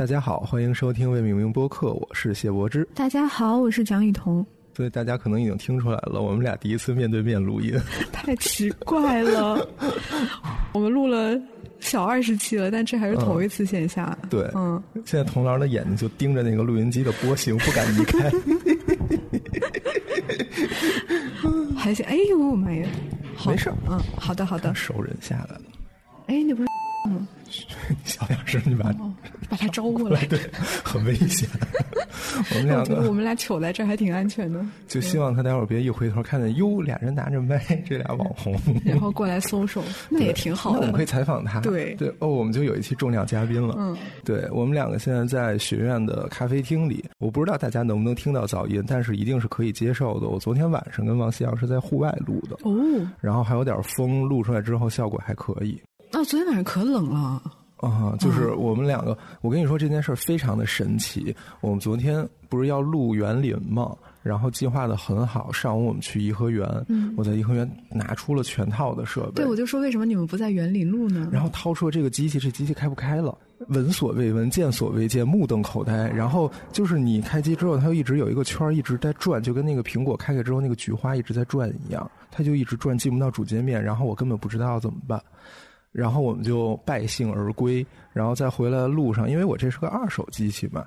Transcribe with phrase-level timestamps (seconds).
[0.00, 2.88] 大家好，欢迎收听未命名播客，我是谢柏之。
[2.94, 4.42] 大家好，我是蒋雨桐。
[4.74, 7.78] 所以大家可能已经听出来了，我们俩第一次面对面录音，
[8.10, 9.68] 太奇怪了。
[10.72, 11.38] 我们录了
[11.80, 14.16] 小二十期了，但这还是头一次线下。
[14.30, 18.32] 对，嗯，现在童郎的眼睛就盯着那个录音机的波形，不敢离开。
[21.76, 22.88] 还行，哎呦妈呀，
[23.46, 25.60] 没事，嗯，好的好的，熟人下来了。
[26.28, 26.72] 哎，你不是吗？
[28.04, 28.92] 小点声，你把
[29.48, 30.38] 把他招过来， 对，
[30.84, 31.48] 很危险。
[32.54, 34.64] 我们两个，我们俩糗在这儿还挺安全的。
[34.86, 40.78] 就希望他待会儿别一回头看见哟，俩人拿着麦，这俩网红，然后过来搜搜，那也挺好的。
[40.80, 41.60] 我们可以采访他。
[41.60, 43.74] 对对哦，我们就有一期重量嘉宾了。
[43.78, 50.28] 嗯，对我们两个现在在学院的咖啡厅里，我不知道大家能不能听到噪音，但是一定是可以接受的。
[50.28, 52.74] 我昨天晚上跟王夕阳是在户外录的哦，
[53.20, 55.80] 然后还有点风，录出来之后效果还可以。
[56.12, 57.42] 啊，昨天晚上可冷了。
[57.76, 61.34] 啊，就是我们两个，我跟你说这件事儿非常的神奇。
[61.62, 63.96] 我们昨天不是要录园林吗？
[64.22, 66.68] 然后计划的很好，上午我们去颐和园，
[67.16, 69.36] 我在颐和园拿出了全套的设备。
[69.36, 71.30] 对，我就说为什么你们不在园林录呢？
[71.32, 73.34] 然后掏出了这个机器，这机器开不开了，
[73.68, 76.06] 闻所未闻，见所未见，目瞪口呆。
[76.10, 83.82] 然后就是你开机之后，它就一直有一个圈一直在转，就跟那个苹果开开之后那个菊花一直在转一样，它就一直转，进不到主界面。
[83.82, 85.18] 然后我根本不知道怎么办。
[85.92, 90.84] 然后我们就败兴而归，然后在回来的路上，因为我这是个二手机器嘛，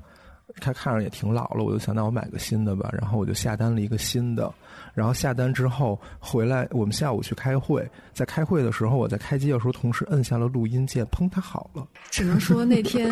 [0.62, 4.50] 它看着也挺老了，我就想那我买个新的吧，然后我就下单了一个新的。
[4.94, 11.86] 然后下单之后回来，我们下午去开会，在开会的时候，我在开机的时候，同时摁下了录音键，砰，它好了。
[12.10, 13.12] 只能说那天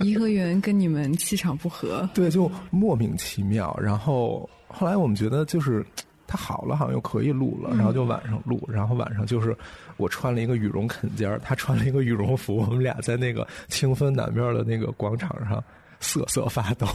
[0.00, 3.76] 颐和园跟你们气场不合，对，就莫名其妙。
[3.82, 5.84] 然后后来我们觉得就是。
[6.26, 9.56] 它好了，好像又可以录了，然后就晚上录，然后晚上就是
[9.96, 15.62] 我穿了一个羽绒坎肩他穿了一个羽绒服， 我们俩在那个清芬南面的那个广场上
[16.00, 16.86] 瑟瑟发抖。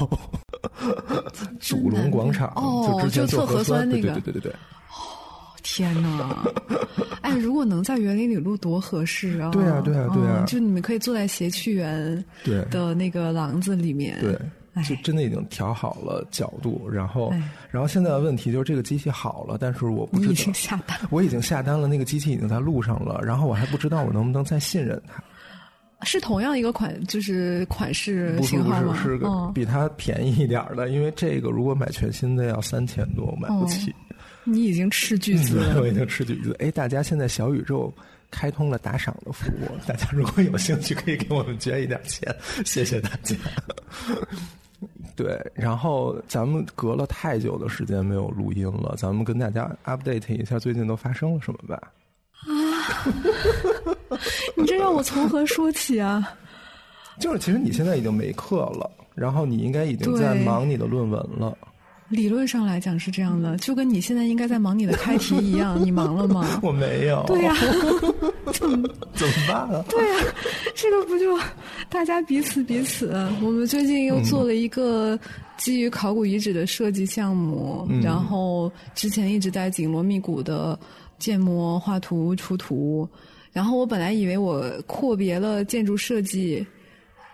[1.60, 4.52] 祖龙广场，哦，就测核酸那个，对对对对对。
[4.52, 6.44] 哦，天哪！
[7.22, 9.52] 哎，如果能在园林里录，多合适啊！
[9.52, 10.44] 对啊，对啊，对啊！
[10.48, 12.24] 就你们可以坐在谐趣园
[12.72, 14.18] 的那个廊子里面。
[14.20, 14.38] 对。
[14.88, 17.34] 就真的已经调好了角度，然后，
[17.70, 20.32] 然后现在的问题就是这个机器好了，但是我不知道。
[20.32, 25.22] 已经下单，我已经下单了，那个机器已经在路上了，然后我还不知道我能不能再信任它。
[26.04, 28.98] 是同样一个款，就是款式型号吗？
[29.04, 33.94] 是个比它便宜一点的，因为这个如果买全新的要三千多，我买不起。
[34.46, 36.56] 你已经斥巨资了，我已经斥巨资。
[36.60, 37.94] 哎，大家现在小宇宙
[38.32, 42.36] 开通了打赏的服务，大家如果有兴趣，可以给我们捐一点钱，
[42.66, 43.36] 谢谢大家。
[45.16, 51.92] 对，然后咱们隔了太久的时间没有录音了，咱们跟大家 update 一下最近都发生了什么吧。
[52.48, 53.04] 啊，
[54.56, 56.32] 你这让我从何说起啊？
[57.20, 61.58] 就是其实你现在已经没课了，然后你应该已经在忙你的论文了。
[62.10, 66.60] 理论上来讲是这样的，就跟你现在应该在忙你的开题一样，你忙了吗？
[66.64, 67.24] 我没有。
[67.28, 67.56] 对呀，
[68.54, 69.84] 怎么怎么办啊？
[69.90, 70.24] 对呀，
[70.76, 71.38] 这个不就
[71.90, 73.12] 大家彼此彼此。
[73.42, 75.18] 我们最近又做了一个
[75.58, 80.78] 基于考古遗址的设计项目，然后之前一直在紧锣密鼓的
[81.20, 83.08] 建模、画图、出图。
[83.52, 86.66] 然后我本来以为我阔别了建筑设计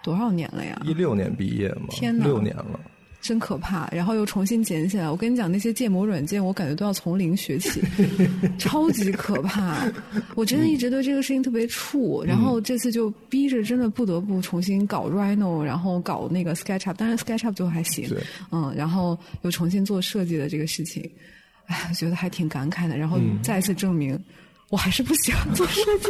[0.02, 0.82] 多少年了呀？
[0.86, 2.80] 一六年毕业嘛，天哪，六年了。
[3.26, 5.10] 真可怕，然后又重新捡起来。
[5.10, 7.82] 我跟你讲，那些建模软件，我感觉都要从零学起，
[8.60, 9.92] 超级可怕。
[10.36, 18.08] 我真的一直对这个事情特别怵，然后这次就逼着真的不得不重新搞 Rhino，然后搞那个 SketchUp，当然 SketchUp 最后还行，
[18.52, 21.10] 嗯，然后又重新做设计的这个事情，
[21.66, 22.96] 哎，觉得还挺感慨的。
[22.96, 24.20] 然后再次证明。
[24.76, 26.10] 我还是不喜欢做设计，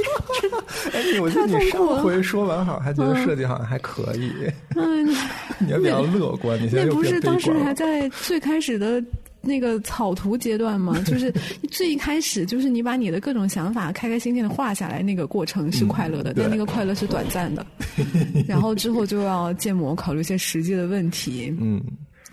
[0.91, 4.31] 哎，我觉得你上回说完好，还觉得设计好像还可以。
[4.75, 5.05] 嗯，
[5.61, 8.99] 你要比较乐观，你现在那不是当时还在最开始的
[9.39, 10.99] 那个草图阶段吗？
[11.05, 11.31] 就是
[11.69, 17.63] 最一开始，就是你把你的各种想法开开心心的画下来，那个过程是快乐的，但那个快乐是短暂的。
[18.49, 21.55] 然后之后就要建模，考虑一些实际的问题。
[21.61, 21.79] 嗯。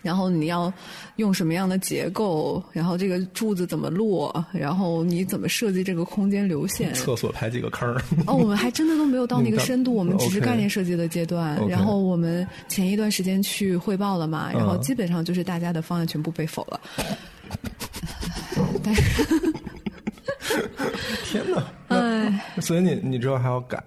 [0.02, 0.72] 然后你要
[1.16, 2.62] 用什么样的结构？
[2.72, 4.44] 然后这个柱子怎么落？
[4.52, 6.92] 然后你怎么设计这个空间流线？
[6.92, 7.88] 厕所排几个坑？
[8.26, 11.58] 哦，我们还真的都没有到那个深度，我们只是概念设计的阶段。
[11.68, 16.80] 然后我们前一段时间去汇报了嘛，然后基本上就是大家的方案全部被否了。
[18.82, 19.02] 但是，
[21.24, 21.64] 天哪！
[21.88, 23.82] 哎，所以你你之后还要改？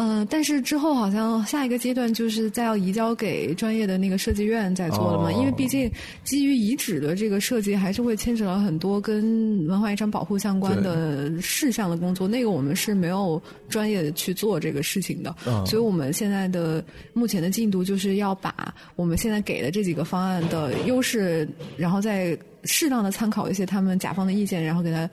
[0.00, 5.90] 嗯，但是之后好像下一个阶段就是再要移交给专业的那个设计院再做了嘛，哦因为毕竟
[6.22, 25.10] 基于遗址的这个设计，还是会牵扯到很多跟文化遗产保护相关的事项的工作，那个我们是没有专业的去做这个事情的，嗯所以我们现在的目前的进度就是要把我们现在给的这几个方案的优势，然后再适当的参考一些他们甲方的意见，然后给它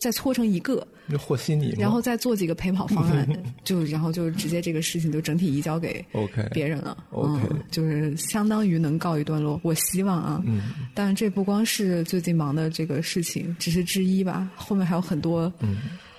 [0.00, 0.86] 再搓成一个。
[1.12, 1.74] 就和稀泥。
[1.78, 3.28] 然后再做几个陪跑方案，
[3.62, 6.96] 就然后就直接这个事情就整体移交给 OK 别人了。
[7.10, 9.60] OK 嗯，就是相当于能告一段落。
[9.62, 10.62] 我希望啊，嗯，
[10.94, 15.52] 当然这不光是最近忙的这个事情，只是之一吧，后面还有很多。
[15.60, 15.76] 嗯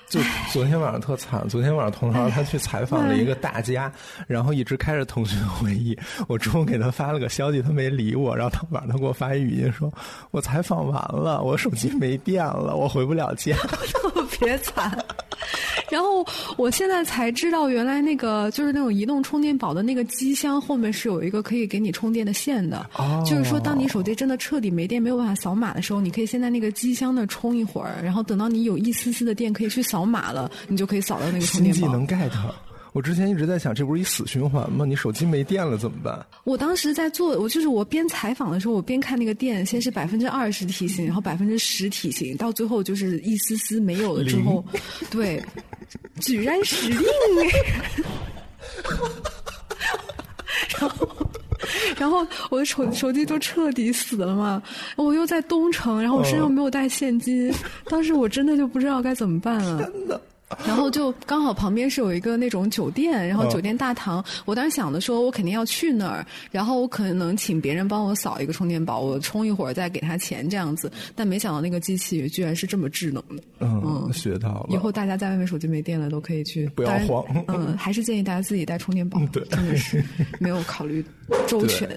[0.10, 0.20] 就
[0.52, 3.92] 昨天晚上特惨，昨天晚上同行他去采访了一个大家，
[4.28, 5.98] 然后一直开着腾讯会议。
[6.28, 9.92] 我中午给他发了个消息，他没理我，然后他晚上他给我发一语音说
[10.30, 13.56] ：“我采访完了，我手机没电了，我回不了家。
[14.44, 15.06] 特别惨。
[15.90, 16.26] 然后
[16.58, 22.90] 我现在才知道，原来那个就是那种移动充电宝的那个机箱后面是有一个可以给你充电的线的。
[22.98, 31.80] 哦就是说，当你手机真的彻底没电，没有办法扫码的时候，你可以先在那个机箱那儿充一会儿，然后等到你有一丝丝的电可以去扫码了，你就可以扫到那个充电宝。
[31.80, 32.32] 新技能 get。
[32.94, 34.86] 我之前一直在想，这不是一死循环吗？
[34.86, 36.26] 你手机没电了怎么办？
[36.44, 44.64] 我当时在做，我就是我边采访的时候，我边看那个电，先是百分之二十体型，然后百分之十体型，到最后就是一丝丝没有了之后，
[45.10, 45.44] 对，
[46.20, 47.50] 居然是零哎。
[50.80, 51.08] 然后，
[51.98, 54.62] 然后我的手手机就彻底死了嘛。
[54.96, 57.54] 我又在东城，然后我身上没有带现金，
[57.86, 59.84] 当时我真的就不知道该怎么办了。
[59.84, 60.22] 真的。
[60.66, 70.92] 然后就刚好旁边是有一个那种酒店，然后哦酒店大堂，我当时想的说，我肯定要去那儿，然后我可能请别人帮我扫一个充电宝，我充一会儿再给他钱这样子。
[71.16, 73.44] 但没想到那个机器居然是这么智能的。
[73.60, 74.68] 嗯，学到了。
[74.70, 80.04] 以后大家在外面手机没电了都可以去，不要慌嗯，还是建议大家自己带充电宝，对真的是
[80.40, 81.04] 没有考虑
[81.48, 81.88] 周全。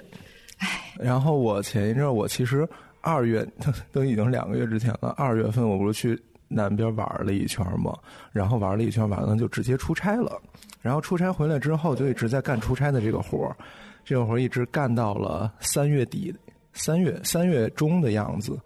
[0.58, 2.66] 唉 然后我前一阵儿我其实
[3.02, 3.46] 二月
[3.92, 7.96] 都已经两个月之前了，二月份我不是去南边玩了一圈嘛，
[8.32, 10.40] 然后玩了一圈完了就直接出差了，
[10.80, 13.56] 然后出差回来之后就一直在干出差的这个活儿，
[14.04, 16.34] 这个活儿一直干到了三月底，
[16.72, 18.58] 三月三月中的样子。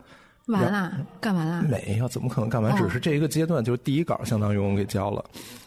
[0.47, 1.63] 完了，干完了。
[1.63, 2.73] 没有，怎么可能干完？
[2.73, 5.25] 哦只是这一个阶段，就是第一稿相当于我给交了，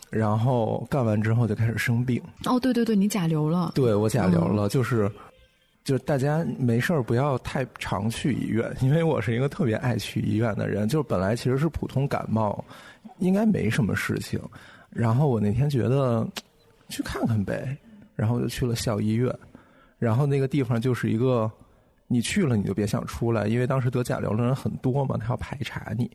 [0.10, 2.22] 然后干完之后就开始生病。
[2.46, 3.72] 哦，对对对，你甲流了。
[3.76, 5.10] 对我甲流了，就是
[5.84, 10.88] 就大家没事儿不要太常去医院，因为我是一个特别爱去医院的人。
[10.88, 12.64] 就本来其实是普通感冒，
[13.20, 14.40] 应该没什么事情。
[14.90, 16.26] 然后我那天觉得
[16.88, 17.76] 去看看呗，
[18.16, 19.34] 然后就去了校医院。
[20.00, 21.52] 然后那个地方就是一个，
[22.08, 26.10] 你去了你就别想出来，因为当时得甲流的人很多嘛，他要排查你。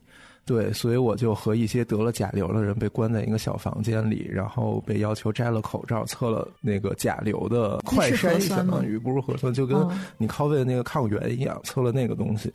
[0.48, 12.50] 对，所以我就和一些得了甲流的人被关在一个小房间里，然后被要求摘了口罩，测了那个甲流的快筛，相当于不是核酸，就跟哦你 COVID 那个抗原一样，测了那个东西。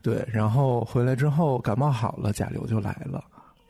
[0.00, 3.22] 对，然后回来之后感冒好了，甲流就来了，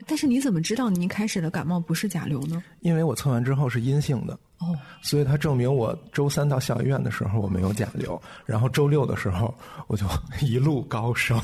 [0.07, 2.63] 但是你怎么知道你一开始的感冒不是甲流呢？
[2.79, 4.39] 因为我测完之后是阴性的。
[4.59, 9.53] 哦，所以它证明我周三到校医院的时候我没有甲流，然后周六的时候
[9.87, 10.05] 我就
[10.41, 11.35] 一路高烧。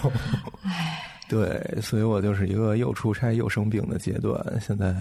[0.64, 4.38] 唉，对，所以我就是一个又出差又生病的阶段。
[4.60, 4.94] 现在，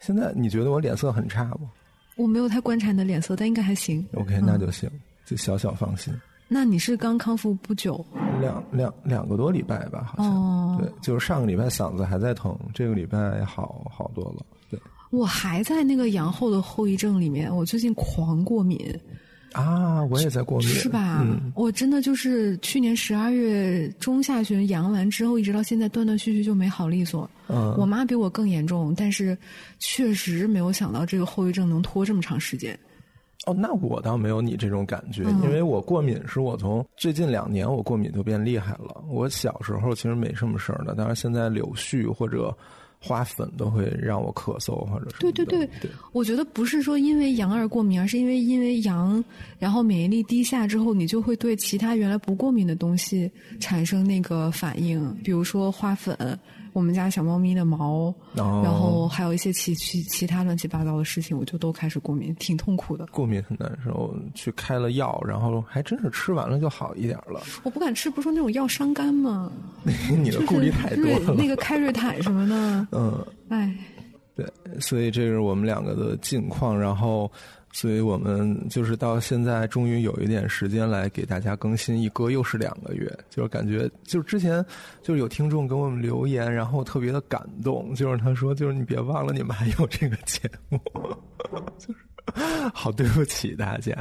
[0.00, 1.70] 现在你觉得我脸色很差吗
[2.16, 4.06] 我没有太观察你的脸色，但应该还行。
[4.14, 4.90] ？OK，那就行，
[5.26, 6.14] 就小小放心。
[6.48, 8.02] 那你是刚康复不久？
[8.40, 14.46] 两两两个多礼拜吧，好像、哦对，就是上个礼拜嗓子还在疼，这个礼拜好好多了。
[14.70, 14.80] 对
[15.10, 18.78] 我还在那个阳后的后遗症里面，我最近狂过敏，
[19.54, 21.20] 啊，我也在过敏，是吧？
[21.22, 27.28] 嗯，我真的就是去年十二月中下旬阳完之后，一直到现在断断续续就没好利索。
[27.48, 29.36] 嗯我妈比我更严重，但是
[29.78, 32.78] 确实没有想到这个后遗症能拖这么长时间。
[33.46, 39.04] 哦，那我倒没有你这种感觉，嗯因为我过敏是我从最近两年我过敏就变厉害了。
[39.08, 42.56] 我小时候其实没什么事儿的，但是现在柳絮或者
[43.04, 45.68] 花粉都会让我咳嗽或者对对对，
[46.12, 49.22] 我觉得不是说因为羊而过敏，而是因为因为羊，
[49.58, 53.30] 然后免疫力低下之后，你就会对其他原来不过敏的东西
[53.60, 56.16] 产生那个反应，比如说花粉，
[56.74, 63.06] 我们家小猫咪的毛，哦然后还有一些其其其他乱七八糟的事情，我就都开始过敏，挺痛苦的。
[63.06, 67.40] 过敏很难受，去开了药，然后还真是吃完了就好一点了。
[67.62, 69.52] 我不敢吃，不是说那种药伤肝吗？
[70.20, 71.34] 你的顾虑太多瑞了。
[71.34, 73.72] 那个开瑞坦什么的，嗯，哎，
[74.34, 74.44] 对，
[74.80, 76.76] 所以这是我们两个的近况。
[76.76, 77.30] 然后，
[77.76, 84.64] 所以我们就是到现在终于有一点时间来给大家更新，一歌又是两个月，就是感觉就是之前
[85.02, 90.80] 就是有听众给我们留言，然后特别的感动，就是他说就是你别忘了你们还有这个节目，
[91.76, 91.98] 就是
[92.72, 93.92] 好对不起大家。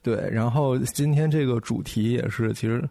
[0.00, 2.88] 对，然后今天这个主题也是其实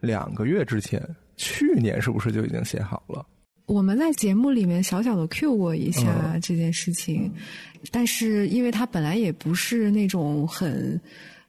[0.00, 1.02] 两个月之前，
[1.36, 3.24] 去年是不是就已经写好了？
[3.66, 7.30] 我们在节目里面小小的 Q 过一下这件事情，
[7.90, 11.00] 但是因为它本来也不是那种很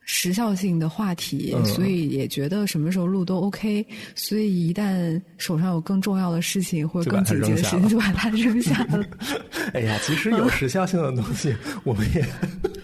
[0.02, 3.86] 时效性的话题，所以也觉得什么时候录都 OK。
[4.16, 9.06] 所以一旦手上有更重要的事情或者更紧急的事情，就把它扔下了。
[9.74, 11.56] 哎呀，其实有时效性的东西，
[11.86, 12.26] 我们也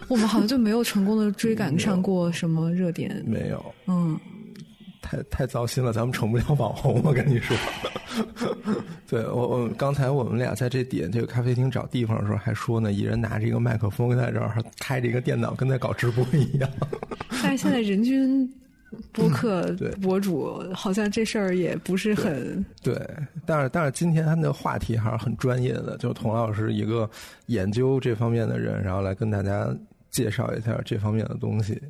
[0.09, 4.19] 我们好像就没有成功的追赶上过什么热点， 没有，嗯。
[5.03, 7.55] 太太糟心了，咱们成不了网红，我跟你说。
[9.07, 16.69] 对我我刚才我们俩在这点这个咖啡厅找地方的时候，还说呢，一人拿着一个麦克风在这儿开着一个电脑，跟在搞直播一样。
[17.43, 18.47] 但是现在人均
[19.11, 22.95] 播客博主好像这事儿也不是很对，
[23.45, 27.09] 但是但是今天他的话题还是很专业的，就是童老师一个
[27.47, 29.67] 研究这方面的人，然后来跟大家
[30.11, 31.81] 介绍一下这方面的东西。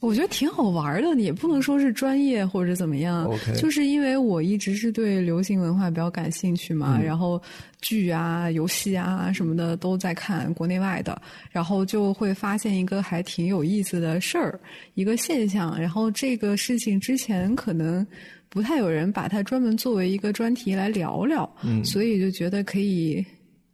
[0.00, 7.40] 我觉得挺好玩的，也不能说是专业或者怎么样，就是因为我一直是对流行文化比较感兴趣嘛，然后
[7.80, 14.60] 剧啊、游戏啊什么的都在看，国内外的，然后就会发现一个还挺有意思的事儿，
[14.94, 18.06] 一个现象，然后这个事情之前可能
[18.48, 21.50] 不太有人把它专门作为一个专题来聊聊，
[21.82, 23.24] 所以就觉得可以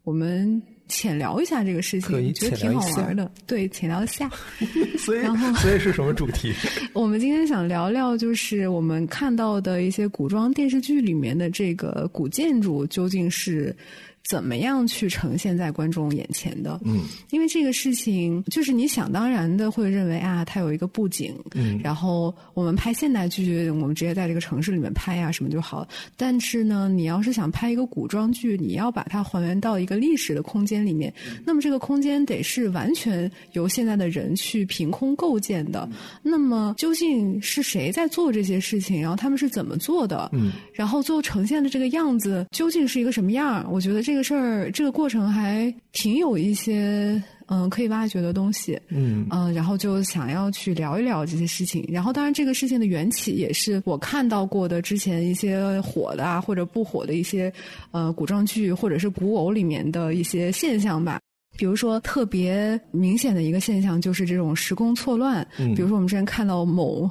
[0.05, 0.62] 我们。
[0.93, 3.31] 浅聊一下这个事情，觉得挺好玩的。
[3.47, 4.31] 对，浅聊一下。
[4.99, 6.53] 所以，然后，所以是什么主题？
[6.93, 13.75] 我们今天想聊聊，就是我们看到的一些古装电视剧里面的这个古建筑究竟是。
[14.25, 16.81] 怎么样去呈现在观众眼前的？
[16.85, 17.00] 嗯，
[17.31, 25.87] 因为这个事情就是你想当然的会认为啊，它有一个布景，嗯，然后我们拍现代剧，我们直接在这个城市里面拍呀，什么就好。
[26.17, 31.12] 但是呢，你要是想拍一个古装剧，你要把它还原到一个历史的空间里面，
[31.45, 35.88] 那么这个空间得是完全由现在的人去凭空构建的。
[36.23, 39.00] 那么究竟是谁在做这些事情？
[39.00, 40.31] 然后他们是怎么做的？
[40.33, 43.67] 嗯，然后最后呈现的这个样子究竟是一个什么样？
[43.69, 44.12] 我觉得这。
[44.12, 51.83] 这个事儿，这个过程还挺有一些嗯可以挖掘的东西，嗯嗯，然后就想要去聊一聊这些事情。
[51.90, 57.50] 然后，当然这个事情的缘起也是我看到过的之前一些火的啊或者不火的一些
[57.90, 61.19] 呃古装剧或者是古偶里面的一些现象吧。
[61.57, 67.11] 比如说特别明显的一个现象就是这种时空错乱，比如说我们之前看到某，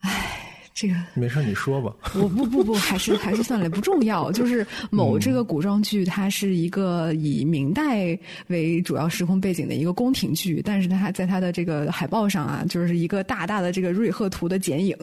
[0.00, 0.43] 唉。
[0.74, 1.94] 这个没事，你说吧。
[2.20, 4.32] 我不不不，还是还是算了，不重要。
[4.32, 14.96] 就是某这个古装剧，它是一个以明代为主要时空背景的一个宫廷剧，但是它在它的这个海报上啊，就是一个大大的这个瑞鹤图的剪影。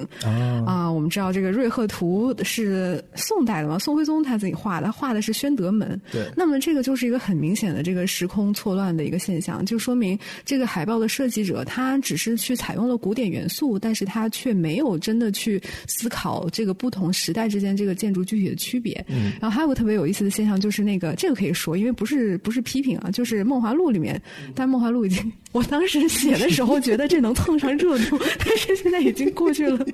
[0.68, 6.00] 啊，我们知道这个瑞鹤图是宋代的嘛，宋徽宗他自己画的，画的是宣德门。
[6.12, 6.30] 对。
[6.36, 15.61] 那么这个就是一个很明显的这个时空错乱的一个现象，就说明这个海报的设计者他只是去采用了古典元素，但是他却没有真的去。
[15.88, 24.22] 思考这个不同时代之间这个建筑具体的区别，嗯，然后还有个特别有意思的现象，就是那个这个可以说，因为不是不是批评啊，就是《梦华录》里面，
[24.56, 29.86] 但《梦华录》已经，我当时写的时候觉得这能蹭上热度，但是现在已经过去了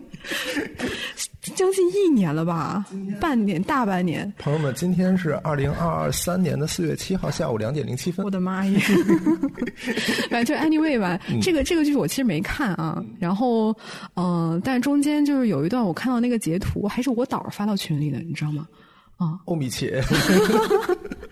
[1.55, 2.85] 将近一年了吧，
[3.19, 4.31] 半年大半年。
[4.37, 8.23] 朋友们，今天是二零二二三年的四月七号下午两点零七分。
[8.25, 8.79] 我的妈耶！
[10.29, 13.75] 反正就 anyway 吧，这个这个剧我其实没看啊，然后
[14.15, 18.67] 嗯，但中间就是有一段我看到那个截图，还是我导发到群里的，你知道吗？
[19.15, 20.03] 啊，欧米茄，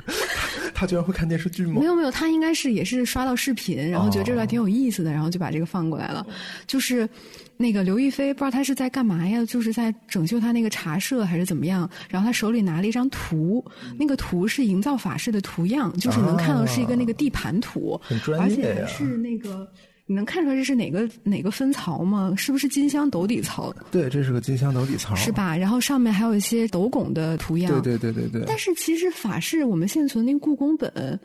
[0.76, 1.80] 他居然会看电视剧吗？
[1.80, 6.28] 没有没有，他应该是也是刷到视频，然后觉得这段挺有意思的，然后就把这个放过来了。
[6.68, 7.10] 就是
[7.58, 9.44] 那个刘亦菲，不知道他是在干嘛呀？
[9.46, 11.90] 就是在整修他那个茶社还是怎么样？
[12.10, 13.64] 然后他手里拿了一张图，
[13.98, 19.68] 那个图是营造法式的图样，就是能看到是一个那个地盘图，很专业而且还是那个。
[20.06, 22.34] 你能看出来这是哪个哪个分槽吗？
[22.38, 23.74] 是不是金镶斗底槽？
[23.92, 25.58] 对，这是个金镶斗底槽，是吧？
[25.58, 27.72] 然后上面还有一些斗拱的图样。
[27.82, 28.44] 对对对对对。
[28.46, 31.20] 但是其实法式我们现存那故宫本。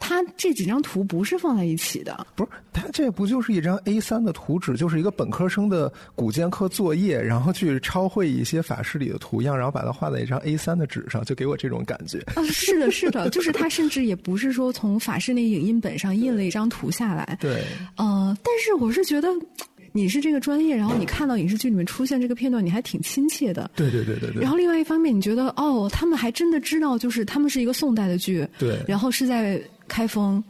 [0.00, 12.18] 它这几张图不是放在一起的，不是，它这不就是一张 A 三的图纸，就是一个本科生的古建课作业，然后去抄绘一些法式里的图样，然后把它画在一张 A 三的纸上，就给我这种感觉。
[12.34, 17.38] 啊，是的，是的， 就是它甚至也不是说从法式那影印本上印了一张图下来。
[17.40, 17.62] 对，
[17.96, 19.28] 呃，但是我是觉得。
[19.92, 23.68] 你是这个专业，然后你看到影视剧里面出现这个片段，你还挺亲切的。
[23.74, 24.40] 对对对对对。
[24.40, 28.78] 然后另外一方面，你觉得哦，他们还真的知道，就是他们是一个宋代的剧，对。
[28.86, 30.42] 然后是在开封，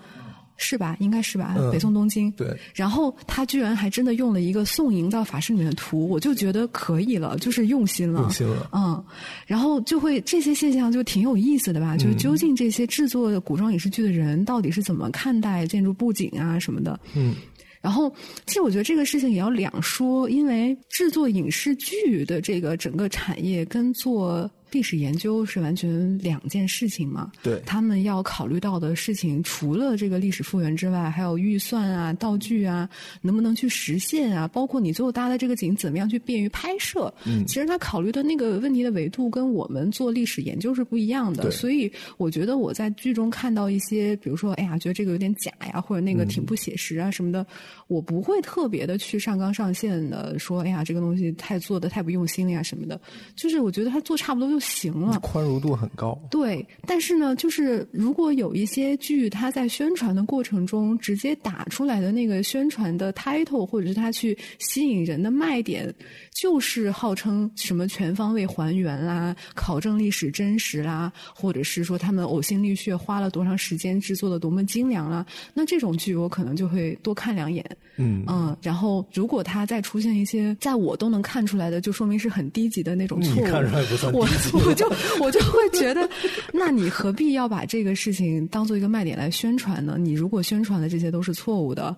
[0.56, 0.94] 是吧？
[1.00, 1.54] 应该是吧？
[1.56, 2.30] 嗯北宋东京。
[2.32, 8.20] 对，然后他居然还真的用了一个宋营造法式里面的图，我就觉得可以了，就是用心了。
[8.20, 8.68] 用心了。
[8.72, 9.02] 嗯，
[9.46, 11.96] 然后就会这些现象就挺有意思的吧？
[11.96, 17.00] 就是究竟这些制作古装影视剧的人到底是怎么看待建筑布景啊什么的？
[17.14, 17.34] 嗯，
[17.80, 18.14] 然后，
[18.46, 27.30] 其实我觉得这个事情也要两说，因为制作影视剧的这个整个产业跟做历史研究是完全两件事情嘛。
[27.42, 32.88] 对，他们要考虑到的事情，除了这个历史复原之外，还有预算啊、道具啊，
[33.22, 37.12] 能不能去实现啊，包括你最后搭的这个景怎么样去便于拍摄。
[37.26, 47.44] 嗯其实他考虑的那个问题的维度跟我们做历史研究是不一样的，对所以我觉得我在剧中看到一些，比如说，哎呀，觉得这个有点假呀，或者那个挺不写实啊什么的，
[47.88, 53.00] 我不会特别的去上纲上线的说，哎呀，这个东西太做的太不用心了呀什么的，
[53.34, 55.18] 就是我觉得他做差不多就行了。
[55.20, 56.18] 宽容度很高。
[56.30, 65.92] 对，但是呢，就是如果有一些剧，它在宣传的过程中直接打出来的那个宣传的 title，或者是它去吸引人的卖点，
[66.32, 75.24] 就是号称什么全方位还原啦、考证历史真实啦，或者是说他们呕心沥血花了多长时间制作的多么精良啦，
[75.54, 77.64] 那这种剧我可能就会多看两眼。
[77.96, 84.86] 嗯嗯，然后如果它再出现一些在我都能看出来的，就说明是很低级的那种错误，你看出来不算低级我就
[85.20, 86.08] 我就会觉得，
[86.52, 89.96] 那你何必要把这个事情当做一个卖点来宣传呢？
[89.98, 91.96] 你如果宣传的这些都是错误的，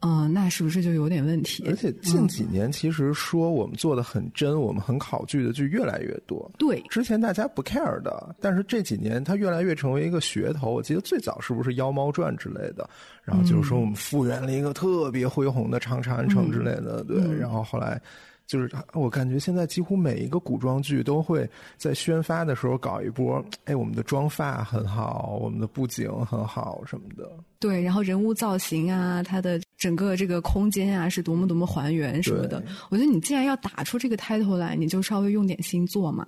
[0.00, 1.64] 嗯、那是不是就有点问题？
[1.66, 6.48] 而且近几年其实说我们做的很真，我们很考据的就越来越多。
[6.56, 10.70] 对，之前大家不 care 的，但是这几年它越来越成为一个噱头。
[10.70, 12.88] 我记得最早是不是《妖猫传》之类的，
[13.24, 17.18] 然后就是说我们复原了一个特别恢宏的长长安城之类的，对。
[17.36, 18.00] 然后后来
[18.48, 27.30] 就是我感觉现在几乎每一个古装剧都会在宣发的时候搞一波，哎，我们的妆发很好，我们的布景很好什么的。
[27.60, 32.62] 对，然后人物造型啊，它的整个这个空间啊，是多么多么还原什么的。
[32.88, 36.26] 我觉得你既然要打出这个 title 来，你就稍微用点心做嘛。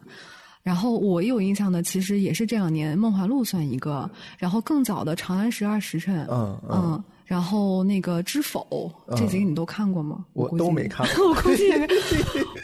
[0.62, 10.24] 然后我有印象的，其实也是这两年《梦华录》算一个，然后更早的《长安十二时辰》，嗯嗯嗯，然后那个《知否》，这几个你都看过吗？
[10.32, 11.86] 我估计都没看 我估计也没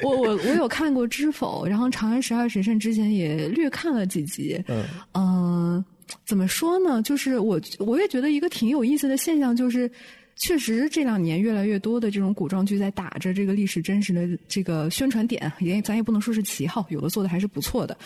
[0.03, 5.85] 我我我有看过《知否》，然后《长安十二时辰》之前也略看了几集，嗯嗯，
[6.25, 7.01] 怎么说呢？
[7.01, 9.89] 就是我我也觉得一个挺有意思的现象，就是
[10.35, 17.97] 确实这两年越来越多的这种古装剧在打着这个历史真实的这个宣传点，也咱也不能说是旗号，有的做的还是不错的。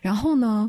[0.00, 0.68] 然后呢，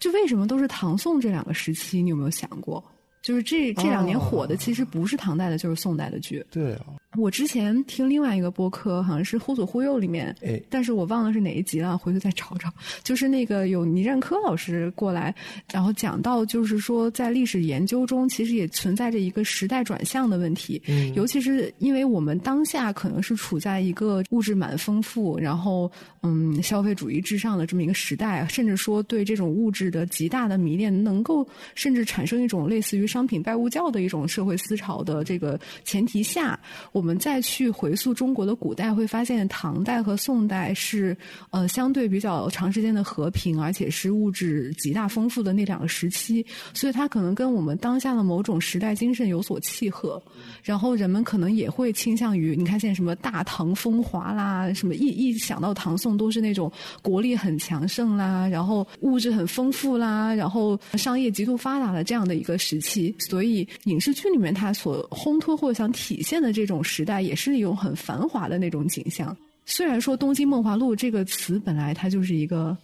[0.00, 2.02] 就为什么都是唐宋这两个时期？
[2.02, 2.82] 你有没有想过？
[3.28, 6.42] 就是这这两年火的，其实不是唐代的，就是宋代的剧。
[6.50, 12.72] 对啊，我之前听另外一个播客，好像是《忽左忽右》里面，哎但是我忘了是哪一集了，回头再找找。
[13.02, 15.34] 就是那个有倪占科老师过来，
[15.70, 20.80] 然后讲到，就是说在历史研究中，其实也存在着一个时代转向的问题。
[20.86, 36.56] 嗯尤其是因为我们当下可能是处在一个物质蛮丰富，然后嗯消费主义至上的这么一个时代，甚至说对这种物质的极大的迷恋，能够甚至产生一种类似于商品拜物教的一种社会思潮的这个前提下，
[36.92, 41.16] 我们再去回溯中国的古代，会发现唐代和宋代是
[41.50, 50.22] 呃相对比较长时间的和平，而且是物质极大丰富的那两个时期，所以它可能跟我们当下的某种时代精神有所契合，
[50.62, 56.70] 然后人们可能也会倾向于，你看现在什么大唐风华啦，什么一一想到唐宋都是那种
[57.02, 69.36] 国力很强盛啦，然后物质很丰富啦，然后商业极度发达的这样的一个时期，所以影视剧里面它所烘托或想体现的这种时代，也是一种很繁华的那种景象。
[69.64, 72.76] 虽然说《东京梦华录》这个词本来它就是一个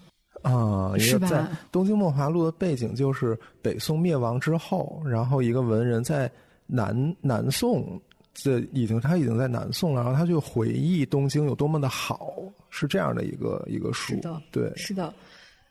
[0.43, 1.39] 啊，一是吧在
[1.73, 6.31] 《东京梦华录》的背景就是北宋灭亡之后，然后一个文人在
[6.67, 7.99] 南南宋，
[8.35, 12.35] 这已经他已经在南宋了，然后他就回忆东京有多么的好，
[12.69, 15.15] 是这样的一个一个书是的，对，是的，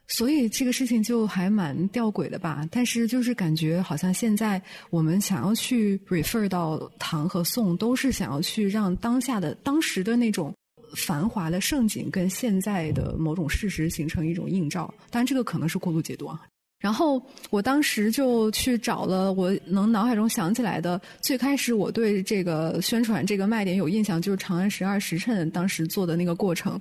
[0.08, 2.68] 所以这个事情就还蛮吊诡的吧。
[2.72, 10.54] 但是就是感觉好像现在我们想要去 refer 到唐和宋，都是想要去让当下的当时的那种。
[10.96, 16.40] 繁华的盛景跟现在的某种事实形成一种映照，当然这个可能是过度解读啊。
[16.84, 26.78] 然后我当时就去找了我能脑海中想起来的，最开始我对这个宣传这个卖点有印象，就是《长安十二时辰》当时做的那个过程，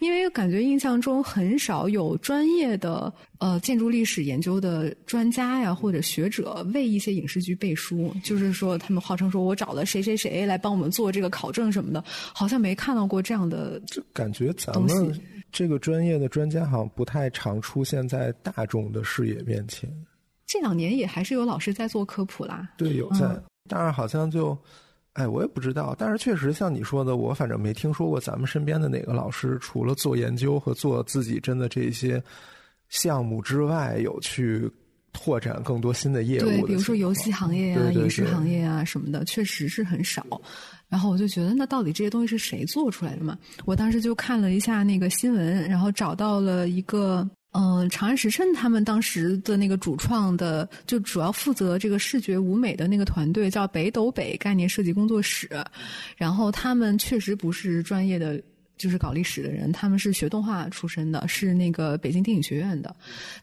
[0.00, 15.20] 因为感觉印象中很少有专业的呃建筑历史研究的专家呀或者学者为一些影视剧背书，就是说他们号称说我找了谁谁谁来帮我们做这个考证什么的，好像没看到过这样的就感觉咱们西
[15.56, 19.90] 这个专业的专家好像不太常出现在大众的视野面前。
[20.46, 22.68] 这两年也还是有老师在做科普啦。
[22.76, 23.26] 对，有在，
[23.66, 24.54] 但是好像就，
[25.14, 32.22] 哎，我也不知道，但是确实像你说的，我反正没听说过咱们身边的哪个老师除了做研究和做自己真的这些
[32.90, 34.70] 项目之外，有去。
[35.18, 40.22] 拓展更多新的业务，对，比如说游戏行业啊、影视行业啊什么的，确实是很少。
[40.88, 43.36] 然后我就觉得，那到底这些东西是谁做出来的嘛？
[43.64, 55.48] 我当时就看了一下那个新闻，然后找到了一个，嗯，长安时辰他们当时的那个主创的，就主要负责这个视觉舞美的那个团队，叫北斗北概念设计工作室。
[56.16, 58.40] 然后他们确实不是专业的。
[58.76, 62.94] 就是搞历史的人，他们是学动画出身的，是那个北京电影学院的。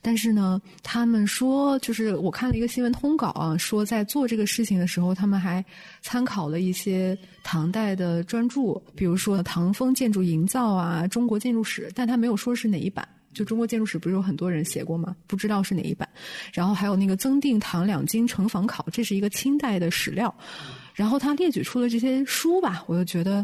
[0.02, 5.65] 但是呢，他们说，就是我看了一个新闻通稿啊，说在做这个事情的时候，他们还
[6.02, 13.08] 参考了一些唐代的专著，比如说《唐风建筑营造》啊，《中国建筑史》，但他没有说是哪一版。
[13.34, 15.15] 就《中国建筑史》不是有很多人写过吗？
[15.26, 16.08] 不知道是哪一版。
[16.54, 20.32] 然后还有那个《增订唐两京城防考》，这是一个清代的史料。
[20.93, 23.43] 然后他列举出了这些书吧，我就觉得。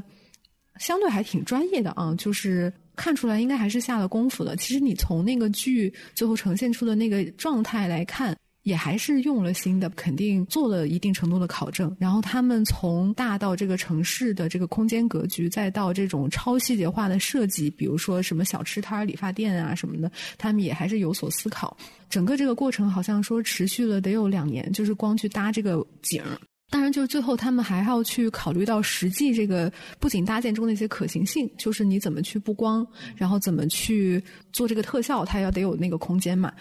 [0.79, 4.55] 相对还挺专业的啊，就是看出来应该还是下了功夫的。
[4.55, 11.95] 其实你从那个剧最后呈现出的那个状态来看，也还是用了心的，肯定做了一定程度的考证。
[11.99, 21.75] 然后他们从大到这个城市的这个空间格局，再到这种超细节化的设计，比如说什么小吃摊、理发店啊什么的，他们也还是有所思考。
[22.09, 26.37] 整个这个过程好像说持续了得有两年，就是光去搭这个景儿。
[26.69, 36.53] 当然，就是最后他们还要去考虑到实际这个不仅搭建中的一些可行性，就是你怎么去布光，然后怎么去做这个特效，它要得有那个空间嘛，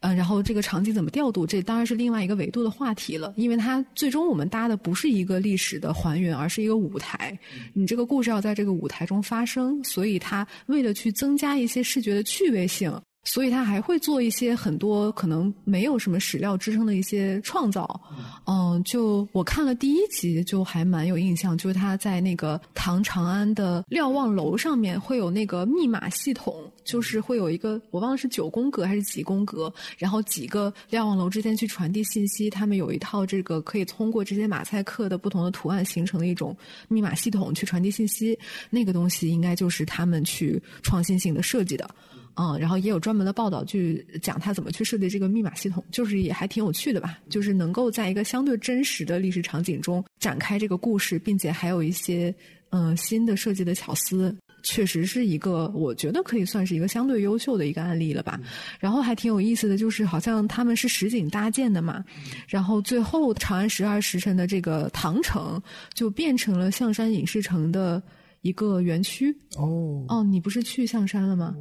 [0.00, 7.36] 嗯，然后这个场景怎么调度，这当然是另外一个维度的话题了，因为它最终我们搭的不是一个历史的还原，而是一个舞台，
[7.72, 12.92] 你这个故事要在这个舞台中发生，所以它为了去增加一些视觉的趣味性。
[13.26, 18.00] 所以他还会做一些很多可能没有什么史料支撑的一些创造，
[18.46, 38.38] 嗯，就我看了第一集就还蛮有印象，就是他在那个唐长安的瞭望楼上面会有那个密码系统，就是会有一个我忘了是九宫格还是几宫格，然后几个瞭望楼之间去传递信息，他们有一套这个可以通过这些马赛克的不同的图案形成的一种密码系统去传递信息，
[38.70, 41.90] 那个东西应该就是他们去创新性的设计的。
[42.36, 47.18] 嗯，然后也有专门的报道去讲他怎么去设计这个密码系统，就是也还挺有趣的吧。
[47.30, 52.34] 就是能够在一个相对真实的历史场景中展开这个故事，并且还有一些
[52.70, 58.38] 嗯新的设计的巧思，确实是一个我觉得可以算是一个相对优秀的一个案例了吧。
[58.78, 62.04] 然后还挺有意思的就是，好像他们是实景搭建的嘛，
[62.46, 65.60] 然后最后长安十二时辰的这个唐城
[65.94, 68.02] 就变成了象山影视城的
[68.42, 69.34] 一个园区。
[69.56, 71.54] 哦哦，你不是去象山了吗？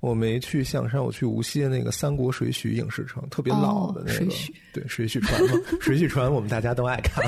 [0.00, 4.32] 我没去象山，我去无锡的那个三国水浒影视城，特别老的那个，
[4.72, 7.24] 对水浒传嘛，水浒传我们大家都爱看。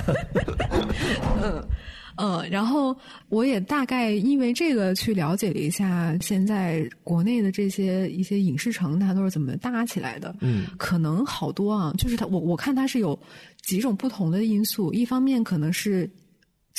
[1.43, 1.63] 嗯
[2.17, 2.97] 嗯，然后
[3.29, 10.35] 我也大概因为这个去了解了一下，现在国内的这些一些影视城，它都是怎么搭起来的？
[10.41, 13.19] 嗯，可能好多啊，就是它，我我看它是有
[13.63, 16.09] 几种不同的因素，一方面可能是。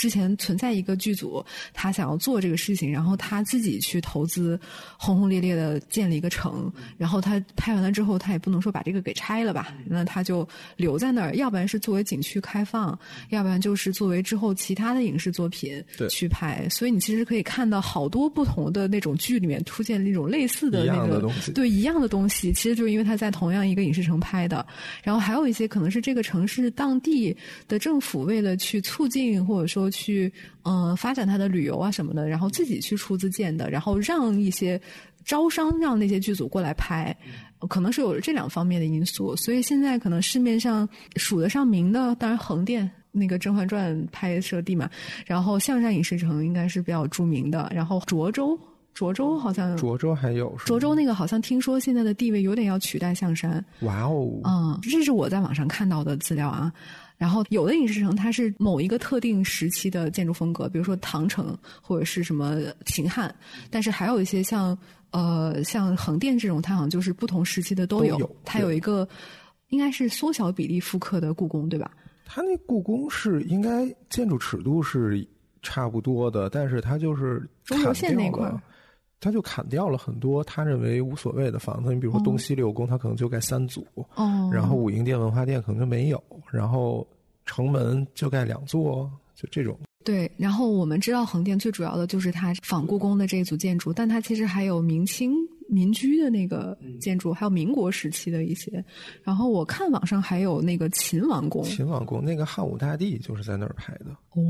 [0.01, 4.59] 之前存在一个剧组，他想要做这个事情，然后他自己去投资，
[4.97, 12.97] 轰轰烈烈的建了一个城，然后他拍完了之后，他也不能说把这个给拆了吧，那他就留在那儿，要不然是作为景区开放，
[13.29, 16.67] 要不然就是作为之后其他的影视作品去拍。
[16.69, 24.65] 所以你其实可以看到好多不同的那种剧里面出现那种类似的那个对一样的东西，其实就是因为他在同样一个影视城拍的。
[25.03, 27.37] 然后还有一些可能是这个城市当地
[27.67, 29.90] 的政府为了去促进或者说。
[29.91, 30.31] 去
[30.63, 34.81] 嗯发展他的旅游啊什么的，然后自己去出资建的，然后让一些
[35.23, 37.15] 招商让那些剧组过来拍，
[37.69, 39.35] 可能是有这两方面的因素。
[39.35, 44.89] 所以现在可能市面上数得上名的，当然横店那个《甄嬛传》拍摄地嘛，
[45.25, 48.57] 然后象山影视城应该是比较著名的，然后涿州，
[48.95, 53.63] 涿州好像涿州还有涿州那个好像听说现在的地位有点要取代象山。
[53.81, 56.71] 哇哦，嗯，这是我在网上看到的资料啊。
[57.21, 62.57] 然后有的影视城它是某一个特定时期的建筑风格，比如说唐城或者是什么
[62.87, 63.31] 秦汉，
[63.69, 64.75] 但是还有一些像
[65.11, 68.27] 呃像横店这种，它好像就是不同时期的都有。
[68.43, 69.07] 它有一个
[69.69, 71.91] 应该是缩小比例复刻的故宫，对吧？
[72.25, 75.23] 它那故宫是应该建筑尺度是
[75.61, 78.51] 差不多的，但是它就是中轴线那块，
[79.21, 81.93] 他就砍掉了很多他认为无所谓的房子。
[81.93, 87.07] 你比如说东西六宫，他可能就盖三组，哦，然后武英殿、文化殿可能就没有，然后。
[87.43, 89.77] 城门就盖两座，就这种。
[90.05, 95.33] 对，然后我们知道横店最主要的就是它仿故宫的这一组建筑，但它其实还有明清
[95.67, 98.81] 民居的那个建筑，还有民国时期的一些。
[99.23, 104.41] 然后我看网上还有那个秦王宫，秦王宫那个汉武大帝就是在那儿拍的，哦，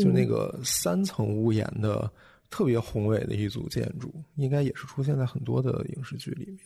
[0.00, 2.10] 就那个三层屋檐的
[2.50, 6.58] 特别宏伟的一组建筑，应该也是出现在很多的影视剧里面。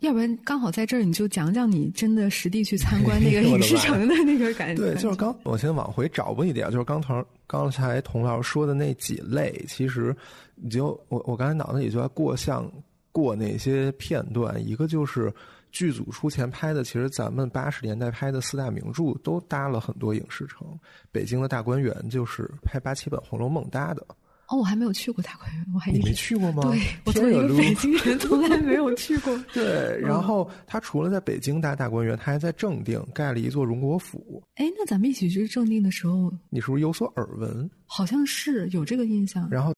[0.00, 4.82] 要不然刚好在这儿，你就讲讲你真的实地去参观那个 影视城的那个感觉。
[4.82, 10.14] 对，就是刚我先往回找吧一点，就是刚才刚才童老师说的那几类，其实
[10.56, 12.68] 你就我我刚才脑子里就在过像
[13.12, 15.32] 过那些片段，一个就是
[15.70, 20.66] 剧组出钱拍的，其实咱们八十年代拍的四大名著都搭了很多影视城，
[21.12, 24.04] 北京的大观园就是拍八七本《红楼梦》搭的。
[24.52, 26.62] 哦，我还没有去过大观园，我还你没去过吗？
[26.70, 29.34] 对，我作为一个北京人，从来没有去过。
[29.54, 34.42] 对，然后他除了在北京搭大观园，他还在正定盖了一座荣国府。
[34.56, 37.70] 哎，那咱们一起去正定的时候，你是不是有所耳闻？
[37.86, 39.48] 好像是有这个印象。
[39.50, 39.72] 然后。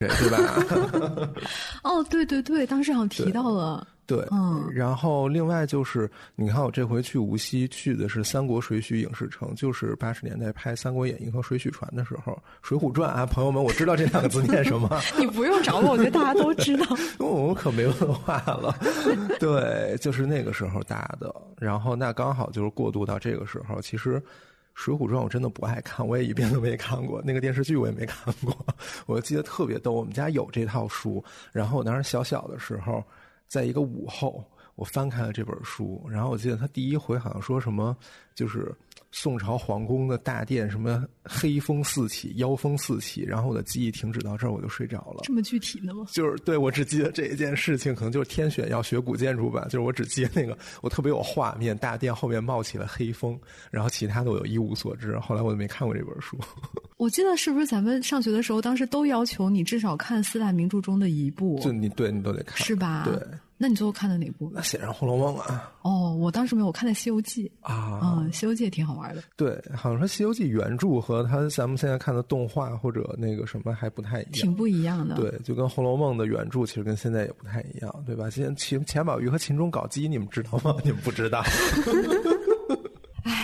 [0.00, 1.30] 对对吧？
[1.84, 3.86] 哦，对对对，当时好像提到了。
[4.06, 4.66] 对，嗯。
[4.72, 12.32] 然后另外就是，你看我这回去无锡去的是三国水浒影视城，就是八十年代拍《三国演义》和《水浒传》的时候，
[12.62, 14.98] 《水浒传》啊，朋友们，我知道这两个字念什么。
[15.20, 16.86] 你不用找我，我觉得大家都知道。
[17.20, 18.74] 我可没文化了。
[19.38, 21.30] 对，就是那个时候搭的。
[21.58, 24.14] 然后那刚好就是过渡到这个时候，其实。
[24.74, 27.20] 《水浒传》我真的不爱看，我也一遍都没看过。
[27.22, 28.54] 那个电视剧我也没看过。
[29.06, 33.04] 我记得特别逗，我们家有这套书，然后我当时小小的时候，
[33.46, 34.44] 在一个午后。
[34.76, 37.94] 我翻开了这本书，然后我记得他第一回好像说什么，
[38.34, 38.74] 就是
[39.12, 45.20] 宋朝皇宫的大殿，什么黑风四起，妖风四起，然后我的记忆停止到这儿，我就睡着了。
[45.24, 46.06] 这么具体的吗？
[46.12, 49.64] 就是对我只记得这一件事情，可能就是天选要学古建筑吧。
[49.64, 53.38] 就是我只记得那个，我特别有画面，大殿后面冒起了黑风，
[53.70, 55.18] 然后其他的我又一无所知。
[55.18, 56.38] 后来我就没看过这本书。
[56.96, 61.58] 我记得是不是咱们上学的时候，当时都要求你至少看四大名著中的一部？
[61.60, 63.02] 就你对你都得看，是吧？
[63.04, 63.18] 对。
[63.62, 64.50] 那你最后看的哪部？
[64.54, 65.70] 那显然《红楼梦》啊。
[65.82, 68.00] 哦，我当时没有，我看的《西游记》啊。
[68.02, 69.22] 嗯，《西游记》也挺好玩的。
[69.36, 74.32] 对，好像说《西游记》原著和他咱们现在看的动画或者那个什么还不太一样。
[74.32, 75.14] 挺不一样的。
[75.16, 78.30] 对，就跟《红楼梦》的原著其实跟现在也不太一样，对吧？
[78.30, 80.74] 现秦钱宝玉和秦钟搞基，你们知道吗？
[80.82, 81.42] 你们不知道。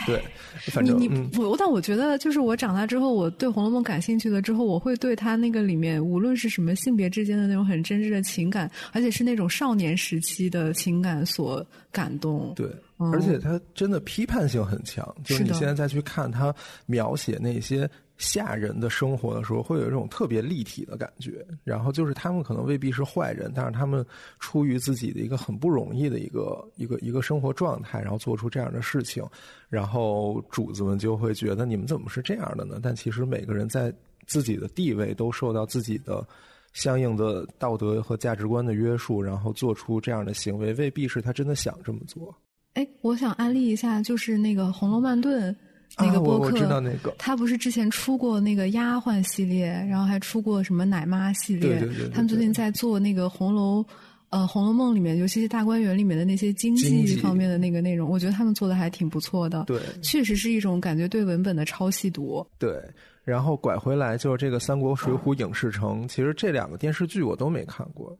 [0.07, 0.23] 对，
[0.71, 12.53] 反正你你我，但我觉得就是我长大之后，我对《红楼梦》感兴趣了之后，我会对他那个里面无论是什么性别之间的那种很真挚的情感，而且是那种少年时期的情感所感动。
[12.55, 12.67] 对，
[12.99, 16.55] 而且他真的批判性很强，就是你现在再去看他
[16.87, 17.89] 描写那些。
[18.19, 21.47] 下人的生活的时候，会有一种特别立体的感觉。
[21.65, 24.05] 然后就是他们可能未必是坏人，但是他们
[24.39, 29.25] 出于自己的一个很不容易的一个一个一个生活状态，然后做出这样的事情，
[29.69, 32.81] 然后主子们就会觉得你们怎么是这样的呢？
[32.83, 33.93] 但其实每个人在
[34.27, 36.27] 自己的地位都受到自己的
[36.73, 42.35] 相应的道德和价值观的约束，然后做出这样的行为，未必是他真的想这么做。
[42.75, 45.55] 哎，我想安利一下，就是那个《红楼梦顿》。
[45.99, 51.79] 那个播客，我知道那个，他不是之前出过那个丫鬟系列，然后还出过什么奶妈系列。
[51.79, 52.09] 对对对。
[52.11, 53.85] 他们最近在做那个红楼，
[54.29, 59.65] 呃，《红楼梦》里面，尤其是大观园里面的那些经济方面的那个内容，我觉得他们做的还挺不错的。
[59.65, 62.47] 对，确实是一种感觉对文本的超细读。
[62.59, 62.79] 对，
[63.25, 68.15] 然后拐回来就是这个《三国》《水浒》影视城，其实这两个电视剧我都没看过。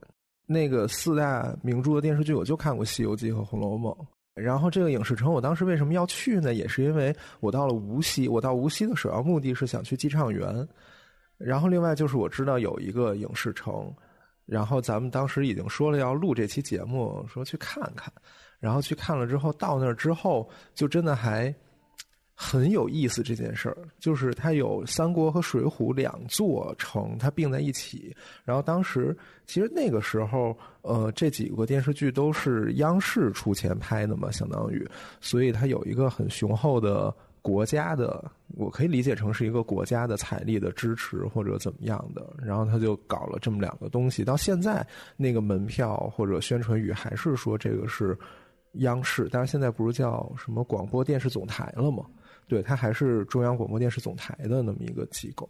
[0.47, 3.93] 那个四大名著的电视剧，我就看过《西游记》和《红楼梦》。
[4.37, 6.53] 然后这个影视城，我当时为什么要去呢？
[6.53, 10.67] 也是因为我到了无锡，我到无锡的首要目的是想去寄畅园。
[11.37, 13.93] 然后另外就是我知道有一个影视城，
[14.45, 18.13] 然后咱们当时已经说了要录这期节目，说去看看。
[18.59, 21.53] 然后去看了之后，到那儿之后，就真的还。
[22.39, 28.15] 很有意思这件事儿，就是它有三国和水浒两座城，它并在一起。
[28.45, 34.87] 然后当时其实那个时候，呃，这几个电视剧都是央视出钱拍的嘛，相当于，
[35.19, 42.23] 所以它有一个很雄厚的国家的，我可以理解成是一个国家的财力的支持或者怎么样的。
[42.39, 44.85] 然后他就搞了这么两个东西，到现在
[45.17, 48.15] 那个门票或者宣传语还是说这个是
[48.73, 52.05] 央视，但是现在不是叫什么广播电视总台了吗？
[52.47, 55.49] 对，它还是中央广播电视总台的那么一个机构。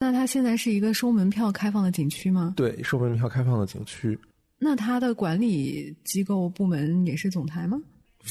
[0.00, 2.54] 那它现在是一个收门票开放的景区吗？
[2.56, 4.18] 对，收门票开放的景区。
[4.58, 7.80] 那它的管理机构部门也是总台吗？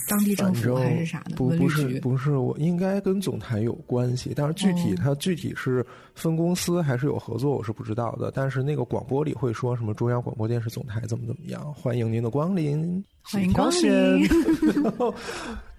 [0.09, 1.35] 当地政府还是啥的？
[1.35, 8.29] 不不是不是，我应该跟总台有关系，但是具体哦它具体是分公司还是有合作，我是不知道的。
[8.29, 14.23] 但是那个广播里会说什么中央广播电视总台怎么怎么样，欢迎您的光临，欢迎光临
[14.83, 15.15] 然后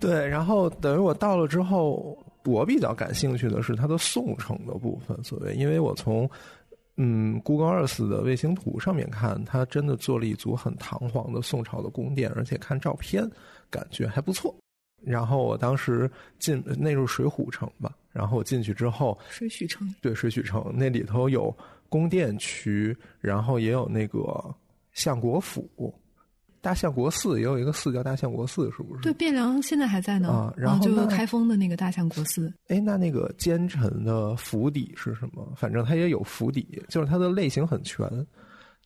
[0.00, 2.18] 对，然后等于我到了之后，
[2.48, 6.28] 我比较感兴趣的是它的宋城的部分，所谓，因为我从
[6.96, 13.28] 嗯 Google Earth 的卫星图上面看，它真的做了一组很堂皇的宋朝的宫殿，而且看照片
[13.70, 14.54] 感觉还不错。
[15.04, 21.56] 然后我当时进那就是水浒城吧，然后我进去之后，水许城对水许城那里头有
[21.88, 24.52] 宫殿区，然后也有那个
[24.92, 25.94] 相国府，
[26.60, 29.00] 大相国寺也有一个寺叫大相国寺，是不是？
[29.02, 30.28] 对，汴梁现在还在呢。
[30.28, 35.52] 啊然后就那开封的那个大相国寺，哎，那那个奸臣的府邸是什么？
[35.56, 38.08] 反正他也有府邸，就是它的类型很全。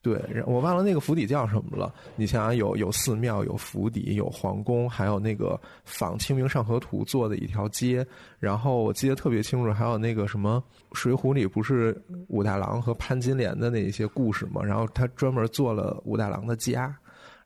[0.02, 1.94] 对，我忘了那个府邸叫什么了。
[2.16, 8.04] 你想想有，有寺庙，有府邸，有皇宫，还有那个仿《清明上河图》做的一条街。
[8.40, 10.60] 然后我记得特别清楚，还有那个什么
[10.98, 14.60] 《水浒》里不是武大郎和潘金莲的那一些故事嘛？
[14.60, 16.92] 然后他专门做了武大郎的家，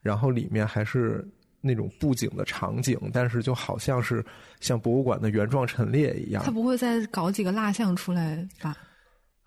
[0.07, 1.27] 然后里面还是
[1.61, 4.25] 那种布景的场景，但是就好像是
[4.61, 6.51] 像博物馆的原状陈列一样他。
[6.51, 8.77] 不会再搞几个蜡像出来吧？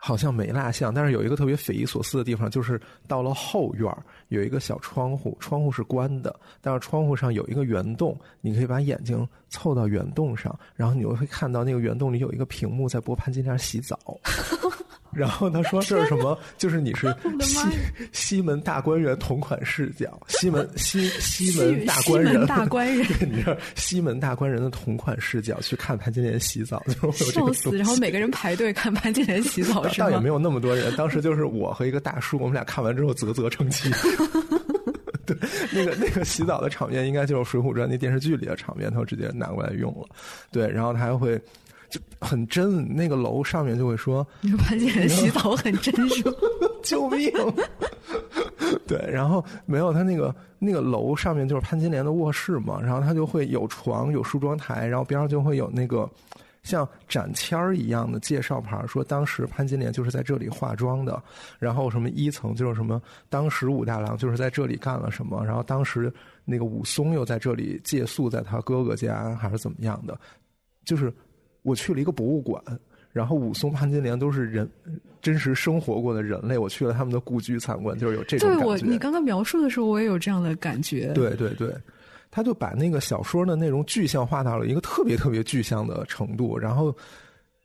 [0.02, 14.00] 好像没蜡像，但是有一个特别匪夷所思的地方，就是到了后院儿有一个小窗户，窗户是关的，但是窗户上有一个圆洞，你可以把眼睛凑到圆洞上，然后你就会看到那个圆洞里有一个屏幕在播潘金莲洗澡。
[15.20, 16.38] 然后他说这是什么？
[16.58, 17.68] 就是你是西
[18.14, 27.78] 西门大观园同款视角，西门西 西门大官人，大官人对，你知道西门大官人的同款视角去看潘金莲洗澡，就是会有这笑死！
[27.78, 30.08] 然后每个人排队看潘金莲洗澡是吗？
[30.08, 33.92] 倒也没有那么多人，当时就是我和一个大叔，我们俩看完之后啧啧称奇。
[35.26, 35.38] 对，
[35.72, 40.08] 那个那个洗澡的场面，应该就是《水浒传》那电视剧里的场面，他直接拿过来用了。
[40.52, 41.40] 对，然后他还会
[41.90, 44.26] 就很真，那个楼上面就会说
[44.58, 46.24] 潘金莲洗澡很真实？
[46.82, 47.32] 救命！
[48.88, 56.10] 对，然后没有他那个那个楼上面就是潘金莲的卧室嘛，然后他就会有床有梳妆台，然后边上就会有那个
[56.64, 61.22] 像展签儿一样的介绍牌，说当时潘金莲就是在这里化妆的，
[61.60, 66.12] 然后什么一层就是什么当时武大郎就是在这里干了什么，然后当时
[66.46, 70.18] 那个武松又在这里借宿在他哥哥家还是怎么样的，
[70.86, 71.14] 就是
[71.64, 72.64] 我去了一个博物馆。
[73.12, 74.70] 然后武松、潘金莲都是人
[75.20, 78.86] 真实生活过的人类，我去了他们的故居参观，就是有这种对感觉。
[78.86, 81.76] 我，你刚刚描述的时候，我也有这样的感觉。，对对对，
[82.30, 86.96] 他就把那个小说的内容具象化到了一个特别特别具象的程度，然后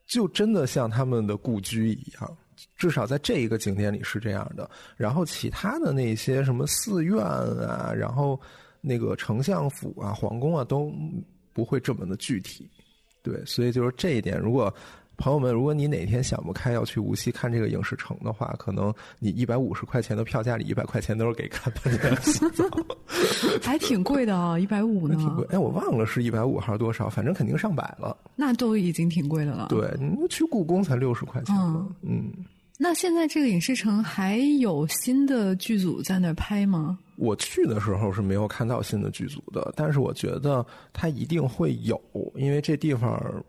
[0.07, 2.37] 就真的像他们的故居一样，
[2.79, 4.69] 至少在这一个景点里是这样的。
[4.97, 8.41] 然后其他的那些什么寺院啊，然后
[8.81, 10.91] 那个丞相府啊、皇宫啊，都
[11.53, 12.69] 不会这么的具体。
[13.25, 14.73] 对，所以就是这一点，如果。
[15.17, 22.65] 朋友们，如果你哪天想不开要去无锡看这个影视城的话，可能你一百五十块钱的票价里一百块钱都是给看潘金莲洗澡。
[23.63, 25.15] 还挺贵的啊，一百五呢。
[25.15, 28.17] 挺贵，哎，我忘了是一百五还是多少，反正肯定上百了。
[28.35, 31.87] 那都已经挺贵的了。，对，你去故宫才六十块钱呢。
[32.03, 32.33] 嗯，
[32.77, 36.99] 那现在这个影视城还有新的剧组在那儿拍吗？
[37.17, 42.01] 我去的时候是没有看到新的剧组的，但是我觉得它一定会有，
[42.35, 43.45] 因为这地方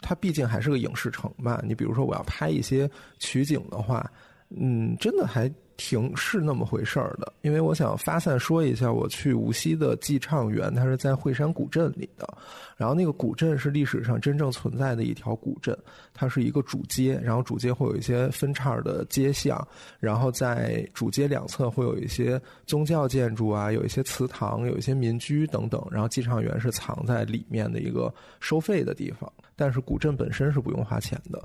[0.00, 1.62] 它毕竟还是个影视城吧。
[1.66, 4.10] 你比如说，我要拍一些取景的话，
[4.48, 7.32] 嗯，真的还挺是那么回事儿的。
[7.42, 12.38] 因为我想发散说一下，我去无锡的寄畅园，它是在惠山古镇里的。
[12.76, 15.76] 然后那个古镇是历史上真正存在的一条古镇，
[16.14, 19.66] 它是一个主街，然后主街会有一些分叉的街巷，
[19.98, 25.84] 然后在主街两侧会有一些宗教建筑啊，有一些祠堂，有一些民居等等。
[25.90, 29.30] 然后寄畅园是藏在里面的一个收费的地方，
[29.62, 31.40] 但是古镇本身是不用花钱的。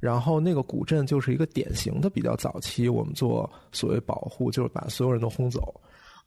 [0.00, 5.80] 然后那个古镇就是一个典型的比较早期，我们做所谓保护，就是把所有人都轰走，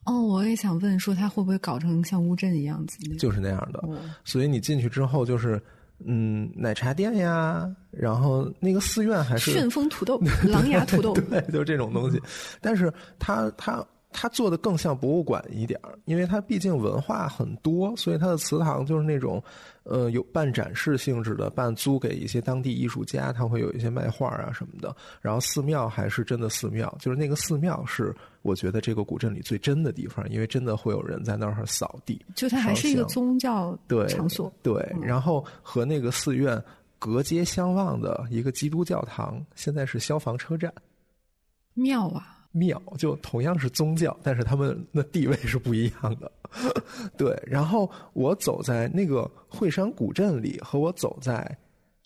[0.06, 2.98] 哦，我也想问说，他会不会搞成像乌镇一样子？
[3.18, 3.80] 就是那样的。
[3.80, 5.62] 哦所以你进去之后就是，
[6.06, 10.18] 嗯，奶茶店呀，然后那个寺院还是旋风土豆、
[10.48, 12.22] 狼牙土豆，对，就是这种东西。
[12.62, 19.44] 但是它它它做的更像博物馆一点儿，因为它毕竟文化很多，所以它的祠堂就是那种
[19.86, 24.96] 呃有半展示性质的，半租给一些当地艺术家，他会有一些卖画啊什么的。
[25.22, 32.20] 然后寺庙还是真的寺庙，就是那个寺庙是我觉得这个古镇里最真的地方，因为真的会有人在那儿扫地。
[32.36, 34.52] 就它还是一个宗教对场所。
[34.62, 36.62] 对，然后和那个寺院
[37.00, 40.74] 隔街相望的一个基督教堂，现在是消防车站。
[41.74, 42.35] 庙啊！
[42.58, 46.32] 庙，就同样是宗教，但是他们的地位是不一样的。
[47.18, 51.46] 对，然后我走在那个惠山古镇里，和我走在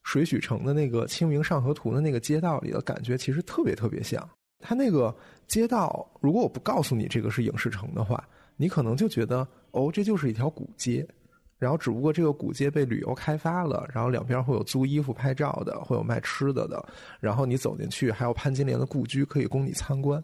[0.03, 4.27] 水许城的那个《清明上河图》的那个街道里的感觉，其实特别特别像。
[4.60, 5.15] 它那个
[5.47, 8.27] 街道，如果我不告诉你这个是影视城的话，
[8.58, 11.08] 你可能就觉得哦，这就是一条古街。
[11.60, 16.81] 然后只不过这个古街被旅游开发了，然后两边会有租衣服、拍照的，会有卖吃的的。
[17.19, 20.23] 然后你走进去，还有潘金莲的故居可以供你参观。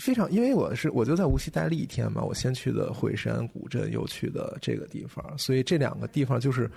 [0.00, 6.68] 非常，因为我是我就在无锡待了一天嘛，我先去的惠山古镇，又去的这个地方，所以这两个地方就是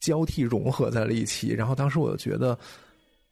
[0.00, 1.50] 交替融合在了一起。
[1.50, 2.58] 然后当时我就觉得，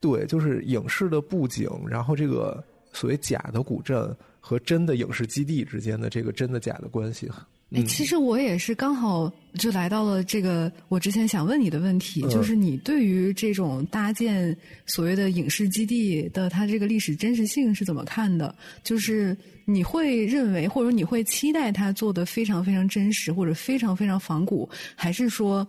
[0.01, 7.29] 对，就是影视的布景，然后这个所谓假的古镇和真的影视基地之间的这个真的假的关系。
[7.73, 14.57] 哎，其实我也是刚好就来到了这个我之前想问你的问题，就是你对于这种搭建
[14.87, 18.53] 所谓的影视基地的它这个历史真实性是怎么看的？
[18.83, 25.65] 就是你会认为或者你会期待它做的非常非常真实或者非常非常仿古，还是说，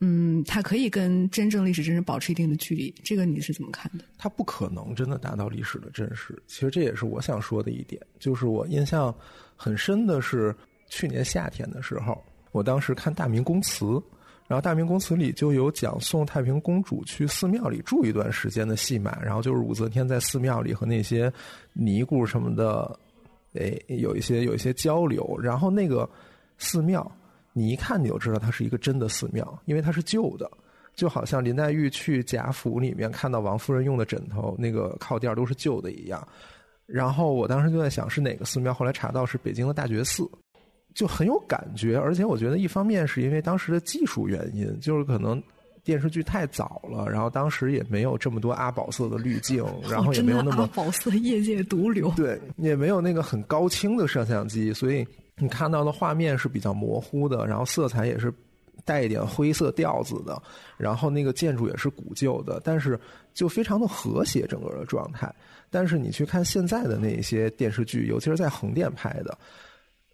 [0.00, 2.94] 嗯，它可以跟真正历史真实保持一定的距离？
[3.02, 4.04] 这个你是怎么看的？
[4.18, 6.36] 它不可能真的达到历史的真实。
[6.46, 9.14] 其实这也是我想说的一点，就是我印象
[9.56, 10.54] 很深的是。
[10.88, 12.22] 去年夏天的时候，
[12.52, 13.84] 我当时看《大明宫词》，
[14.46, 21.32] 然后《大明宫词》里就有讲宋太平公主去寺庙里住一段时间的戏码，然后就是武则天在寺庙里和那些
[21.72, 22.98] 尼姑什么的，
[23.54, 25.38] 诶，有一些有一些交流。
[25.42, 26.08] 然后那个
[26.58, 27.10] 寺庙，
[27.52, 30.48] 你一看你就知道它是一个真的寺庙，因为它是旧的，
[30.94, 36.26] 就好像林黛玉去贾府里面看到王夫人用的枕头，那个靠垫都是旧的一样。
[36.86, 40.22] 然后我当时就在想是哪个寺庙，后来查到是北京的大觉寺。
[40.96, 45.40] 就很有感觉，而且我觉得一方面是因为当时的技术原因，就是可能
[45.84, 58.32] 电视剧太早了，然后当时也没有这么多阿宝色的滤镜，然后也没有那么阿宝色业界毒瘤，对，也没有那个很高清的摄像机，所以你看到的画面是比较模糊的，然后色彩也是
[58.86, 60.42] 带一点灰色调子的，
[60.78, 62.98] 然后那个建筑也是古旧的，但是
[63.34, 65.30] 就非常的和谐整个的状态。
[65.68, 69.36] 但是你去看现在的那些电视剧，尤其是在横店拍的。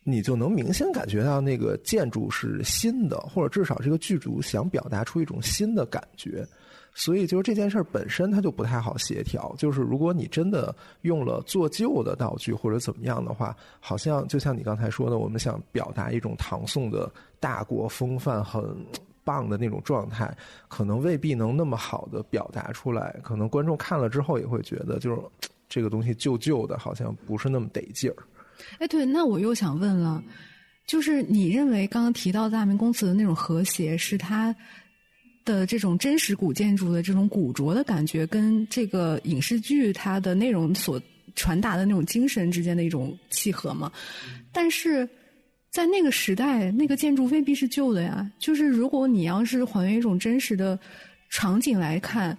[0.05, 6.45] 你就能明显感觉到那个建筑是新的，或者至少这个剧组想表达出一种新的感觉，
[6.93, 9.55] 所以就是这件事儿本身它就不太好协调。
[9.57, 18.77] 就是如果你真的用了做旧的道具或者怎么样的话，好像就像你刚才说的，我们想表达一种唐宋的大国风范很
[19.23, 20.37] 棒的那种状态，
[20.67, 23.17] 可能未必能那么好的表达出来。
[23.23, 25.19] 可能观众看了之后也会觉得，就是
[25.69, 28.17] 这个东西旧旧的，好像不是那么得劲儿。
[28.79, 30.23] 哎，对，那我又想问了，
[30.87, 34.55] 就是你认为刚刚提到大明宫词的那种和谐，是它
[35.45, 41.01] 的这种真实古建筑的这种古拙的感觉，跟这个影视剧它的内容所
[41.35, 43.91] 传达的那种精神之间的一种契合吗？
[44.53, 45.09] 但是
[45.71, 48.31] 在那个时代，那个建筑未必是旧的呀。
[48.39, 50.79] 就是如果你要是还原一种真实的
[51.31, 52.37] 场景来看。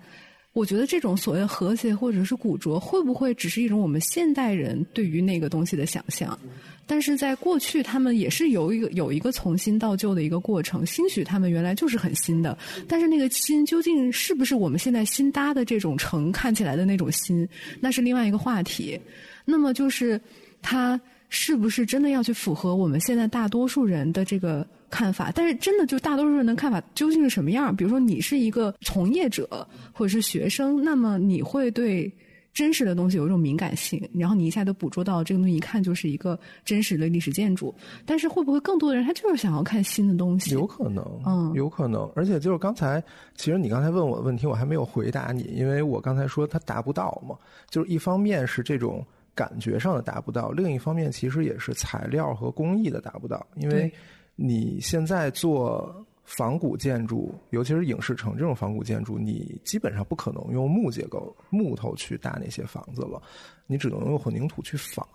[0.53, 6.37] 我觉得这种所谓和谐或者是古拙，会不会只是一种我们现代人对于那个东西的想象？
[6.85, 10.85] 但是在过去，他们也是有一个有一个从新到旧的一个过程。
[10.85, 12.55] 兴许他们原来就是很新的，
[12.87, 17.47] 但是那个新究竟是不是我们现在新搭的这种城看起来的那种新，
[17.79, 18.99] 那是另外一个话题。
[19.45, 20.21] 那么就是
[20.61, 20.99] 它
[21.29, 24.67] 是不是真的要去符合我们现在大多数人的这个？
[24.93, 27.75] 看法，但是真的就大多数人的看法究竟是什么样？
[27.75, 32.13] 比如说你是一个从业者或者是学生，那么你会对
[32.53, 37.73] 真实的东西有一种敏感性，然后你一下都捕捉到这个东西，一看就是一个真实的历史建筑。
[38.05, 40.51] 但是会不会更多的人他就是想要看新的东西？
[40.51, 42.07] 有可能，嗯，有可能。
[42.15, 43.03] 而且就是刚才，
[43.35, 47.35] 其实你刚才问我的问题，我还没有回答你，因为我刚才说他达不到嘛，
[47.67, 53.91] 就是一方面是这种感觉上的达不到，另一方面其实也是材料和工艺的达不到，因为。
[54.35, 63.21] 你现在做仿古建筑，尤其是影视城这种仿古建筑，你基本上不可能用木结构、木头去搭那些房子了，
[63.67, 65.07] 你只能用混凝土去仿。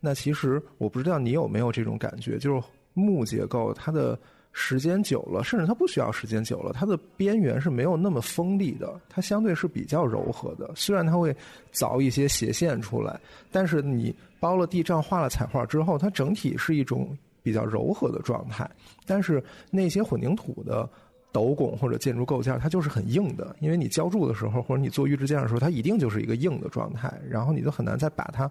[0.00, 2.62] 那其实我不知道你有没有这种感觉，就是
[2.92, 4.18] 木结构它的
[4.52, 10.70] 时间久了，甚至它不需要时间久了，它的边缘是没有那么锋利的，它相对是比较柔和的。
[10.74, 11.34] 虽然它会
[11.72, 13.18] 凿一些斜线出来，
[13.50, 17.16] 但是你包了地障、画了彩画之后，它整体是一种。
[17.42, 18.68] 比较柔和的状态，
[19.06, 20.88] 但是那些混凝土的
[21.30, 28.50] 斗拱或者建筑构件，它就是很硬的，因为你浇筑的时候或者你做预制件的时候，它一定就是一个硬的状态，然后你就很难再把它，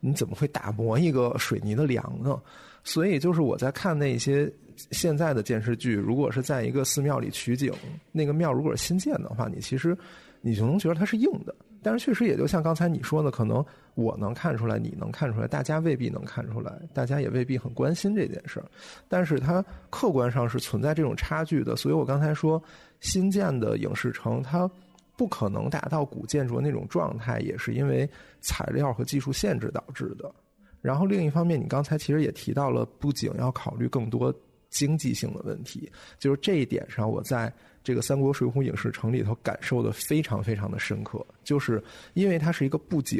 [0.00, 2.40] 你怎么会打磨一个水泥的梁呢？
[2.84, 4.50] 所以就是我在看那些
[4.92, 7.72] 现在的电视剧，如果是在一个寺庙里取景，
[8.12, 9.96] 那个庙如果是新建的话，你其实
[10.40, 13.64] 你就能觉得它是硬的，但是确实也就像刚才你说的，可能
[13.94, 18.66] 我能看出来，你能看出来，大家未必能看出来，大家也未必很关心这件事儿。
[19.08, 22.62] 但是它客观上是存在这种差距的，所以我刚才说
[23.00, 24.70] 新建的影视城它
[25.16, 28.08] 不可能达到古建筑那种状态，也是因为
[28.40, 30.32] 材料和技术限制导致的。
[30.80, 34.32] 然后另一方面，你刚才其实也提到了，不仅要考虑更多
[34.70, 37.52] 经济性的问题，就是这一点上，我在
[37.88, 41.82] 这个三国水浒影视城里头感受的非常非常的深刻，就是
[42.12, 43.18] 因为它是一个布景，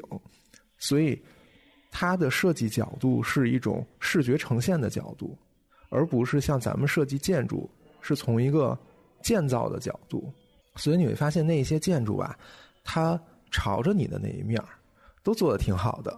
[0.77, 1.19] 所以
[1.91, 5.35] 它的设计角度是一种视觉呈现的角度，
[5.89, 7.67] 而不是像咱们设计建筑
[8.03, 8.79] 是从一个
[9.23, 10.31] 建造的角度，
[10.77, 12.39] 所以你会发现那些建筑啊，
[12.85, 13.19] 它
[13.51, 14.63] 朝着你的那一面
[15.23, 16.15] 都做的挺好的。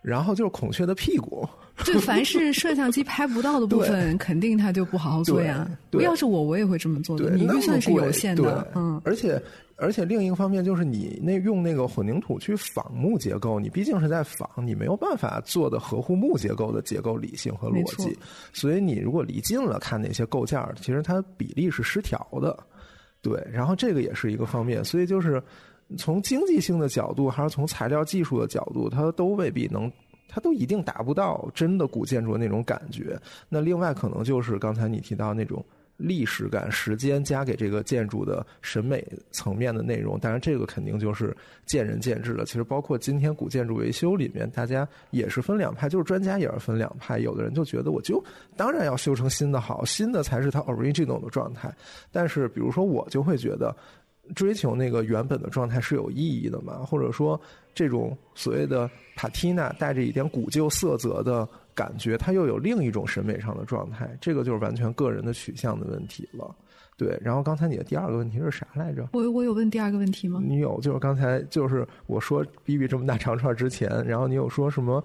[0.00, 1.46] 然后就是孔雀的屁股，
[1.92, 5.68] 就凡是摄像机拍不到的部分，肯定他就不好好做呀。
[5.92, 7.30] 要是我，我也会这么做的。
[7.30, 9.00] 你预算是有限的，嗯。
[9.04, 9.40] 而且，
[9.76, 18.16] 而且另一个方面就是，你那用那个混凝土去仿木结构，你毕竟是在仿，你没有办法做的合乎木结构的结构理性和逻辑。
[18.52, 22.58] 所以，你如果离近了看那些构件，其实它比例是失调的。
[23.20, 24.84] 对，然后这个也是一个方面。
[24.84, 25.42] 所以就是。
[25.98, 29.92] 从经济性的角度，还是从材料技术的角度，它都未必能，
[30.34, 33.20] 它都一定达不到真的古建筑的那种感觉。
[33.50, 35.62] 那另外可能就是刚才你提到那种
[35.98, 40.18] 历史感、时间加给这个建筑的审美层面的内容。
[40.18, 42.46] 当然，这个肯定就是见仁见智了。
[42.46, 47.18] 其实，包括今天古建筑维修里面，大家也是分两派，就是专家也是分两派。
[47.18, 48.24] 有的人就觉得，我就
[48.56, 51.70] 当然要修成新的好，新的才是它 original 的状态。
[52.10, 53.76] 但是，比如说我就会觉得。
[54.36, 56.74] 追求那个原本的状态是有意义的嘛？
[56.86, 57.38] 或者说，
[57.74, 66.54] 这种所谓的帕蒂娜带着一点古旧色泽的感觉，它又有另一种审美上的状态，这个就是完全个人的取向的问题了。
[66.96, 69.08] 对，然后刚才你的第二个问题是啥来着？
[69.12, 70.40] 我我有问第二个问题吗？
[70.42, 75.02] 你有，就是刚才就是我说 B B 这么大长串之前，然后你有说什么？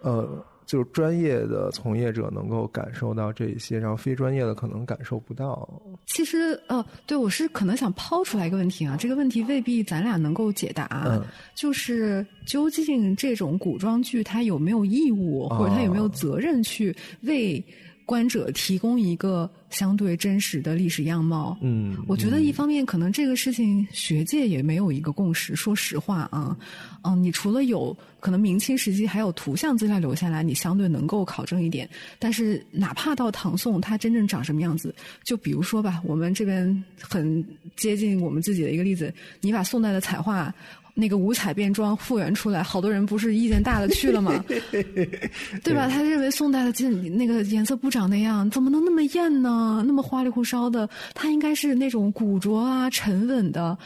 [0.00, 0.44] 呃。
[0.66, 5.68] 就是专业的从业者能够感受到这些，然后非专业的可能感受不到。
[6.06, 11.04] 其实，呃，对我是可能想抛出来一个问题啊，这个问题未必咱俩能够解答。
[11.06, 11.22] 嗯，
[11.54, 17.64] 就是究竟这种古装剧它有没有义务，或者它有没有责任去为？
[18.06, 21.56] 观者提供一个相对真实的历史样貌。
[21.62, 25.56] 嗯，我觉得一方面可能这个事情学界也没有一个共识。
[25.56, 26.56] 说实话啊，
[27.02, 31.88] 嗯，你除了有可能明清时期还有图像资料留下来，你相对能够考证一点。
[32.18, 37.44] 但是哪怕到唐宋，它真正长什么样子，就比如说吧，我们这边很
[37.76, 40.54] 接近我们自己的一个例子，你把宋代的彩画。
[40.94, 44.44] 那个五彩变装复原出来，好多人不是意见大的去了吗？
[45.62, 45.88] 对吧？
[45.88, 49.82] 他认为宋代的金那个颜色不长那样，怎么能那么艳呢？
[49.86, 53.76] 那么花里胡哨的，它应该是那种古拙啊、沉稳的。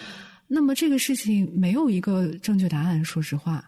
[0.46, 3.64] 那么这个事情没有一个正确答案，说实话，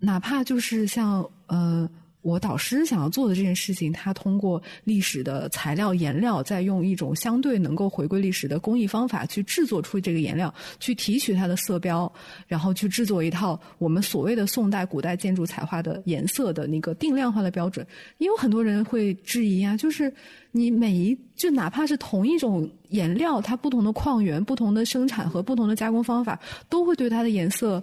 [0.00, 1.88] 哪怕就是像呃。
[2.20, 12.12] 我导师想要做的这件事情，他通过历史的材料颜料，再用一种相对能够回归历史的工艺方法去制作出这个颜料，去提取它的色标，
[12.48, 17.86] 然后去制作一套我们所谓的宋代古代建筑彩画的颜色的那个定量化的标准。
[18.18, 20.12] 也有很多人会质疑啊，就是
[20.50, 26.38] 你每一就哪怕是同一种颜料，它不同的矿源、不同的生产和不同的加工方法，
[26.68, 27.80] 都会对它的颜色，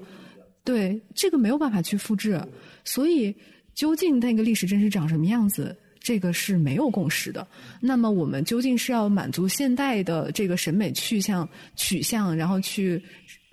[0.66, 2.40] 对这个没有办法去复制，
[2.84, 3.34] 所以。
[3.76, 5.76] 究竟那个历史真实长什么样子？
[6.00, 7.48] 这个是没有共识的。
[7.82, 13.02] 那么我们究竟是要满足现代的这个审美去向取向，然后去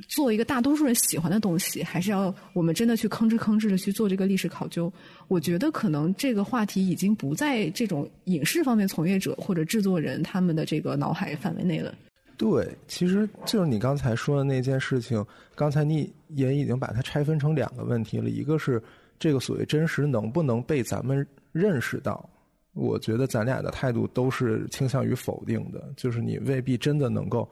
[0.07, 4.93] 做一个大多数人喜欢的东西，还是要我们真的去吭哧吭哧的去做这个历史考究？
[5.29, 11.95] 我觉得可能这个话题已经不在这种影视方面从业者或者制作人他们的这个脑海范围内了。
[12.37, 18.83] 对，其实就是你刚才说的那件事情，刚才你也已经把它拆分成两个问题了，一个是。
[19.23, 22.29] 这个所谓真实能不能被咱们认识到？
[22.73, 25.93] 我觉得咱俩的态度都是倾向于否定的。
[25.97, 27.49] 就是你未必真的能够，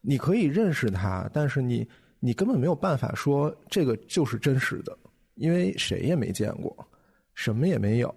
[0.00, 1.86] 你可以认识它，但是你
[2.18, 4.96] 你根本没有办法说这个就是真实的，
[5.34, 6.74] 因为谁也没见过，
[7.34, 8.14] 什么也没有。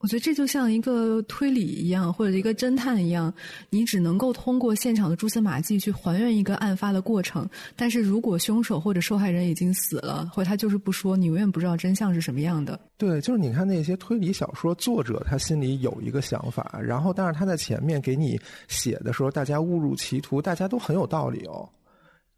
[0.00, 3.34] 我觉得这就像一个推理一样，或者一个侦探一样，
[3.68, 7.48] 你只能够通过现场的蛛丝马迹去还原一个案发的过程。
[7.74, 12.78] 但是如果凶手或者受害人已经死了，或者他就是不说，你永远不知道真相是什么样的。
[12.96, 21.68] 对，就是你看那些推理小说作者，他心里有一个想法，然后但是他在前面给你写的时候，大家误入歧途，大家都很有道理哦。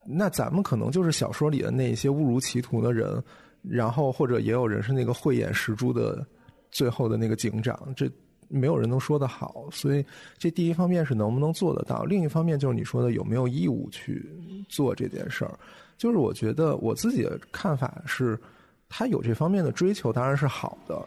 [0.06, 3.22] 那咱们可能就是小说里的那些误入歧途的人，
[3.62, 6.26] 然后或者也有人是那个慧眼识珠的。
[6.70, 8.10] 最后的那个警长，这
[8.48, 9.66] 没有人能说得好。
[9.70, 10.04] 所以
[10.38, 14.28] 这第一方面是能不能做得到，另一方面就是你说的有没有义务去
[14.68, 15.58] 做这件事儿。
[15.96, 18.38] 就是我觉得我自己的看法是，
[18.88, 20.98] 他有这方面的追求当然是好的。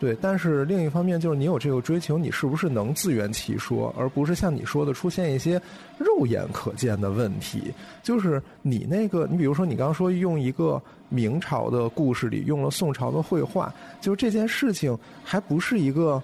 [0.00, 5.60] 对，但是另一方面就是你有这个追求，你是不是能自圆其说，而不是像你说的出现一些
[5.98, 7.74] 肉眼可见的问题？
[8.00, 16.22] 就是你那个，你比如说你刚刚说用一个明朝的故事里用了宋朝的绘画，就这件事情还不是一个，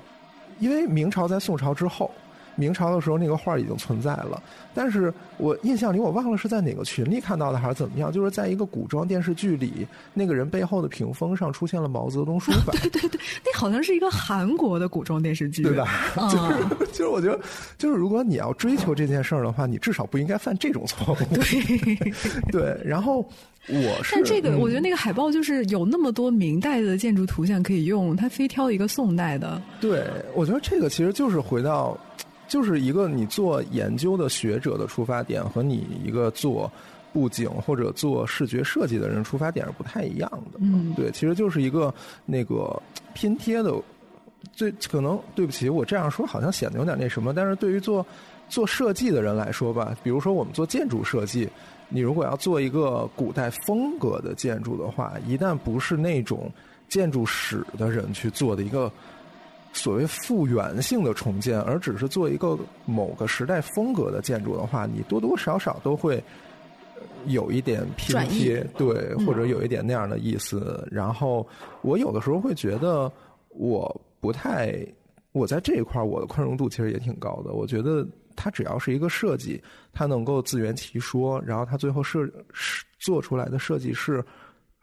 [0.58, 2.10] 因为明朝在宋朝之后。
[2.56, 4.42] 明朝的时候，那个画已经存在了，
[4.74, 12.72] 但是我印象里我忘了是在哪个群里看到的还是怎么样，就是在一个古装电视剧里，那个人背后的屏风上出现了毛泽东书法。
[12.82, 16.10] 对对对，那好像是一个韩国的古装电视剧，对吧？
[16.30, 17.38] 就是就是，我觉得
[17.78, 21.34] 就是如果你要追求这件事儿的话，你至少不应该犯这种错误。
[21.34, 22.12] 对
[22.52, 23.18] 对，然后
[23.68, 29.60] 我是，但这个我觉得那个海报就是有那么多明代的建筑图像可以用，他非挑一个宋代的。
[29.80, 31.98] 对，我觉得这个其实就是回到。
[32.48, 36.70] 就是一个你做研究的学者的出发点和你一个做
[37.12, 40.58] 布景或者做视觉设计的人出发点是不太一样的。
[40.60, 41.92] 嗯，对，其实就是一个
[42.26, 42.80] 那个
[43.14, 43.72] 拼贴的。
[44.52, 48.06] 最可能对不起，我这样说好像显得有点那什么，但是对于做
[48.46, 51.48] 做设计的人来说吧，比如说我们做建筑设计，
[51.88, 56.52] 你如果要做一个古代风格的建筑的话，一旦不是那种
[56.90, 58.92] 建筑史的人去做的一个。
[59.74, 62.56] 所谓复原性的重建，而只是做一个
[62.86, 66.22] 某个时代风格的建筑的话，你多多少少都会
[67.26, 70.86] 有一点拼贴，对，或者有一点那样的意思。
[70.92, 71.44] 然后
[71.82, 73.10] 我有的时候会觉得，
[73.48, 74.72] 我不太，
[75.32, 77.52] 我在这一块我的宽容度其实也挺高的。
[77.52, 78.06] 我觉得
[78.36, 79.60] 它只要是一个设计，
[79.92, 82.30] 它能够自圆其说，然后它最后设
[83.00, 84.24] 做出来的设计是。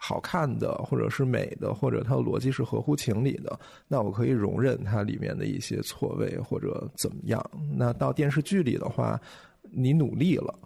[0.04, 7.52] 好看的，或者是美的，或者它的逻辑是合乎情理的，那我可以容忍它里面的一些错位或者怎么样。
[7.78, 9.22] 那到电视剧里的话，
[9.70, 10.58] 你努力了，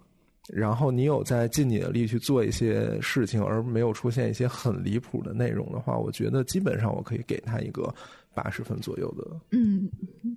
[0.48, 7.94] 然后你有在尽你的力去做一些事情，而没有出现一些很离谱的内容的话，我觉得基本上我可以给他一个
[8.34, 9.38] 八十分左右的。
[9.50, 9.86] 嗯，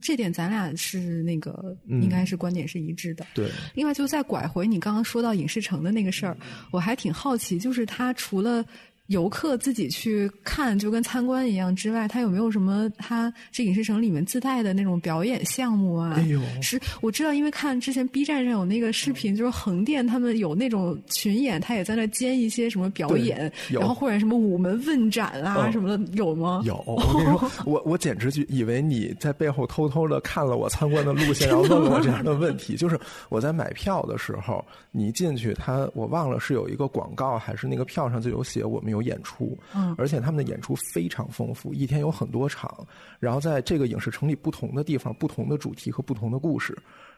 [0.01, 3.25] 这点咱俩是那个应该是观点是一致的。
[3.33, 3.49] 对。
[3.73, 6.35] 另外，就再拐回你刚刚说到影视城的那个事儿，
[6.69, 8.65] 我还挺好奇，就是他除了。
[9.09, 12.87] 游客自己去看就跟参观一样之外，它有没有什么？
[12.97, 16.13] 它这影视城里面自带的那种表演项目啊？
[16.15, 26.61] 哎呦，是我知道，因为看之前 B 站上有那个视频，就是横店他们有那种群演，他也在那兼一些什么表演，然后或者什么午门问斩啊什么的，有吗？
[26.63, 32.75] 有，我跟你说，我我简直就以为你在背后偷偷的看了我参观的路线， 然后问我这样的问题。
[32.75, 32.99] 就是
[33.29, 38.98] 我在买票的时候，你一进去，他我忘了是有一个广告，还是那个票上就有写我们有。
[39.01, 42.85] 演出，嗯，而且他们的演出非常丰富，一天有很多场，
[43.19, 46.77] 然后在这个影视城里不同的地方，不同的主题和不同的故事。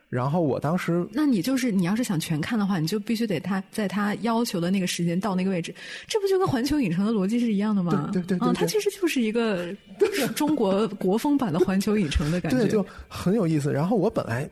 [0.09, 5.73] 然后我当时，那你就是你要是想全看的话，你就必须得他在他要求的那个时间到那个位置，
[6.05, 8.09] 这不就跟环球影城的逻辑是一样的吗？
[8.11, 9.73] 对对对，啊，它其实就是一个
[10.35, 13.71] 中国国风版的环球影城的感觉，对，就很有意思。
[13.71, 14.49] 然后我本来。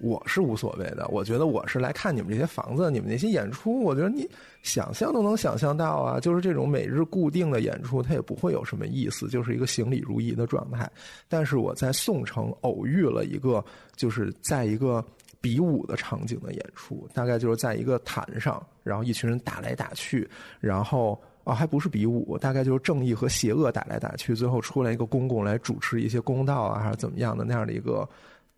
[0.00, 4.28] 我是无所谓的，我觉得我是来看你们这些房子，你们那些演出，我觉得你
[4.62, 10.88] 想象都能想象到啊，就是这种每日固定的演出，它也不会有什么意思，就是一个行礼如仪的状态。
[11.28, 13.64] 但是我在宋城偶遇了一个，
[13.96, 15.04] 就是在一个
[15.40, 20.28] 比武的场景的演出，大概就是在一个坛上，然后一群人打来打去，
[20.60, 28.08] 然后啊还不是比武，大概就是正义和邪恶打来打去，最后出来一个公公来主持一些公道啊，还是怎么样的那样的一个。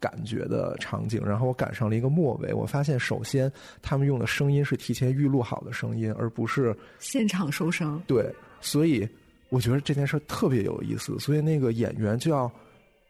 [0.01, 8.03] 感觉的场景，然后我赶上了一个末尾，我发现首先他们用的声音是提前预录好的声音，而不是现场收声。
[8.07, 9.07] 对，所以
[9.51, 11.19] 我觉得这件事特别有意思。
[11.19, 12.51] 所以那个演员就要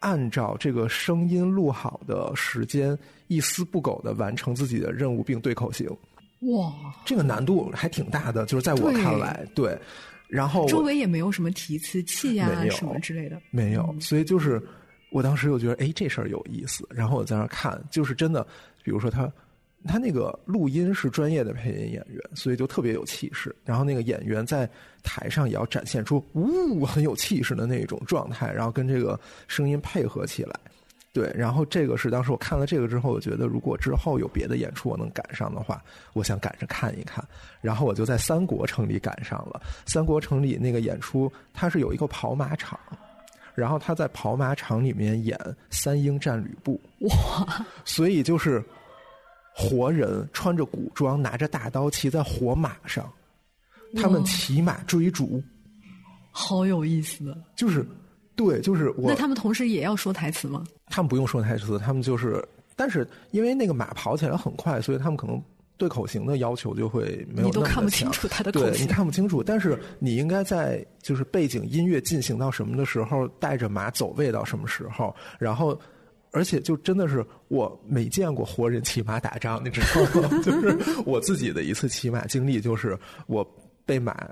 [0.01, 5.89] 按照这个声音录好的时间，一丝不苟的完成自己的任务并对口型。
[6.41, 6.75] 哇，
[7.05, 9.79] 这个难度还挺大的，就是在我看来，对。
[10.27, 13.95] 然后周围也没有什么提词器呀，什么之类的，没有。
[14.01, 14.61] 所以就是。
[15.11, 16.89] 我当时又觉得，哎，这事儿有意思。
[16.91, 18.47] 然后我在那儿看，就是真的，
[18.83, 19.31] 比如说他，
[19.87, 23.55] 他那个录音是专业的配音演员，所以就特别有气势。
[23.65, 24.69] 然后那个演员在
[25.03, 30.55] 台上也要展现出呜很有气势的那种状态，然后跟这个声音配合起来。
[31.13, 35.83] 对，然后这个是当时我看了这个之后，我觉得如果之后有别的演出我能赶上的话，
[36.13, 37.25] 我想赶着看一看。
[37.61, 39.61] 然后我就在三国城里赶上了。
[39.87, 42.79] 三国城里那个演出，它是有一个跑马场。
[43.55, 45.39] 然后他在跑马场里面演
[45.71, 47.67] 三英战吕布，哇！
[47.85, 48.63] 所以就是
[49.55, 53.11] 活人穿着古装，拿着大刀，骑在活马上，
[53.97, 55.43] 他们骑马追逐，
[56.31, 57.37] 好有意思。
[57.57, 57.85] 就是
[58.37, 60.65] 对，就是我那他们同时也要说台词吗？
[60.87, 62.43] 他们不用说台词，他们就是，
[62.77, 65.43] 但是因为那个马跑起来很快，所以他们可能
[65.81, 68.87] 对口型的要求就会没有你都那么的看不清强楚他的口对你。
[68.87, 75.81] 看不清楚，但是你应该在就是背景音乐进行到什么的时候，带着马走位到什么时候，然后。
[76.33, 80.29] 而且就真的是我没见过活人骑马打仗，你知道吗？
[80.45, 83.45] 就是我自己的一次骑马经历，就是我
[83.85, 84.31] 被马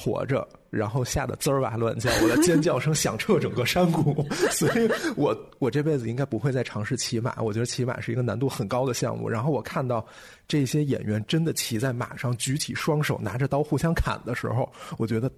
[0.00, 7.40] 活着，然后吓得滋儿哇乱叫，我的尖叫声响彻整个山谷，所以我我这辈子应该不会再尝试骑马。
[7.42, 9.28] 我觉得骑马是一个难度很高的项目。
[9.28, 10.04] 然后我看到
[10.48, 15.30] 这些演员真的骑在马上，举起双手拿着刀互相砍的时候，我觉得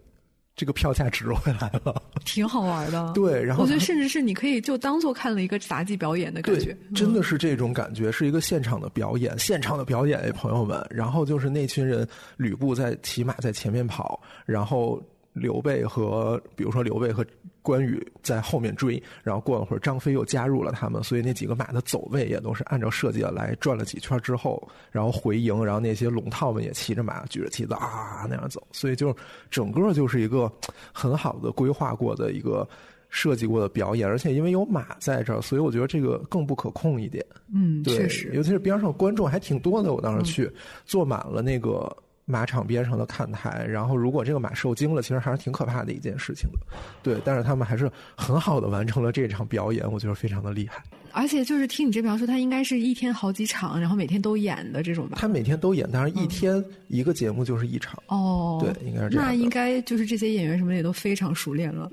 [0.55, 2.03] 这个票价值回来了。
[2.25, 3.13] 挺好玩的。
[3.15, 10.85] 对然后我觉得甚至是你可以就当做看了一个杂技表演的感觉。，真的是这种感觉，是一个现场的表演，现场的表演，哎，朋友们。
[10.91, 15.03] 然后就是那群人，吕布在骑马在前面跑，然后
[15.33, 17.25] 刘备和比如说刘备和
[17.63, 29.17] 关羽在后面追，然后过了会儿张飞又加入了他们，所以那几个马的走位也都是按照设计的来，转了几圈之后，然后回营，然后那些龙套们也骑着马，举着旗子啊那样走，所以就
[29.51, 30.51] 整个就是一个
[30.93, 32.69] 很好的规划过的一个。
[33.15, 37.23] 设计过的表演，而且因为有马在这儿，所以我觉得这个更不可控一点。
[37.53, 38.33] 嗯，对，确实。
[38.33, 40.51] 尤其是边上观众还挺多的，我当时去、
[40.87, 41.95] 坐满了那个
[42.33, 46.59] 马场边上的看台，然后如果这个马受惊了，其实还是挺可怕的一件事情的。
[47.03, 50.83] 对，但是他们还是很好的完成了这场表演，我觉得非常的厉害。
[51.13, 55.19] 而且就是听你这描述，他应该是一天好几场，然后每天都演的这种吧？
[55.21, 58.03] 他每天都演，当然一天一个节目就是一场。
[58.07, 61.91] 哦，对应该是这样那应该就是这些演员什么的也都非常熟练了。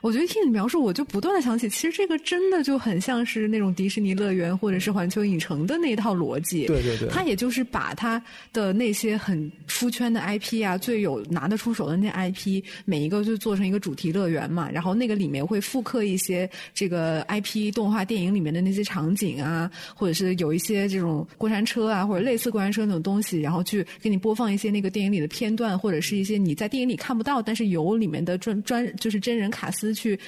[0.00, 6.66] 我觉得听你描述，我就不断的想起，其实这个真的就很像是那种迪士尼乐园或者是环球影城的那一套逻辑。
[6.66, 8.22] 对对对它也就是把它
[8.52, 30.18] 的那些很出圈的 IP 啊，最有拿得出手的那 IP，每一个就做成一个主题乐园嘛，然后那个里面会复刻一些这个 IP 动画电影里面的那些场景啊，或者是有一些这种过山车啊，或者类似过山车那种东西，然后去给你播放一些那个电影里的片段，或者是一些你在电影里看不到，但是有里面的专专就是真人卡司去。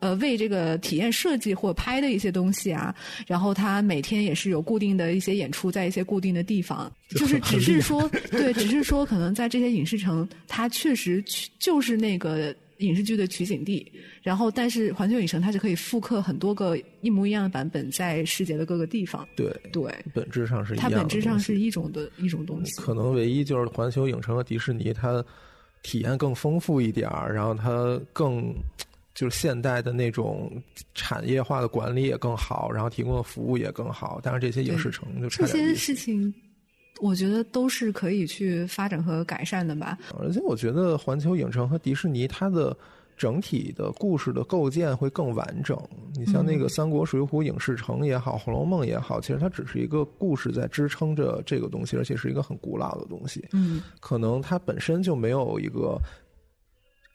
[0.00, 2.94] 呃，为这个体验设计或拍的一些东西啊，
[3.26, 13.84] 然后他每天也是有固定的一些演出，在一些固定的地方，就是只是说， 对，只是说可能在这些影视城，它确实取就是那个影视剧的取景地，
[14.22, 22.80] 然后但是环球影城它是可以复刻很多个一模一样的版本在世界的各个地方，对，对，本质上是一样它本质上是一种的一种东西。
[22.80, 25.24] 可能唯一就是环球影城和迪士尼，它
[25.82, 28.54] 体验更丰富一点儿，然后它更
[29.18, 30.48] 就是现代的那种
[30.94, 34.20] 产业化的管理也更好，然后提供的服务也更好。
[34.22, 35.74] 但是这些影视城就差这些。
[35.74, 36.32] 事情，
[37.00, 39.98] 我觉得都是可以去发展和改善的吧。
[40.20, 42.76] 而且我觉得环球影城和迪士尼它的
[43.16, 45.76] 整体的故事的构建会更完整。
[46.14, 53.44] 你像那个三国、水浒影视城也好，《红楼梦》也好，其实它只是一个故事在支撑着这个东西，而且是一个很古老的东西。
[53.52, 56.00] 嗯，可能它本身就没有一个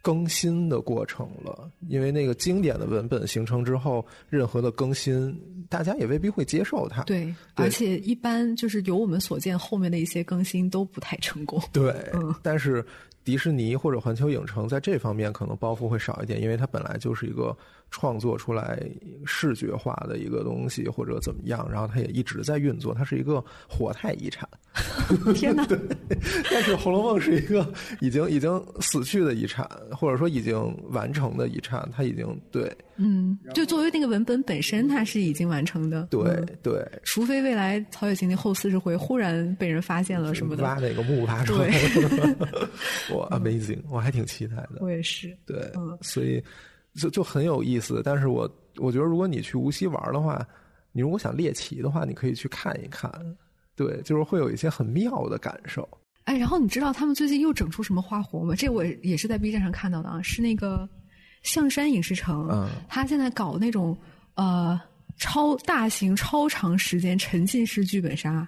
[0.04, 5.34] 更新的过程了，因为那个经典的文本形成之后，任何的更新，
[5.70, 7.01] 大家也未必会接受它。
[7.04, 7.24] 对，
[7.56, 11.60] 对而且一般就是由我们所见，后面的一些更新都不太成功。
[11.72, 12.86] 对，嗯但是
[13.24, 17.58] 迪士尼或者环球影城在这方面可能包袱会少一点，因为它本来就是一个
[17.94, 18.82] 创作出来
[19.24, 24.50] 视觉化的一个东西，或者怎么样，然后它也一直在运作，它是一个活态遗产。
[25.36, 25.64] 天哪！
[26.50, 27.72] 但是《红楼梦》是一个
[28.02, 36.08] 已经已经死去的遗产，或者说已经完成的遗产，它已经对嗯，就作为那个文本本身，它是已经完成的。
[36.10, 36.84] 对嗯对。
[37.04, 41.70] 除非未来曹雪芹的后四十回忽然被人发现了什么挖的，那个墓挖出来，
[43.12, 44.80] 我 amazing， 我还挺期待的。
[44.80, 45.38] 我也是。
[45.46, 46.44] 对，嗯所以
[46.96, 48.02] 就就很有意思。
[48.04, 50.46] 但是我我觉得，如果你去无锡玩的话，
[50.91, 53.12] 你如果想猎奇的话，你可以去看一看。
[53.76, 55.88] 对，就是会有一些很妙的感受。
[56.26, 58.56] 哎，然后你知道他们最近又整出什么花活吗？
[58.56, 60.88] 这我也是在 B 站上看到的啊，是那个
[61.41, 63.98] 象山影视城，嗯他现在搞那种
[64.36, 64.80] 呃
[65.18, 68.48] 超大型、超长时间沉浸式剧本杀，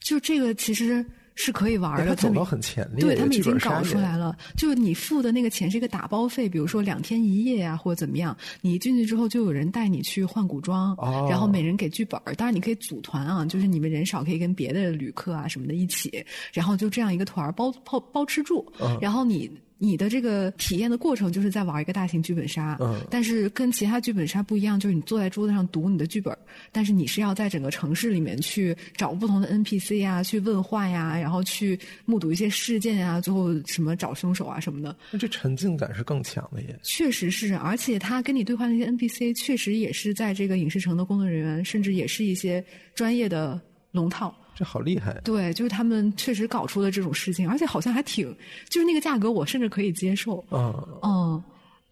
[0.00, 1.04] 就这个其实
[1.34, 2.14] 是可以玩哎，的。
[2.14, 19.50] 它走到他们很前列，对他们已经搞出来了，就是你付的那个钱是一个打包费，比如说两天一夜啊，或者怎么样，你进去之后就有人带你去换古装，哦然后每人给剧本儿，当然你可以组团啊，就是你们人少可以跟别的旅客啊什么的一起，然后就这样一个团包包包吃住，嗯然后你。
[19.84, 26.36] 你的这个体验的过程就是在玩一个大型剧本杀，嗯但是跟其他剧本杀不一样，就是你坐在桌子上读你的剧本，
[26.70, 34.96] 但是你是要在整个城市里面去找不同的 NPC 啊，去问话呀，然后去目睹一些事件呀，最后什么找凶手啊什么的。
[35.10, 36.78] 那这沉浸感是更强的耶。
[36.84, 42.64] 确实是，而且他跟你对话那些 NPC，确实也是在这个影视城的工作人员，甚至也是一些
[42.94, 43.60] 专业的
[43.90, 44.32] 龙套。
[44.54, 45.20] 这好厉害！
[45.24, 48.34] 对，就是他们确实搞出了这种事情，而且好像还挺，
[48.68, 50.44] 就是那个价格我甚至可以接受。
[50.50, 50.72] 嗯，
[51.02, 51.44] 嗯，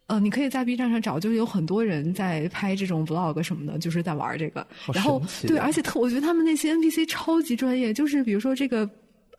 [0.06, 4.66] 呃，你可以在 B 站上找，就是有很多人在拍这种 vlog 什么的，就是在玩这个。
[4.76, 8.88] 好然后对，而且特，我觉得他们那些 NPC 超级专业，就是比如说这个。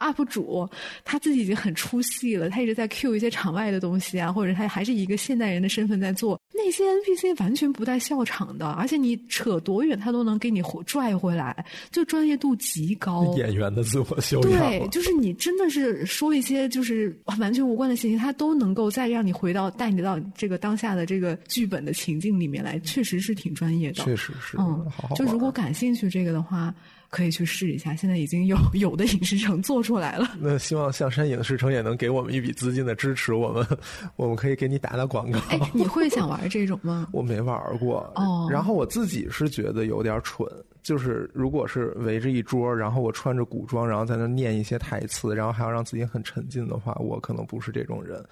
[0.02, 0.68] UP 主
[1.06, 6.41] 他自己已经很出戏了，他一直在 cue 一些场外的东西啊，或者他还是以一个现代人的身份在做。
[6.64, 13.36] 那些 NPC 完全不带笑场的，而且你扯多远他都能给你拽回来，就专业度极高。
[13.38, 14.52] 演员的自我修养。
[14.52, 24.04] 对，就是你真的是说一些就是完全无关的信息，他都能够再让你回到带你到这个当下的这个剧本的情境里面来，确实是挺专业的。
[24.04, 26.74] 确实是，嗯好好，就如果感兴趣这个的话，
[27.12, 27.96] 可以去试一下。
[27.96, 30.32] 现在已经有 有的影视城做出来了。
[30.40, 33.68] 那希望象山影视城也能给我们一笔资金的支持，我们
[34.16, 35.38] 我们可以给你打打广告。
[35.50, 37.08] 哎，你会想玩这种吗？
[37.14, 40.48] 我没玩过，哦然后我自己是觉得有点蠢，
[40.82, 48.24] 就是如果是围着一桌，然后我穿着古装，然后在那念一些台词，然后还要让自己很沉浸的话，我可能不是这种人。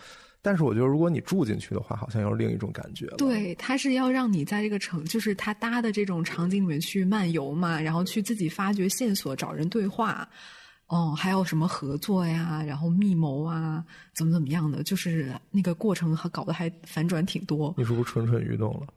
[0.41, 3.17] 但是我觉得，如果你住进去的话，好像又是另一种感觉了。
[3.17, 10.27] 对，它是要让你在这个城，就是它搭的这种场景里面去漫游嘛，然后去自己发掘线索，找人对话。
[10.87, 13.85] 哦，还有什么合作呀，然后密谋啊，
[14.15, 17.71] 怎么怎么样的，就是那个过程还搞得还反转挺多。
[17.77, 18.87] 你是不是蠢蠢欲动了？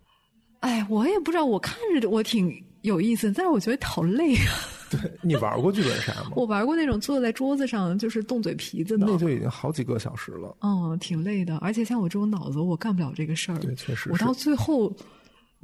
[0.61, 4.53] 哎，我也不知道，我看着我挺有意思，但是我觉得好累啊。
[4.93, 6.33] 对你玩过剧本杀吗？
[6.37, 10.55] 我玩过那种坐在桌子上就是动嘴皮子的，那就已经好几个小时了。
[10.61, 11.57] 嗯，挺累的。
[11.59, 13.59] 而且像我这种脑子，我干不了这个事儿。
[13.59, 14.95] 对确实我到最后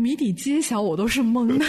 [0.00, 1.66] 谜底揭晓，我都是懵的。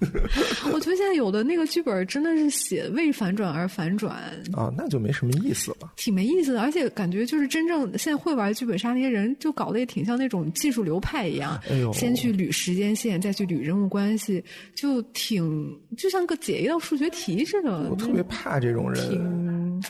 [0.72, 4.14] 我觉得现在有的那个剧本真的是写为反转而反转，
[4.54, 5.92] 啊，那就没什么意思了。
[5.96, 6.62] 挺没意思的。
[6.62, 11.60] 而且感觉就是真正现在会玩剧本杀那些人，就搞得也挺像那种技术流派一样。
[11.68, 14.42] 哎先去捋时间线，再去捋人物关系，
[14.74, 17.90] 就挺就像个解一道数学题似的。
[17.90, 19.82] 我特别怕这种人，挺，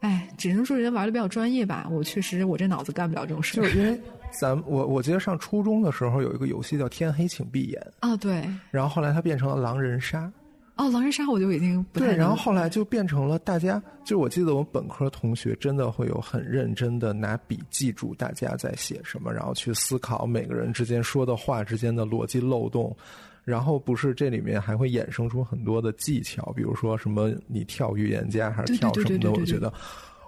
[0.00, 1.88] 哎，只能说人家玩的比较专业吧。
[1.90, 3.64] 我确实，我这脑子干不了这种事儿。
[3.64, 3.98] 就是因为
[4.38, 10.30] 咱我我记得上初中的时候有一个游戏叫《天黑请闭眼》，啊，对，然后后来它变成了狼人杀。
[10.76, 22.94] 哦，狼人杀我就已经对，然后后来就变成了大家，就我记得我们本科同学真的会有很认真的拿笔记住大家在写什么，然后去思考每个人之间说的话之间的逻辑漏洞，
[23.42, 29.72] 然后不是这里面还会衍生出很多的技巧，比如说什么你跳预言家还是跳什么的，我觉得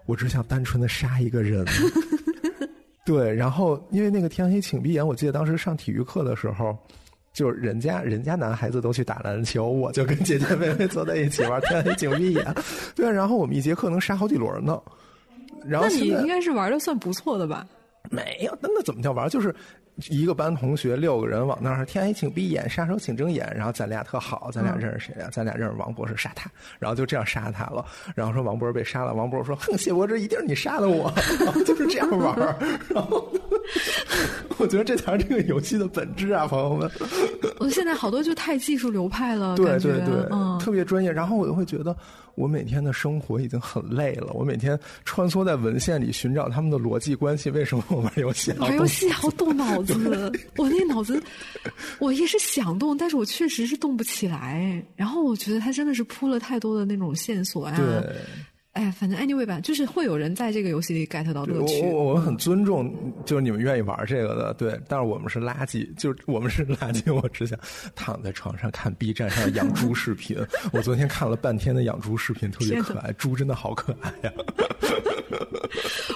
[0.07, 1.63] 我只想单纯的杀一个人。
[3.09, 6.77] 对，然后因为那个天黑请闭眼，我记得当时上体育课的时候，
[7.33, 12.55] 就是人家人家男孩子都去打篮球，我就跟姐姐妹妹坐在一起玩天黑请闭眼。
[12.95, 14.79] 对，然后我们一节课能杀好几轮呢。
[15.65, 17.67] 然后那你应该是玩的算不错的吧？
[18.11, 19.27] 没有，那那怎么叫玩？
[19.31, 19.55] 就是
[20.09, 25.29] 一个班同学六个人往那儿，天黑请闭眼，杀手请睁眼，然后咱俩特好，咱俩嗯认识谁啊？
[25.33, 27.85] 咱俩认识王博士，杀他，然后就这样杀他了。
[28.15, 31.13] 然后说王博士被杀了，王博士说：“哼，谢伯之，一定是你杀的我。
[31.67, 32.57] ”就是这样玩儿。
[32.89, 33.29] 然 后
[34.59, 36.91] 我觉得这才是这个游戏的本质啊，朋友们。
[37.59, 41.11] 我现在好多就太技术流派了，对对对，嗯，特别专业。
[41.13, 41.97] 然后我就会觉得，
[42.35, 44.33] 我每天的生活已经很累了。
[44.33, 49.95] 我每天穿梭在文献里寻找他们的逻辑关系，为什么我玩游戏玩游动戏好动脑子，
[50.57, 51.23] 我那脑子，
[51.99, 54.83] 我也是想动，但是我确实是动不起来。
[54.97, 57.77] 然后我觉得他真的是铺了太多的那种线索啊。
[57.77, 58.15] 对。
[58.79, 61.83] 哎，反正 anyway 吧，就是会有人在这个游戏里 get 到乐趣。
[61.91, 62.95] 我们很尊重，
[63.27, 64.81] 就是你们愿意玩这个的，对。
[64.87, 67.13] 但是我们是垃圾，就是我们是垃圾。
[67.13, 67.59] 我只想
[67.97, 70.37] 躺在床上看 B 站上的养猪视频。
[70.73, 74.33] 我昨天看了半天的养猪视频，特别可爱，猪真的好可爱呀、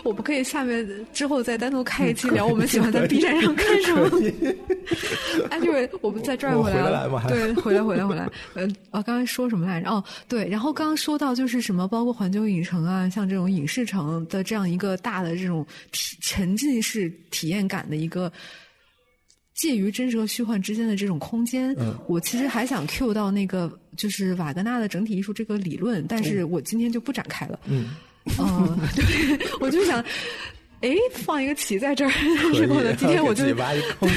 [0.04, 4.08] 我们可以下面之后再单独开一期聊我们喜欢在 B 站上看什么。
[5.50, 8.28] anyway，我们再拽回来我回来吗还对，回来回来回来。
[8.54, 9.90] 呃，啊，刚才说什么来着？
[9.90, 18.30] 哦，对，然后刚刚说到就是什么，包括环球影城啊，像这种影视城的这样一个大的这种体沉浸式体验感的一个。
[19.54, 27.60] 介于真实和虚幻之间的这种空间，嗯我其实还想 cue 到那个就是瓦格纳的整体艺术这个理论，但是我今天就不展开了。
[27.66, 27.90] 嗯，
[28.40, 30.02] 嗯， 对，我就想，
[30.80, 33.44] 哎，放一个棋在这然后呢，今天我就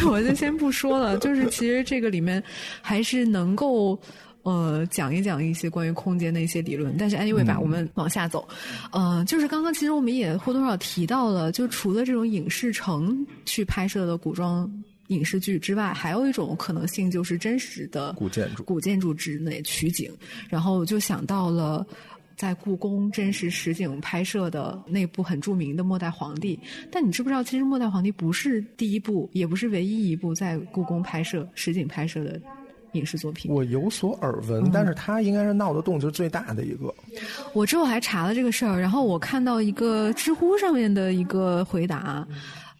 [0.10, 1.18] 我就先不说了。
[1.20, 2.42] 就是其实这个里面
[2.82, 4.00] 还是能够。
[4.46, 6.96] 呃讲一讲一些关于空间的一些理论。
[6.98, 8.48] 但是 anyway 吧，我们往下走。
[8.94, 14.72] 呃，就是刚刚其实我们也或多或少提到了，就除了这种影视城去拍摄的古装。
[15.10, 20.12] 影视剧之外，还有一种可能性就是真实的古建筑、古建筑之内取景，
[20.50, 21.86] 然后就想到了
[22.36, 26.58] 在故宫真实实景拍摄的那部很著名的《末代皇帝》。
[26.92, 32.42] 但你知不知道，其实《末代皇帝》不是第一部，也不是唯一一部在故宫拍摄实景拍摄的
[32.96, 33.52] 影视作品。
[33.52, 36.94] 我有所耳闻，但是他应该是闹得动静最大的一个。
[37.54, 42.26] 我之后还查了这个事儿，然后我看到一个知乎上面的一个回答。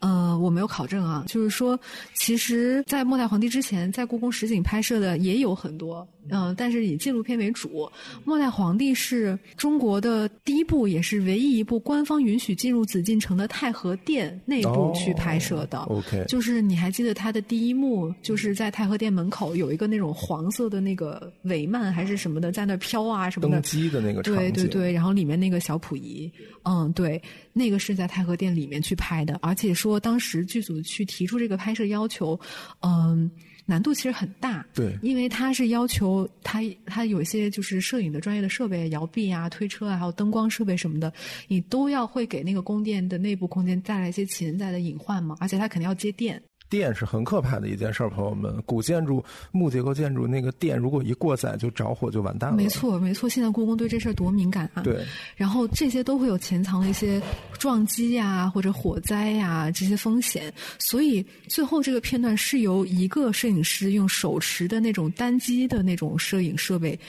[0.06, 1.80] 呃，我没有考证啊，就是说，
[2.14, 6.08] 其实，在末代皇帝之前，在故宫实景拍摄的也有很多。
[6.30, 7.70] 嗯，但是以纪录片为主，
[8.24, 15.80] 《末代皇帝》是中国的第一部，也是唯一一部官方允许进入紫禁城的太和殿内部去拍摄的。
[15.82, 23.54] OK，就是你还记得他的第一幕，就是在太和殿门口有一个那种黄色的那个帷幔还是什么的，在那飘啊什么的。
[23.54, 26.32] 登基的那个对对对，然后里面那个小溥仪，
[26.64, 27.22] 嗯，对，
[27.54, 32.40] 那个是在太和殿里面去拍的，而且说当时剧组去提出这个拍摄要求，
[32.82, 33.30] 嗯。
[33.68, 41.12] 难度其实很大，对，因为它是要求它它有一些就是摄影的专业的设备，摇臂啊、推车啊，还有灯光设备什么的，
[41.48, 46.40] 你都要会给那个宫殿的内部空间带来一些潜在的隐患嘛，而且它肯定要接电。
[46.76, 48.62] 电是很可怕的一件事儿，朋友们。
[48.66, 52.58] 古建筑、木结构建筑那个电，如果一过载就着火就完蛋了。
[52.58, 53.30] 没错，没错。
[53.30, 54.82] 现在故宫对这事儿多敏感啊！
[54.84, 55.06] 对。
[55.38, 57.22] 然后这些都会有潜藏的一些
[57.58, 60.54] 撞击呀，或者火灾呀这些风险。
[60.80, 67.00] 所以最后这个片段是由一个摄影师用手持的那种单机的那种摄影设备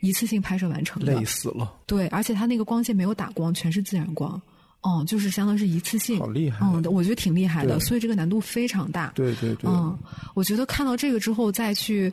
[0.00, 1.14] 一次性拍摄完成的。
[1.16, 1.74] 累死了。
[1.86, 4.40] 对，而且他那个光线没有打光，全是自然光。
[4.86, 9.10] 哦，就是相当于是一次性，好厉害，嗯，我觉得挺厉害的，所以这个难度非常大。
[9.16, 9.98] 对对对，嗯，
[10.32, 12.12] 我觉得看到这个之后再去，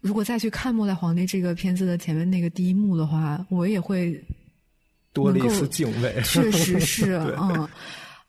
[0.00, 4.16] 如果再去看《末代皇帝》这个片子的前面那个第一幕的话，我也会
[5.12, 6.14] 多了一丝敬畏。
[6.22, 7.68] 确实 是，嗯，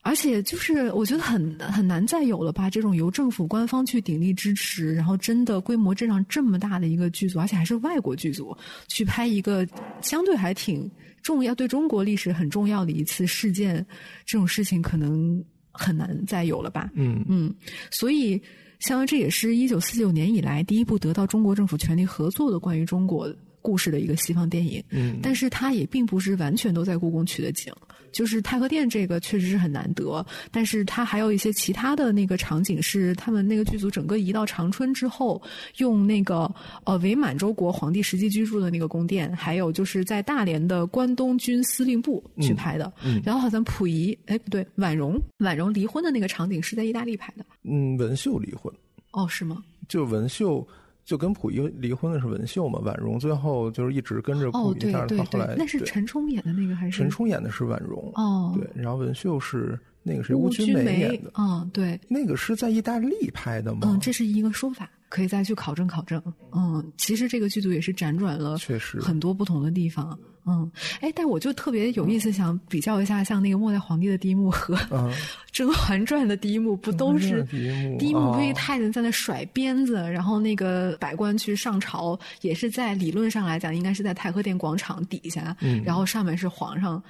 [0.01, 8.57] 而且就是我觉得很很难再有了吧，这种由政府官方去鼎力支持，然后真的规模这样这么大的一个剧组，而且还是外国剧组
[8.87, 9.63] 去拍一个
[10.01, 10.89] 相对还挺。
[11.25, 13.83] 重要对中国历史很重要的一次事件，
[14.27, 16.91] 这种事情可能很难再有了吧？
[16.93, 17.51] 嗯嗯，
[17.89, 18.39] 所以，
[18.77, 24.83] 相当于这也是一九四九年以来第一部得到中国政府全力合作的关于中国故事的一个西方电影。
[24.91, 27.73] 嗯，但是它也并不是完全都在故宫取的景。
[28.15, 35.41] 就是太和殿这个确实是很难得，但是它还有一些其他的那个场景是他们那个剧组整个移到长春之后，
[35.79, 36.49] 用那个
[36.85, 42.91] 呃伪满洲国皇帝实际居住的那个宫殿，还有就是在大连的关东军司令部去拍的。
[43.03, 47.45] 嗯，然后好像溥仪，哎不对，婉容，婉容离婚的那个场景是在意大利拍的。
[47.63, 48.73] 嗯，文秀离婚。
[49.11, 49.61] 哦，是吗？
[49.89, 50.65] 就文秀。
[51.05, 56.97] 就跟溥仪离婚的是文秀嘛，婉容最后就是一直跟着溥仪，但是他后来那是陈冲演的那个还是？
[56.97, 63.79] 陈冲演的是婉容哦，对，然后文秀是那个是邬君梅演的，嗯，对，那个是在意大利拍的吗？
[63.83, 64.89] 嗯，这是一个说法。
[65.07, 74.75] 可以再去考证考证，嗯，其实这个剧组也是辗转了，确实很多不同的地方，嗯，哎，但我就特别有意思，想比较一下，像那个末代皇帝的第一幕和
[75.53, 77.97] 《甄嬛传》的第一幕，不都是第一幕？
[77.97, 87.01] 第一幕不是太监在那甩鞭子，然后那个百官去上朝，也是在理论上来讲，应该是在太和殿广场底下，然后上面是皇上，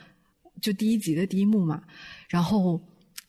[0.61, 1.81] 就第一集的第一幕嘛，
[2.35, 2.77] 然后。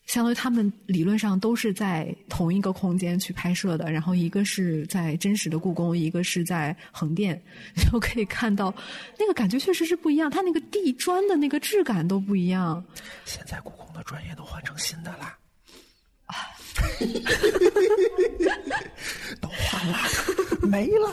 [0.06, 7.42] 相当于他们理论上都是在同一个空间去拍摄的，然后一个是在真实的故宫，一个是在横店，
[7.90, 8.72] 就可以看到
[9.18, 12.84] 那个感觉确实是不一样，它那个地砖的那个质感都不一样。
[13.24, 15.36] 现在故宫的专业都换成新的啦，
[16.30, 16.36] 啊，
[19.40, 19.98] 都换了，
[20.62, 21.12] 没了，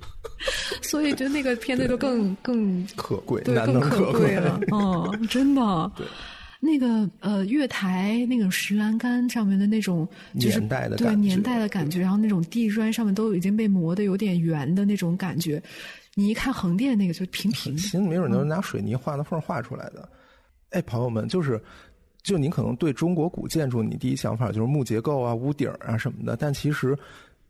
[0.80, 6.06] 所以就那个片子就更更可贵，对，更可贵了，嗯，真的，对。
[6.60, 10.06] 那个呃，月台那种石栏杆上面的那种，
[10.40, 10.60] 就是
[10.96, 15.62] 对年代的感觉，然后那种地砖上面都已经被磨得有点圆的那种感觉，
[16.14, 20.08] 你一看横店那个就平平的，新没准都是拿水泥画的缝画出来的。
[20.70, 21.62] 哎，朋友们，就是，
[22.22, 26.98] 就您可能对中国古建筑，你第一想法就是木结构啊、屋顶啊什么的，但其实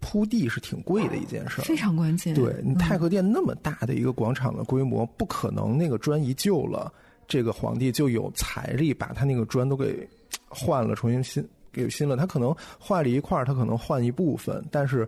[0.00, 2.34] 铺地是挺贵的一件事，非常关键。
[2.34, 6.92] 对你太和殿那么大的一个广场的规模，不可能那个砖一旧了。
[7.28, 10.08] 这个皇帝就有财力把他那个砖都给
[10.48, 12.16] 换了，重新新给新了。
[12.16, 15.06] 他可能坏了一块他可能换一部分，但是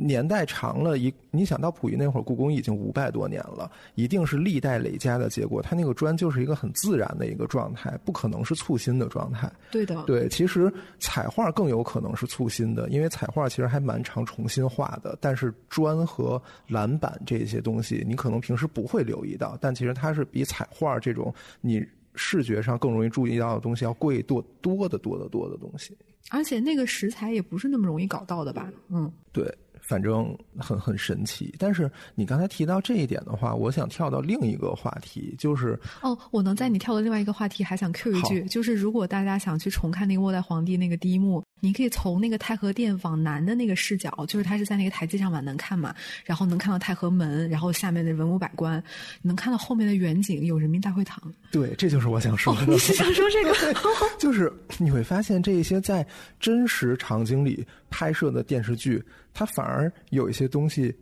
[0.00, 5.60] 年代长了，一你想到溥仪那会儿，故宫已经五百多年了，一定是历代累加的结果。
[5.60, 9.52] 它那个砖就是一个很自然的一个状态，不可能是簇新的状态。
[9.70, 15.16] 对的，对，其实彩画更有可能是簇新的，因为彩画其实还蛮常重新画的。
[15.20, 21.84] 但是砖和蓝板这些东西，你可能平时不会留意到，但其实它是比彩画这种你
[22.14, 25.96] 视觉上更容易注意到的东西要贵多多的多得多的东西。
[26.30, 28.70] 而且那个石材也不是那么容易搞到的吧？
[28.88, 29.52] 嗯，对。
[29.90, 45.94] 反正很很神奇，但是你刚才提到这一点的话，我想跳到另一个话题，就是哦，我能在你跳的另外一个话题还想 Q 一句，就是如果大家想去重看那个末代皇帝那个第一幕，你可以从那个太和殿往南的那个视角，就是它是在那个台阶上往南看嘛，
[46.24, 48.82] 然后能看到太和门，然后下面的文武百官，
[49.22, 51.20] 你能看到后面的远景有人民大会堂。
[51.52, 52.66] 对，这就是我想说的。
[52.66, 53.80] 你是想说这个？
[54.18, 56.06] 就是你会发现这些在
[56.38, 59.02] 真实场景里拍摄的电视剧。
[59.32, 60.92] 它反而有一些东西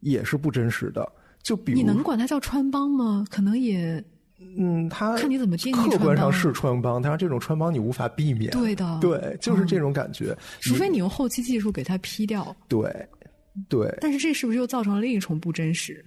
[0.00, 1.06] 也是不真实的，
[1.42, 3.26] 就比如你能管它叫穿帮吗？
[3.30, 4.02] 可能也，
[4.56, 8.50] 嗯，他看你怎么定义客观上是穿帮，但是这种穿帮你无法避免。
[8.50, 10.36] 对的，对，就是这种感觉。
[10.60, 12.54] 除非你用后期技术给它 P 掉。
[12.68, 13.08] 对，
[13.68, 13.92] 对。
[14.00, 16.04] 但是这是不是又造成了另一重不真实？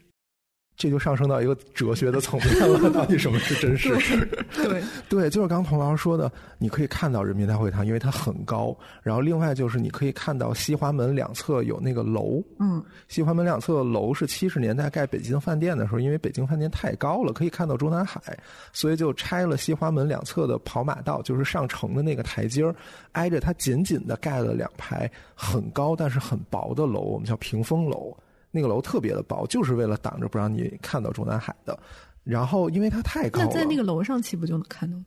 [0.77, 3.89] 这就上升到一个哲学的层面了， 到底什么是真实？
[4.53, 8.77] 对 对，就是刚童老师说的，你可以看到人民大会堂，因为它很高。
[9.01, 18.21] 然后另外就是你可以看到西华门两侧有那个楼，嗯，西华门两侧的楼是七十年代盖北京饭店的时候，因为北京饭店太高了，可以看到中南海，
[18.71, 22.75] 所以就拆了西华门两侧的跑马道，就是上城的那个台阶儿，
[23.13, 28.15] 挨着它紧紧的盖了两排很高但是很薄的楼，我们叫屏风楼。
[28.57, 31.77] 那个楼特别的薄，就是为了挡着不让你看到中南海的。
[32.23, 34.97] 然后，因为它太高了，那在那个楼上岂不就能看到？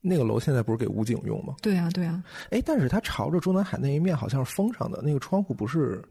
[0.00, 1.54] 那个楼现在不是给武警用吗？
[1.60, 2.24] 对啊，对啊。
[2.50, 6.02] 哎，但是它朝着中南海那一面好像是封上的，那个窗户不是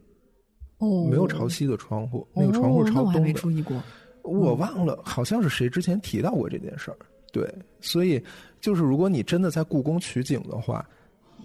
[0.78, 3.18] 哦，没有朝西的窗户，那个窗户朝东的。
[3.18, 3.82] 我没注意过，
[4.22, 6.96] 我忘了，好像是谁之前提到过这件事儿。
[7.32, 8.22] 对，所以
[8.60, 10.86] 就是如果你真的在故宫取景的话。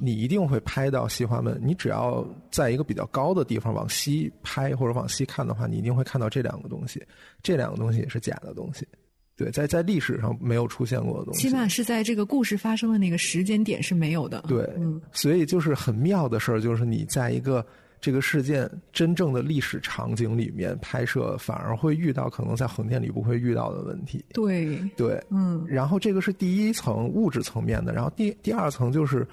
[0.03, 1.61] 你一定会拍到西华门。
[1.63, 6.99] 你只要在一个比较高的地方往西拍或者往西看的话，你一定会看到这两个东西。
[7.43, 8.87] 这两个东西也是假的东西，
[9.35, 11.47] 对，在在历史上没有出现过的东西。
[11.47, 14.43] 起码是在这个故事发生的那个时间点是没有的。
[14.47, 17.63] 对，嗯，所以就是很妙的事儿，就是你在一个
[17.99, 24.25] 这个事件真正的历史场景里面拍摄，反而会遇到可能在横店里不会遇到的问题。
[24.33, 25.63] 对，对，嗯。
[25.67, 29.27] 然后这个是第一层物质层面的，然后第第二层就是。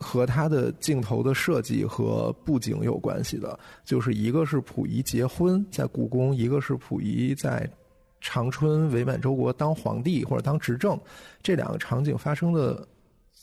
[0.00, 7.70] 和他的镜头的设计和布景有关系的，就是一个是溥仪结婚在故宫，一个是溥仪在
[8.22, 10.98] 长春伪满洲国当皇帝或者当执政，
[11.42, 12.88] 这两个场景发生的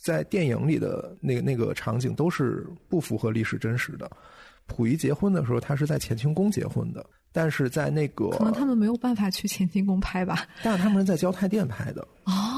[0.03, 4.09] 在电影里的那个那个场景都是不符合历史真实的。
[4.65, 12.56] 溥仪结婚的时候，他是在乾清宫结婚的，但是在那个可能他们没有办法去乾清宫拍吧，但是他们是在交泰殿拍的啊。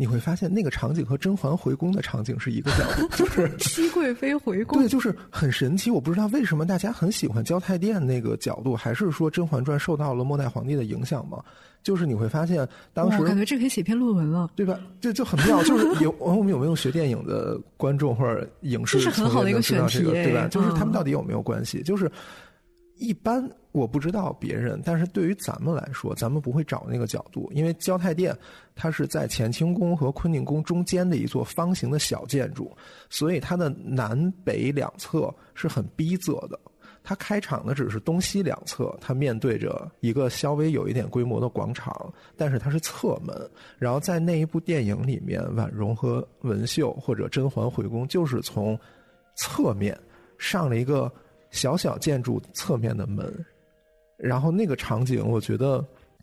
[0.00, 4.78] 你会发现那个场景和甄嬛回宫的场景是一个角度，就是 熹贵妃回宫。
[4.78, 5.90] 对，就是很神奇。
[5.90, 11.42] 我不知道为什么大家很喜欢交泰殿那个角度，还是说《甄嬛传》受到了末代皇帝的影响吗？
[11.82, 14.78] 就是你会发现，当时感觉这可以写篇论文了，对吧？
[15.00, 15.60] 这就很妙。
[15.64, 20.46] 就是有 我们有没有学电影的观众或者影视，这是很好的一个选题，对吧？
[20.46, 21.82] 就是他们到底有没有关系？
[21.82, 22.08] 就是
[22.98, 23.50] 一般。
[23.72, 28.36] 我不知道别人，但是对于咱们来说，咱们不会找那个角度，因为交泰殿
[28.74, 32.74] 它是在乾清宫和坤宁宫中间的一座方形的小建筑，
[33.10, 36.58] 所以它的南北两侧是很逼仄的。
[37.04, 43.34] 它开场的只是东西两侧，它面对着一个稍微有一点规模的广场，但是它是侧门。
[43.78, 48.78] 然后在那一部电影里面，婉容和文秀或者甄嬛回宫就是从
[49.36, 49.98] 侧面
[50.36, 51.10] 上了一个
[51.50, 53.32] 小小建筑侧面的门。
[54.18, 55.82] 然后那个场景，我觉得，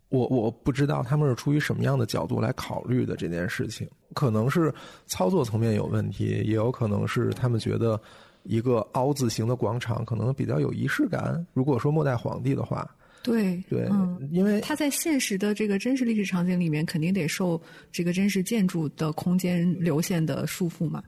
[0.10, 4.72] 我我不知道他们是出于什么样的角度来考虑的这件事情，可能是
[5.08, 8.00] 操作层面有问题，也有可能是他们觉得
[8.44, 11.44] 一个凹字形的广场可能比较有仪式感。
[11.54, 12.88] 如果说末代皇帝的话，
[13.24, 13.90] 对对，
[14.30, 17.60] 因为他在现实的这个真实历史场景里面，肯定得受
[17.92, 21.02] 这个真实建筑的空间流线的束缚嘛。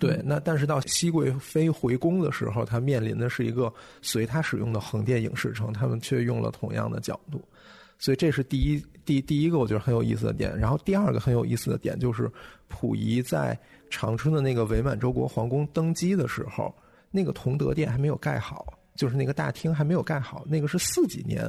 [0.00, 7.40] 对，那但是到熹贵妃回宫的时候，他面临的是一个随他使用的横店影视城，他们却用了同样的角度，
[7.98, 10.58] 所以这是第一第第一个我觉得很有意思的点。
[10.58, 12.28] 然后第二个很有意思的点就是，
[12.68, 13.56] 溥仪在
[13.90, 16.74] 长春的那个伪满洲国皇宫登基的时候，
[17.10, 21.48] 那个同德殿还没有盖好，就是那个大厅还没有盖好，那个是四几年。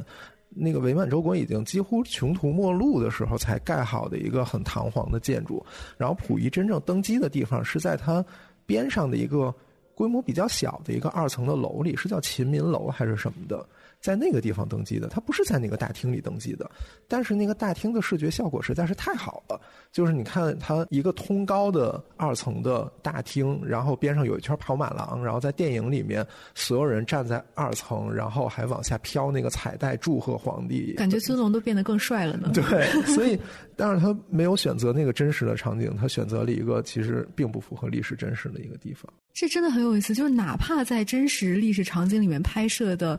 [0.54, 5.64] 那个伪满洲国已经几乎穷途末路的时候才盖好的一个很堂皇的建筑，
[5.98, 8.24] 然后溥仪真正登基的地方是在他
[8.64, 9.54] 边上的一个
[9.94, 13.66] 规模比较小的一个二层的楼里，是叫秦民楼还是什么的，
[14.04, 16.70] 在那个地方登记的，他不是在那个大厅里登记的。
[17.08, 19.58] 但是那个大厅的视觉效果实在是太好了，
[19.92, 26.22] 就是你看它一个通高的二层的大厅，然后边上有一圈跑马廊，然后在电影里面
[26.54, 32.50] 所有人站在二层，然后还往下飘那个彩带祝贺皇帝，感觉尊龙都变得更帅了呢。
[32.52, 33.40] 对，所以
[33.74, 39.10] 但是他没有选择那个真实的场景，他选择了一个其实并不符合历史真实的一个地方。
[39.32, 43.18] 这真的很有意思，就是哪怕在真实历史场景里面拍摄的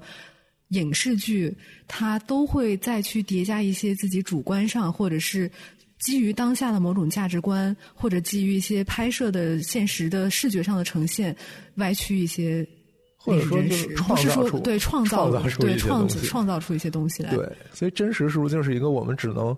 [0.70, 1.56] 影视剧，
[1.88, 5.50] 它都会再去叠加一些自己主观上，或者是
[6.00, 11.36] 基于当下的某种价值观，或者基于一些拍摄的现实的视觉上的呈现，
[11.76, 12.68] 歪曲一些
[13.18, 15.30] 或者说真实，不是说对创造
[15.60, 17.36] 对创造创造出一些东西来。
[17.36, 19.56] 对，所以真实是不是就是一个我们只能。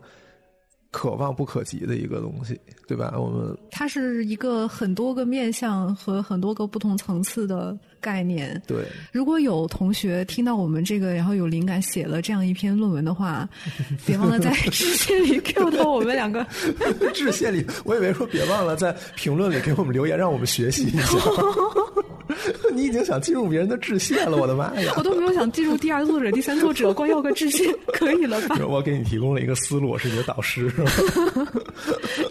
[0.89, 3.13] 可望不可及的一个东西，对吧？
[3.19, 8.61] 我们它是一个很多个面向和很多个不同层次的概念。
[8.67, 8.77] 对，
[9.11, 13.47] 如果有同学听到我们这个，然后有灵感写了这样一篇论文的话，
[14.05, 16.45] 别忘了在致谢里 Q 到我们两个。
[17.13, 21.17] 致谢里，我以为说别忘了在评论里给我们留言，让我们学习一下。
[22.73, 24.93] 你已经想进入别人的致谢了，我的妈呀！
[24.97, 28.57] 我都没有想进入第二作者、第三作者，光要个致谢可以了吧？
[28.67, 30.71] 我给你提供了一个思路，我是你的导师。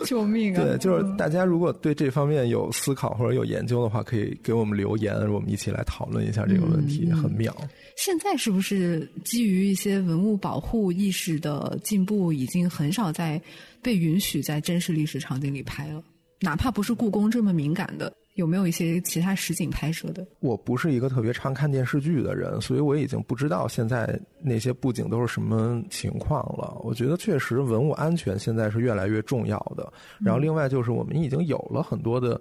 [0.05, 0.63] 救命啊！
[0.63, 7.51] 对，就是大家如果对这方面有思考或者有研究的话，可以给我们留言，我们一起来讨论一下这个问题，很妙。
[7.97, 13.41] 现在是不是基于一些文物保护意识的进步，已经很少在
[13.83, 16.05] 被允许在真实历史场景里拍了？
[16.41, 18.13] 哪怕不是故宫这么敏感的。
[18.35, 20.27] 有没有一些其他实景拍摄的？
[20.41, 26.79] 我不是一个特别常看电视剧的人，所以我已经不知道现在那些布景都是什么情况了。
[26.85, 29.91] 我觉得确实文物安全现在是越来越重要的。
[30.21, 32.39] 然后另外就是我们已经有了很多的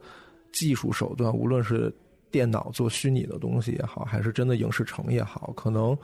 [0.51, 1.89] 技术手段，无论是
[2.35, 5.97] 电脑做虚拟的东西也好，还是真的影视城也好，可能。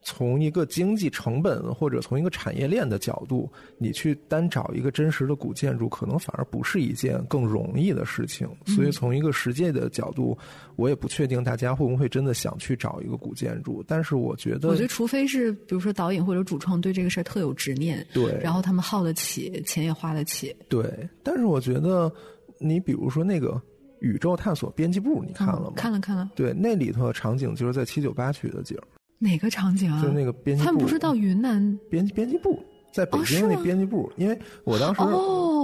[0.00, 8.48] 从一个经济成本或者从一个产业链的角度，你去单找一个真实的古建筑，可能反而不是一件更容易的事情。
[8.64, 10.38] 所以从一个实际的角度，
[10.76, 13.84] 我也不确定大家会不会真的想去找一个古建筑。
[13.88, 20.88] 但是我觉得，我觉得除非是比如说导演或者主创对这个事儿特有执念，对，然后他们耗得起，钱也花得起，对。
[21.24, 22.10] 但是我觉得，
[22.60, 23.60] 你比如说那个
[24.00, 25.72] 宇宙探索编辑部，你看了吗？
[25.76, 26.30] 看了看了。
[26.34, 28.76] 对，那里头的场景就是在七九八取的景。
[29.18, 30.00] 哪个场景啊？
[30.02, 32.62] 就那个编辑部，他们不是到云南编编辑部，
[32.98, 34.10] 在北京那编辑部。
[34.16, 35.00] 因为我当时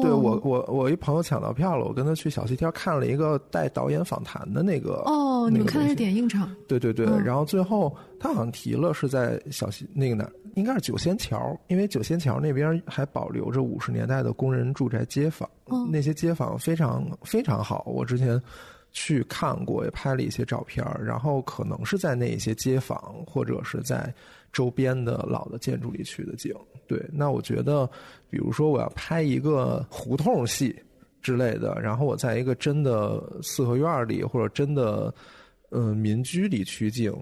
[0.00, 5.02] 对我我我一朋友抢到票了，我跟他去小西天看了一个带导演访谈的那个。
[5.06, 6.48] 哦，你们看的是点映场？
[6.68, 7.04] 对对对。
[7.24, 15.48] 然后最后他好像提了是在小西那个哪，应该是九仙桥，因为九仙桥那边还保留着五十年代的工人住宅街坊，
[15.90, 17.82] 那些街坊非常非常好。
[17.86, 18.40] 我之前。
[18.94, 22.96] 去看过，也拍了一些照片然后可能是在那些街坊
[23.26, 24.10] 或者是在
[24.52, 26.54] 周边的老的建筑里取的景。
[26.86, 27.86] 对，那我觉得，
[28.30, 30.74] 比如说我要拍一个胡同戏
[31.20, 35.12] 之类的，然后我在一个真的四合院里或者真的
[35.70, 37.12] 嗯民居里取景，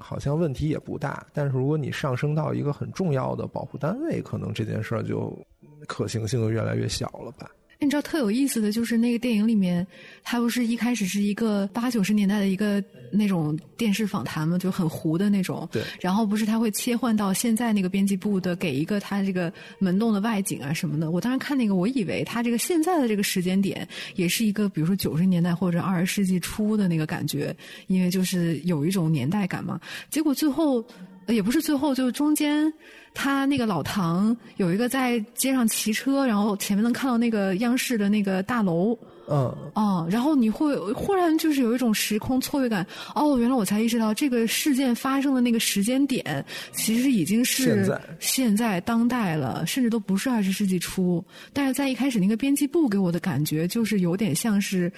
[0.00, 1.24] 好像问题也不大。
[1.32, 5.38] 但是如果你上升到一个很重要的保护单位，可能这件事儿就
[5.86, 7.48] 可行性就越来越小了吧。
[7.80, 9.84] 你知道特有意思的就是那个电影里面，
[10.22, 15.66] 它不是一开始是一个八九十年代的一个那种电视访谈嘛，就很糊的那种。
[15.72, 15.82] 对。
[15.98, 21.10] 然后不是他会切换到现在那个编辑部的，给一个他这个门洞的外景啊什么的。
[21.10, 29.80] 我当时看那个，我以为他这个现在的这个时间点也是一个，比如说九十年代或者二十世纪初的那个感觉，因为就是有一种年代感嘛。
[30.10, 30.84] 结果最后。
[31.32, 32.72] 也不是最后，就是中间，
[33.14, 38.96] 他那个老唐有一个在街上骑车，然后前面能看到那个央视的那个大楼。
[39.28, 39.54] 嗯。
[39.74, 42.84] 哦，然后你会忽然就是有一种时空错位感。
[43.14, 51.24] 哦，原来我才意识到这个事件发生的那个时间点，其实已经是现在现在当代了，甚至都不是二十世纪初。
[51.52, 54.92] 但是在一开始那个编辑部给我的感觉，就是有点像是。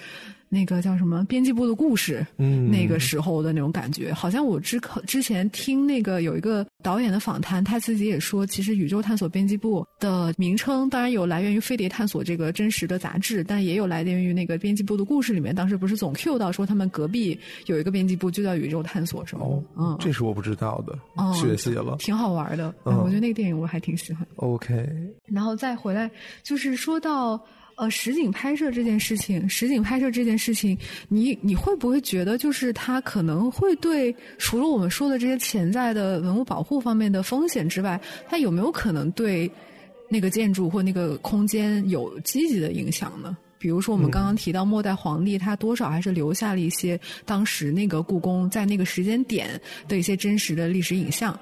[0.53, 19.45] 那个叫什么编辑部的故事，嗯，那个时候的那种感觉，好像我之之前听那个有一个导演的访谈，他自己也说，其实宇宙探索编辑部的名称当然有来源于飞碟探索这个真实的杂志，但也有来源于那个编辑部的故事里面，当时不是总 Q 到说他们隔壁有一个编辑部就叫宇宙探索什么？
[19.45, 20.95] 哦，嗯，这是我不知道的，
[21.33, 24.23] 学习了，挺好玩的，我觉得那个电影我还挺喜欢。
[24.35, 24.87] OK，
[25.25, 26.11] 然后再回来
[26.43, 27.43] 就是说到。
[27.75, 30.77] 呃，实景拍摄这件事情，实景拍摄这件事情，
[31.07, 39.49] 你你会不会觉得，就是它可能会对除了我们说的这些潜在的文物保护方面的风险之外，它有没有可能对
[40.07, 43.35] 那个建筑或那个空间有积极的影响呢？
[43.57, 51.33] 比如说我们刚刚提到末代皇帝，他多少还是留下了一些当时那个故宫在那个时间点的一些真实的历史影像，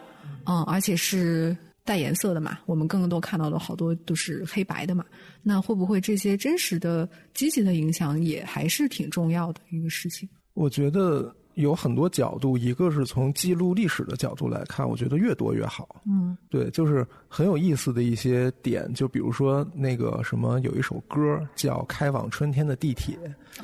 [0.45, 5.03] 嗯，而且是带颜色的嘛，我们更多看到的好多都是黑白的嘛。
[5.43, 10.27] 那会不会这些真实的积极的影响也还是挺重要的一个事情？
[10.53, 11.35] 我觉得。
[11.55, 16.01] 有很多角度，一个是从记录历史的角度来看，我觉得越多越好。
[16.07, 23.17] 嗯，对，就是很有意思的一些点，就比如说那个什么，有一首歌叫《开往春天的地铁》。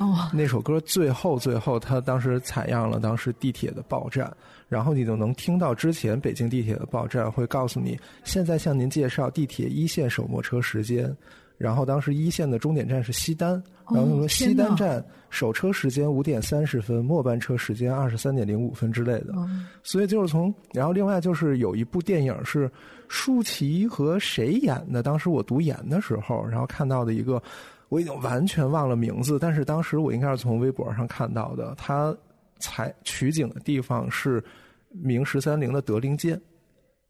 [0.04, 4.30] 哦，那首歌最后最后，他当时采样了当时地铁的报站，
[4.68, 11.16] 然后你就能听到之前北京地铁的报站会告诉你，现在向您介绍地铁一线首末车时间。
[11.58, 13.60] 然后当时一线的终点站是西单，
[13.92, 19.34] 然后说西单站首车时间五点三十分，末班车时间二十三点零五分之类的。
[19.82, 22.70] 所以就是从，然后另外就是有一部电影是
[23.08, 25.02] 舒淇和谁演的？
[25.02, 27.42] 当时我读研的时候，然后看到的一个，
[27.88, 31.74] 我已经完全忘了名字，但是当时我应该是从微博上看到的。
[31.76, 32.16] 他
[32.60, 34.42] 采取景的地方是
[34.90, 36.40] 明十三陵的德龄间。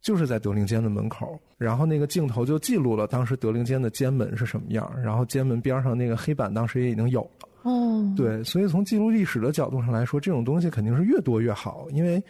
[0.00, 7.48] 就是在德令间的门口，然后那个镜头就记录了当时德令间的监门是什么样，然后监门边上那个黑板当时也已经有了。
[7.62, 12.22] 哦，对，所以从记录历史的角度上来说，这种东西肯定是越多越好，因为，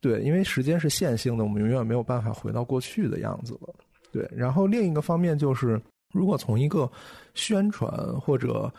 [0.00, 3.72] 对，因为时间是线性的，我们永远没有办法回到过去的样子了。
[4.10, 5.80] 对，然后另一个方面就是，
[6.12, 6.90] 如果从一个
[7.34, 7.88] 宣传
[8.20, 8.70] 或者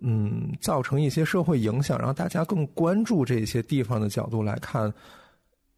[0.00, 4.92] 嗯造成一些社会影响，让大家更关注这些地方的角度来看，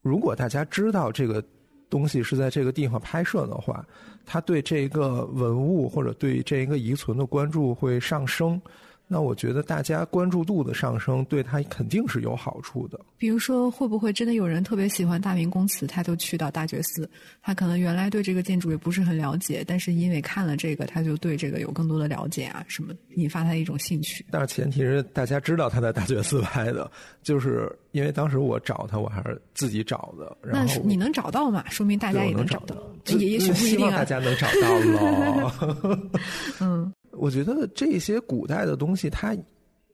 [0.01, 1.43] 如果大家知道这个。
[1.89, 3.85] 东西是在这个地方拍摄的话，
[4.25, 8.61] 他对这个文物或者对这一个遗存的关注会上升。
[9.09, 12.99] 那我觉得大家关注度的上升，对他肯定是有好处的。
[13.17, 17.09] 比如说，会不会真的有人特别喜欢大明宫词，他就去到大觉寺？
[17.41, 24.27] 他可能原来对这个建筑也不是很了解，但是因为看了这个，他就对这个有更多的了解啊，什么引发他一种兴趣。
[24.31, 26.91] 但是前提是大家知道他在大觉寺拍的，
[27.23, 30.37] 就是因为当时我找他，我还是自己找的。
[30.43, 31.65] 那是你能找到嘛？
[31.71, 32.77] 说明大家也能找到，
[33.17, 33.99] 也也许不一定啊。
[33.99, 36.01] 大家能找到了。
[36.61, 36.93] 嗯。
[37.19, 39.37] 我觉得这些古代的东西，它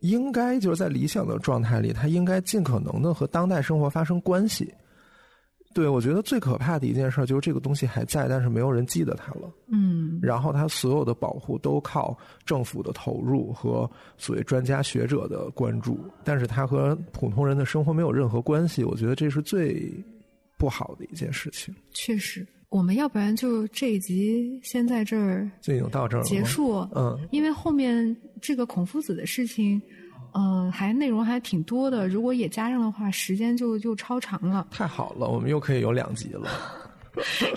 [0.01, 4.73] 应该就是在理想的状态里，它应该尽可能的和当代生活发生关系。
[5.75, 9.51] 对我觉得最可怕的一件事就是这个东西还在，但是没有人记得它了。
[9.69, 18.85] 嗯，然后它所有的保护都靠政府的投入和所谓专家学者的关注，但是它和普通人的生活没有任何关系。
[18.85, 19.91] 我觉得这是最
[20.59, 21.75] 不好的一件事情。
[21.95, 22.47] 确实。
[22.73, 29.81] 我们要不然就这一集先在这儿就已经到这儿结束，嗯，因为后面这个孔夫子的事情，
[30.33, 32.09] 嗯，还内容还挺多的。
[32.09, 34.67] 如果也加上的话，时间就就超长了。
[34.71, 36.49] 太好了，我们又可以有两集了。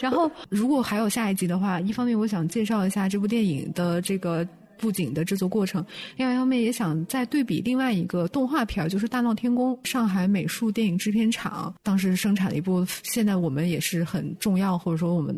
[0.02, 4.46] 然后，如果还有下一集的话，一方面我想介绍一下这部电影的这个。
[4.78, 5.86] 布景的制作过程，
[6.18, 15.36] 另外一方面也想再对比另外一个动画片就是《大闹天宫》，上海美术电影制片厂当时生产了一部，现在我们也是很重要，或者说我们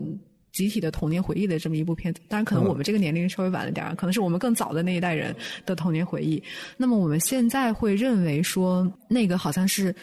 [0.51, 2.21] 集体的童年回忆的这么一部片子。
[2.27, 5.35] 当然，可能我们这个年龄稍微晚了点儿，可能是我们更早的那一代人
[5.65, 6.41] 的童年回忆。
[6.77, 9.95] 那么我们现在会认为说，那个好像是。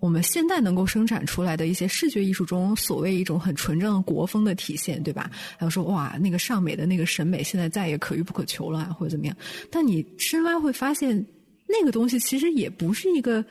[0.00, 5.30] 我们现在能够生产出来的一些视觉艺术中，所谓一种很纯正的国风的体现，对吧？
[5.58, 9.36] 还有说哇，那个尚美的那个审美现在再也可遇不可求了，或者怎么样？
[9.70, 11.24] 但你深挖会发现，
[11.68, 13.44] 那个东西其实也不是一个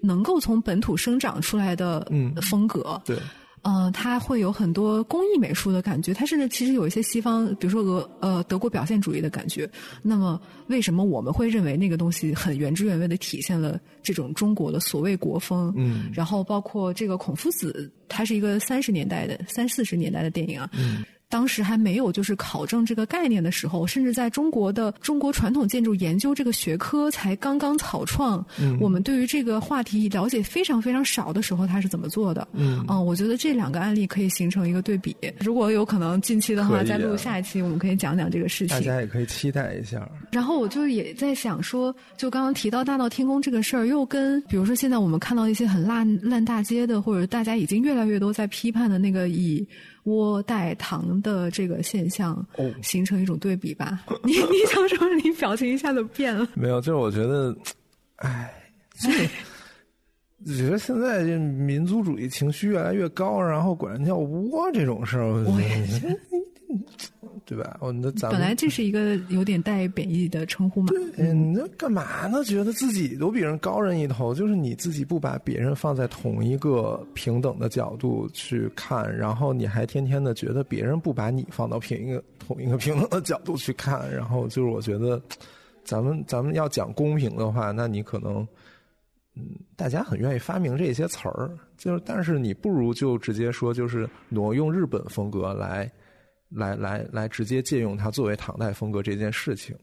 [0.00, 2.10] 能够从本土生长出来的
[2.50, 3.00] 风格。
[3.04, 3.16] 对。
[3.62, 9.68] 嗯，它会有很多工艺美术的感觉，它甚至其实有一些西方，比如说俄呃德国表现主义的感觉。
[10.02, 15.72] 那么，为什么我们会认为那个东西很原汁原味的体现了这种中国的所谓国风？
[15.76, 20.68] 嗯，然后包括这个孔夫子，它是一个三十年代的三四十年代的电影啊。
[20.72, 21.04] 嗯。
[21.32, 28.44] 当时还没有就是考证这个概念的时候，甚至在中国的中国传统建筑研究这个学科才刚刚草创，
[28.78, 32.46] 我们对于这个话题了解非常非常少的时候，他是怎么做的？
[32.52, 35.16] 嗯，我觉得这两个案例可以形成一个对比。
[35.40, 38.76] 如果有可能，近期的话再录下一期，我们可以讲讲这个事情。
[38.76, 40.06] 大家也可以期待一下。
[40.32, 49.66] 然后我就也在想说，就刚刚提到大闹天宫这个事儿，又跟比如说现在我们看到一些很烂烂大街的，或者大家已经越来越多在批判的那个以。
[50.04, 52.44] 窝带糖的这个现象，
[52.82, 54.04] 形成一种对比吧？
[54.24, 56.48] 你你想说，你表情一下子变了？
[56.54, 57.56] 没有，就是我觉得，
[58.16, 58.52] 哎，
[58.94, 59.10] 这
[60.54, 66.18] 觉得现在这民族主义情绪越来越高，然后管人叫窝这种事儿，我也觉得。
[67.44, 67.76] 对吧？
[67.80, 70.88] 哦，那咱本来这是一个有点带贬义的称呼嘛。
[70.88, 72.42] 对，你那干嘛呢？
[72.44, 85.20] 觉得自己都比人高人一头，就是你自己不把别人放在同一个平等的角度去看，然后你还天天的觉得别人不把你放到平一个同一个平等的角度去看，然后就是我觉得
[85.84, 88.46] 咱们咱们要讲公平的话，那你可能，
[89.34, 89.42] 嗯，
[89.76, 95.90] 大家很愿意发明这些词儿，就是但是你不如就直接说，就是挪用日本风格来，
[96.54, 99.74] 来来来直接借用它作为唐代风格这件事情。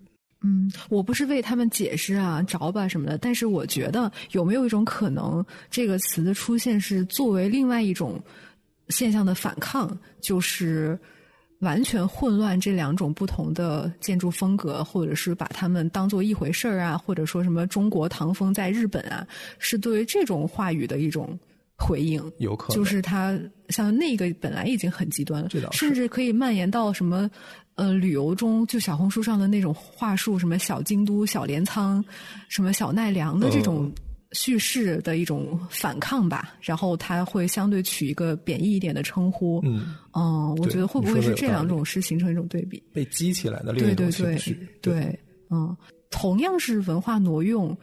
[0.41, 8.21] 嗯，我不是为他们解释啊、找吧什么的，但是我觉得有没有一种可能，这个词的出现是作为另外一种
[8.87, 10.97] 现象的反抗，就是
[11.59, 19.27] 完全混乱这两种不同的建筑风格，或者是把它们当做一回事儿啊，或者说什么中国唐风在日本啊，
[19.57, 21.37] 是对于这种话语的一种
[21.79, 22.21] 回应。
[22.37, 23.39] 有可能就是他
[23.69, 27.29] 像那个本来已经很极端了甚至可以蔓延到什么
[27.75, 32.03] 呃旅游中，就小红书上的那种话术，什么小京都、小镰仓、
[32.47, 33.93] 什么小奈良的这种嗯
[34.33, 36.53] 叙事的一种反抗吧。
[36.61, 39.59] 然后他会相对取一个贬义一点的称呼。
[39.63, 42.83] 嗯，嗯，我觉得会不会是这两种是形成一种对比？
[42.93, 44.69] 被激起来的另一种对对对情绪。
[44.81, 45.19] 对，
[45.49, 45.75] 嗯，
[46.11, 47.75] 同样是文化挪用，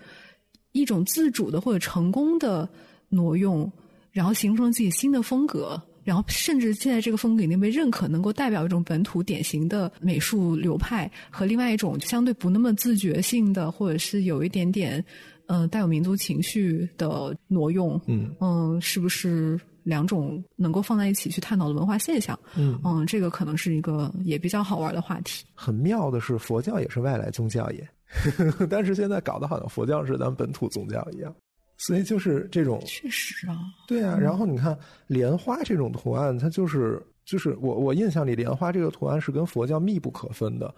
[0.72, 2.68] 一种自主的或者成功的
[3.08, 3.70] 挪用，
[4.16, 15.04] 然后形成自己新的风格，然后甚至现在这个风格已经被认可，能够代表一种本土典型的美术流派，和另外一种相对不那么自觉性的，或者是有一点点
[15.48, 18.34] 嗯、呃带有民族情绪的挪用，嗯。
[18.40, 22.38] 嗯，是不是两种能够放在一起去探讨的文化现象？
[22.56, 25.44] 嗯，嗯，这个可能是一个也比较好玩的话题。
[25.54, 27.86] 很妙的是，佛教也是外来宗教耶，
[28.70, 31.34] 但是现在搞得好像佛教是咱们本土宗教一样，
[31.78, 34.16] 所以就是这种确实啊，对啊。
[34.18, 34.76] 然后你看
[35.06, 40.74] 莲花这种图案，它就是就是我我印象里莲花这个图案是跟佛教密不可分的，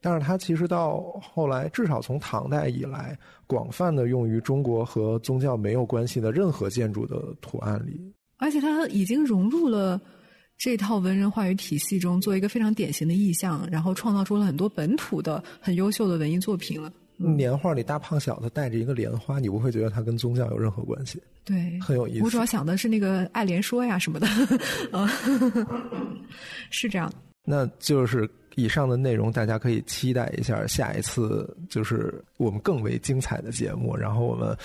[0.00, 3.16] 但是它其实到后来，至少从唐代以来，
[3.46, 8.00] 广泛的用于中国和宗教没有关系的任何建筑的图案里。
[8.38, 10.00] 而且它已经融入了
[10.56, 16.90] 这套文人话语体系中，做一个非常典型的意象，然后创造出了很多本土的很优秀的文艺作品了。
[17.28, 21.22] 年画里大胖小子带着一个莲花，你不会觉得它跟宗教有任何关系？
[21.44, 24.26] 对，很有意思我主要想的是那个爱莲说呀什么的，
[24.92, 25.06] 啊，
[26.70, 27.16] 是这样的。
[27.44, 33.96] 那就是以上的内容，大家可以期待一下下一次，就是我们更为精彩的节目。
[33.96, 34.56] 然后我们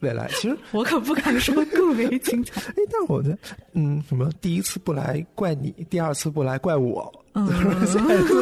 [0.00, 2.60] 未来其实， 我可不敢说更为精彩。
[2.72, 3.38] 哎，但是我觉得，
[3.72, 7.46] 嗯，什么第一次不来怪你，第二次不来怪我，嗯，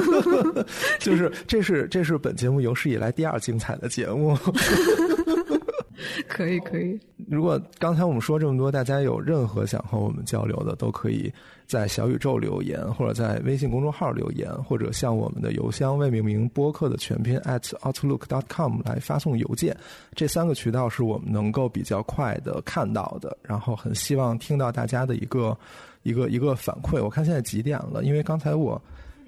[1.00, 4.38] 就是这是这是本节目有史以来第二精彩的节目。
[6.28, 6.98] 可以可以。
[7.28, 11.32] 如果刚才我们说这么多，大家有任何想和我们交流的，都可以
[11.66, 19.76] 在小宇宙留言，或者在微信公众号留言，或者向我们的邮箱未命名播客的全拼 at outlook dot com 来发送邮件。
[20.14, 23.36] 这三个渠道是我们能够比较快的看到的。
[23.42, 25.56] 然后很希望听到大家的一个
[26.02, 27.02] 一个一个反馈。
[27.02, 28.02] 我看现在几点了？
[28.04, 28.80] 因为刚才我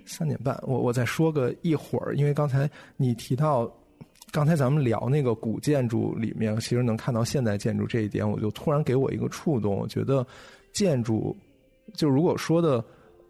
[0.04, 3.72] 三点半，我我再说个一会儿，因为刚才你提到。
[4.34, 9.76] 刚才咱们聊那个古建筑里面，其实能看到现代建筑这一点，我就突然给我一个触动。
[9.76, 10.26] 我觉得
[10.72, 11.36] 建筑，
[11.92, 12.84] 就如果说的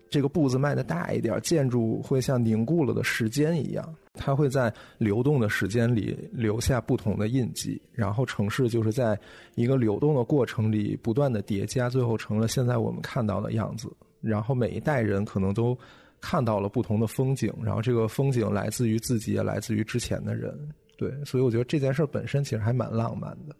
[0.08, 9.14] 这个步子迈的大一点，建筑会像凝固了的时间一样，它会在流动的时间里留下不同的印记，然后城市就是在
[9.56, 13.92] 一个流动的过程里不断的叠加，最后成了现在我们看到的样子。
[14.22, 15.76] 然后每一代人可能都
[16.18, 20.58] 看到了不同的风景，然后这个风景来自于自己，也来自于之前的人。
[20.96, 23.54] 对，所以我觉得这件事本身其实还蛮浪漫的。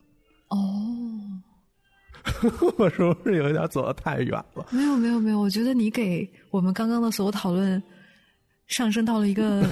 [0.48, 0.58] 哦，
[2.78, 4.66] 我是不是有点走得太远了？
[4.70, 7.82] 没有没有没有，我觉得你给我们刚刚的所有讨论
[8.66, 9.62] 上升到了一个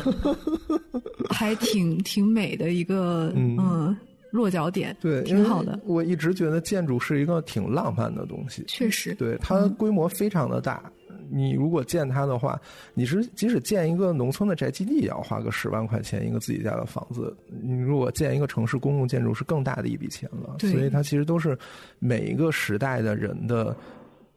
[1.30, 3.96] 还挺挺美的一个嗯嗯
[4.32, 5.78] 落脚点，对，挺好的。
[5.84, 10.90] 我一直觉得建筑是一个挺浪漫的东西，确实，对它规模非常的大。
[11.32, 12.60] 你如果建它的话，
[12.92, 17.34] 你是即使建一个农村的宅基地，也要花个十万块钱一个自己家的房子。
[17.62, 20.58] 你如果建一个城市公共建筑，是更大的一笔钱了。
[20.60, 21.58] 所以它其实都是
[21.98, 23.74] 每一个时代的人的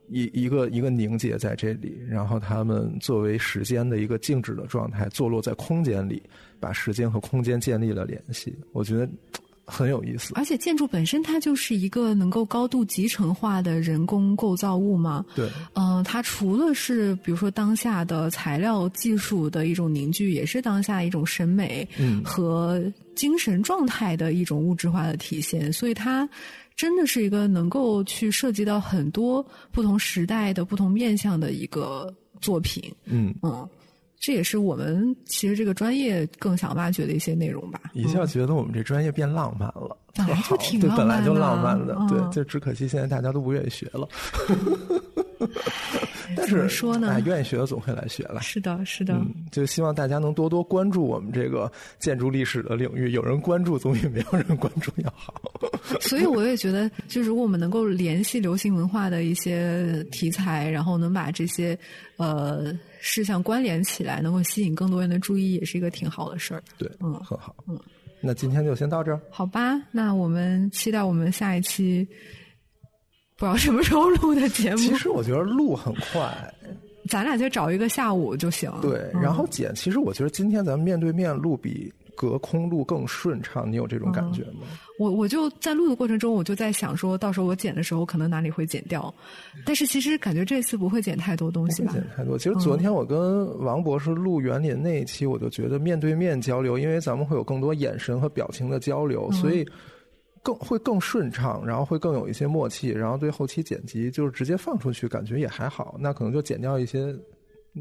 [0.08, 6.24] 一一个一个凝结在这里，然后他们作为时间的一个静止的状态，坐落在空间里，
[6.60, 8.56] 把时间和空间建立了联系。
[8.72, 9.10] 我觉得
[9.66, 10.34] 很有意思。
[10.36, 15.26] 而且建筑本身它就是一个能够高度集成化的人工构造物嘛。
[15.36, 22.82] 对，嗯、它除了是比如说当下的材料技术的一种凝聚，也是当下一种审美嗯和
[23.16, 25.72] 精神状态的一种物质化的体现。
[25.74, 26.28] 所以它
[26.76, 32.94] 真的是一个能够去涉及到很多不同时代的不同面向的一个作品。
[33.06, 33.34] 嗯。
[33.42, 33.68] 嗯，
[34.26, 37.80] 这也是我们其实这个专业更想挖掘的一些内容吧。
[37.94, 44.10] 一下觉得我们这专业变浪漫了，本来就挺对，本来就浪漫的对，就只可惜现在大家都不愿意学了。
[46.36, 47.22] 但是说呢？
[47.24, 48.42] 愿意学的总会来学了。
[48.42, 49.14] 是的，是的。
[49.14, 53.12] 嗯，就希望大家能多多关注我们这个建筑历史的领域。
[53.12, 55.40] 有人关注，总比没有人关注要好。
[56.02, 61.78] 所以我也觉得，就如果我们能够联系流行文化的一些题材，然后能把这些
[62.18, 62.74] 呃
[63.08, 66.64] 事项关联起来，能够吸引更多人的注意，也是一个挺好的事儿。
[66.76, 67.56] 对，嗯，很好。
[67.68, 67.80] 嗯，
[68.20, 69.22] 那今天就先到这儿。
[69.30, 72.08] 好吧，那我们期待我们下一期。
[73.38, 74.78] 不知道什么时候录的节目。
[74.78, 76.52] 其实我觉得录很快，
[77.08, 78.74] 咱俩就找一个下午就行。
[78.82, 79.72] 对，然后剪。
[79.76, 83.72] 其实我觉得今天咱们面对面录比隔空录更顺畅。
[83.72, 84.68] 你有这种感觉吗？
[84.98, 89.14] 我我就在录的过程中，我就在想说，到时候我剪的时候，可能哪里会剪掉。
[89.66, 91.92] 但是其实感觉这次不会剪太多东西吧？
[91.94, 92.38] 剪太多。
[92.38, 99.66] 其实昨天我跟王博士录园林那一期，我就觉得面对面交流，因为咱们会有更多眼神和表情的交流，所以。
[100.44, 105.96] 更会更顺畅，然后会更有一些默契，然后对后期剪辑就是直接放出去，感觉也还好。
[106.00, 107.12] 那可能就剪掉一些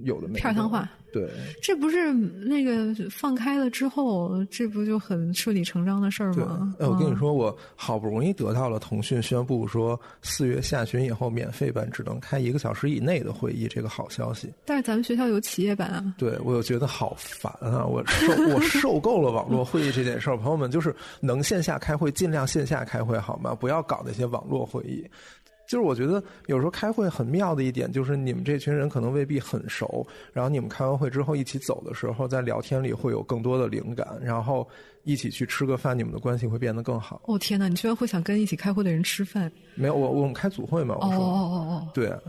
[0.02, 0.88] 有的没片儿汤话。
[1.12, 1.30] 对，
[1.62, 6.74] 这不是那个放开了之后，这不就很顺理成章的事儿吗？
[6.80, 14.52] 哎，我跟你说，我好不容易得到了腾讯宣布说四月下旬以后免费版只能开一个小时以内的会议这个好消息。
[14.64, 16.14] 但是咱们学校有企业版啊。
[16.18, 17.86] 对，我又觉得好烦啊！
[17.86, 23.54] 我受我受够了网络会议这件事儿，朋友们，就是能线下开会尽量线下开会好吗？
[23.54, 25.08] 不要搞那些网络会议。
[25.74, 34.68] 就是我觉得有时候开会很妙的一点，就是你们这群人可能未必很熟，然后你们开完会之后一起走的时候，在聊天里会有更多的灵感，然后
[35.02, 37.20] 一起去吃个饭，你们的关系会变得更好。
[37.24, 39.50] 哦天哪，你居然会想跟一起开会的人吃饭？
[39.74, 40.94] 没有，我我们开组会嘛。
[40.94, 41.88] 哦哦哦哦。
[41.92, 42.20] 对啊，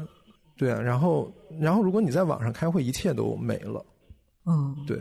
[0.57, 3.85] 对啊，然后然后如果你在网上开会，一切都没了。
[4.47, 4.75] 嗯。
[4.87, 4.99] 对，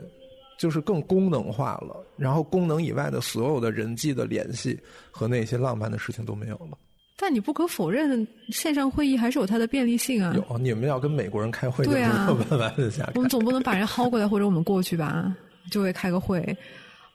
[0.58, 4.78] 就是更功能化了，然后功能以外的所有的人际的联系
[5.10, 6.76] 和那些浪漫的事情都没有了。
[7.16, 10.34] 但你不可否认，线上会议还是有它的便利性啊。
[10.34, 12.26] 有，你们要跟美国人开会，对啊，
[13.14, 15.32] 我们总不能把人薅过来，或者我们过去吧，
[15.70, 16.40] 就会开个会。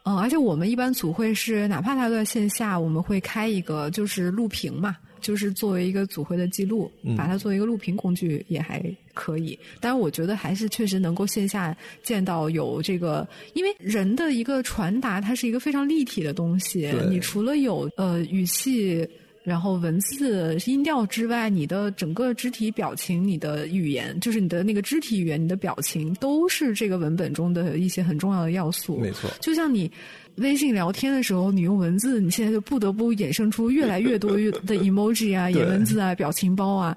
[0.04, 8.82] 嗯，而且我们一般组会是，哪怕他在线下，我们会开一个就是录屏嘛，就是作为一个组会的记录，把它作为一个录屏工具也还
[9.14, 9.60] 可以。
[9.82, 16.90] 但是我觉得还是确实能够线下见到有这个，因为人的一个传达，它是一个非常立体的东西。
[17.10, 19.06] 你除了有呃语气。
[19.50, 28.98] 然后文字音调之外，你的整个肢体表情、你的语言，就是你的那个肢体语言、你的表情，都是这个文本中的一些很重要的要素。
[29.00, 29.92] 没错，就像你
[30.38, 34.32] 微信聊天的时候，你用文字，你现在就不得不衍生出越来越多
[34.66, 36.96] 的 emoji 啊、颜文字啊、表情包啊。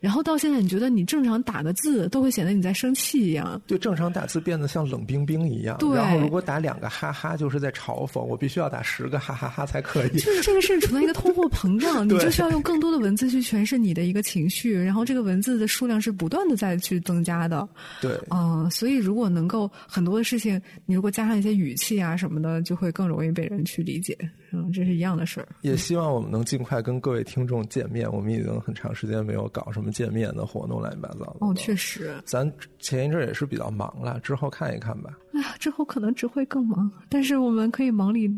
[0.00, 3.58] 然后到现在，你觉得你正常打个字都会显得你在生气一样。
[3.66, 5.78] 对，正常打字变得像冷冰冰一样。
[5.78, 5.96] 对。
[5.96, 8.20] 然后如果打两个哈哈，就是在嘲讽。
[8.20, 10.18] 我必须要打十个哈哈哈才可以。
[10.18, 17.66] 就是这个是处在一个通货膨胀， 你就需要用更多的文字去诠释你的一个情绪，然后这个文字的数量是不断的在去增加的。
[18.02, 18.12] 对。
[18.30, 24.16] 嗯，所以如果能够很多的事情，你如果加上一些语气啊什么的，就会更容易被人去理解。
[24.52, 25.48] 嗯，这是一样的事儿。
[25.62, 28.10] 也希望我们能尽快跟各位听众见面。
[28.12, 30.80] 我们已经很长时间没有搞什么见面的活动。
[30.80, 35.10] 乱七八糟的哦，确实，咱前一阵也是比较忙了，之后看一看吧。
[35.32, 38.30] 哎呀，之后可能只会更忙，但是我们可以忙里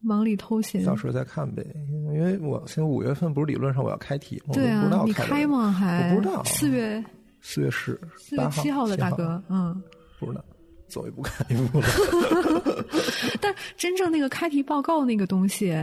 [0.00, 1.64] 忙里偷闲，到时候再看呗。
[2.14, 4.54] 因为我现在五月份不是理论上我要开题吗？
[4.54, 5.70] 对啊，你开吗？
[5.70, 6.42] 还我不知道。
[6.44, 7.04] 四月
[7.40, 9.80] 四月十四月七号的大哥，嗯，
[10.18, 10.44] 不知道，
[10.88, 11.86] 走一步看一步了。
[13.40, 15.74] 但真正那个开题报告那个东西，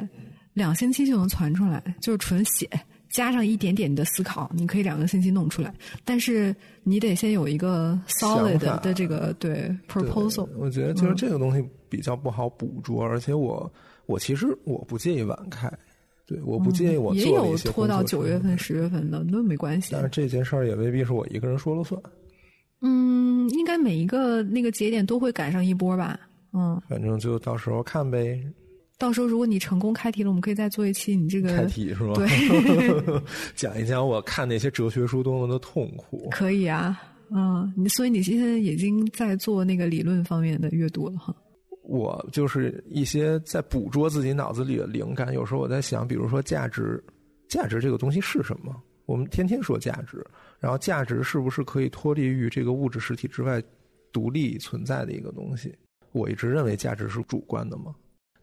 [0.54, 2.70] 两星期就能传出来，就是纯写。
[3.12, 5.74] 加上一点点的思考，你可以两个星期弄出来，
[6.04, 6.54] 但是
[6.84, 10.50] 你得先有一个 solid 的这个对 proposal。
[10.58, 13.72] 我觉得就是这个东西比较不好捕捉，而且我
[14.06, 15.72] 我其实我不介意晚开，
[16.26, 19.92] 对，我不介意我也有拖到九月份、十月份的，那没关系。
[19.94, 21.98] 但是这件事儿也未必是我一个人说了算。
[22.88, 26.20] 嗯，应该每一个那个节点都会赶上一波吧。
[26.54, 28.40] 嗯，反正就到时候看呗。
[29.00, 32.14] 到时候如果你成功开题了，我们可以再做一期你这个开题是吧？
[32.14, 33.22] 对，
[33.56, 36.30] 讲一讲我看那些哲学书多么的痛苦。
[36.30, 37.02] 可以啊，
[37.32, 41.36] 嗯，你所以你现在已经在做那个理论方面的阅读了哈。
[41.84, 47.04] 我就是一些在捕捉自己脑子里的灵感，有时候我在想，比如说价值，
[47.50, 48.74] 价值这个东西是什么？
[49.08, 50.26] 我们天天说价值，
[50.66, 53.62] 然后价值是不是可以脱离于这个物质实体之外
[54.12, 55.72] 独立存在的一个东西？
[56.12, 57.94] 我一直认为价值是主观的嘛。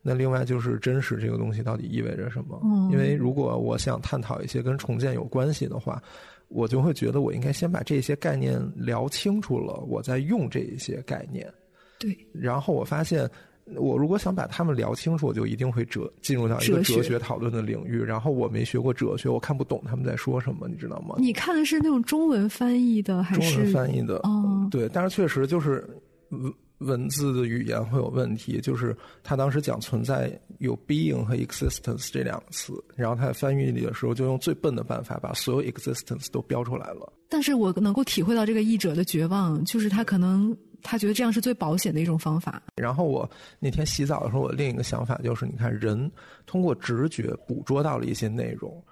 [0.03, 2.61] 那另外就是真实这个东西到底意味着什么？
[2.93, 6.01] 因为如果我想探讨一些跟重建有关系的话，
[6.47, 11.53] 我就会觉得我应该先把这些概念聊清楚了，我再用这一些概念。
[11.99, 12.17] 对。
[12.33, 13.29] 然后我发现
[13.77, 18.01] 我如果想把他们聊清楚，我就一定会哲进入到一个哲学讨论的领域。
[18.01, 21.15] 然后我没学过哲学，我看不懂他们在说什么，你知道吗？
[21.19, 25.89] 你看的是那种中文翻译的还中是文翻译的，哦对，但是确实就是
[26.31, 28.61] 文文字的语言会有问题。
[28.61, 37.13] 就是他当时讲存在有 being 和 existence 这两个词，然后他在翻译里的时候就用最笨的办法把所有 existence 都标出来了。
[37.29, 42.63] 但是我能够体会到这个译者的绝望，就是他可能他觉得这样是最保险的一种方法。
[42.77, 43.29] 然后我
[43.59, 46.11] 那天洗澡的时候，我另一个想法就是，你看人
[46.47, 48.83] 通过直觉捕捉到了一些内容，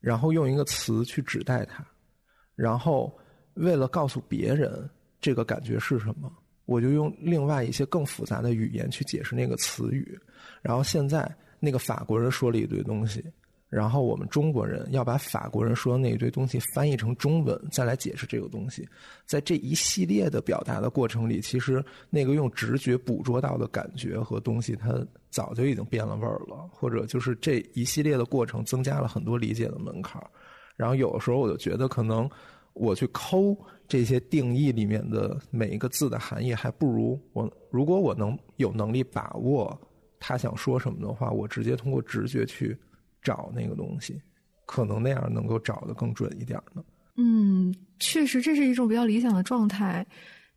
[0.00, 1.84] 然后用一个词去指代它，
[2.54, 3.12] 然后
[3.54, 4.88] 为了告诉别人
[5.20, 6.32] 这个感觉是什么，
[6.66, 10.18] 我就用另外一些更复杂的语言去解释那个词语。
[10.62, 11.30] 然后现在
[11.60, 13.24] 那个法国人说了一堆东西，
[13.74, 18.88] 然后我们中国人要把法国人说的那一堆东西翻译成中文，再来解释这个东西。
[19.26, 30.30] 在这一系列的表达的过程里，其实那个用直觉捕捉到的感觉和东西，它早就已经变了味儿了，或者就是这一系列的过程增加了很多理解的门槛儿。
[30.76, 32.30] 然后有的时候我就觉得，可能
[32.74, 33.56] 我去抠
[33.88, 39.76] 这些定义里面的每一个字的含义，还不如我如果我能有能力把握
[40.20, 42.78] 他想说什么的话，我直接通过直觉去
[43.24, 44.20] 找那个东西，
[44.66, 46.84] 可能那样能够找得更准一点呢。
[47.16, 50.06] 嗯，确实这是一种比较理想的状态，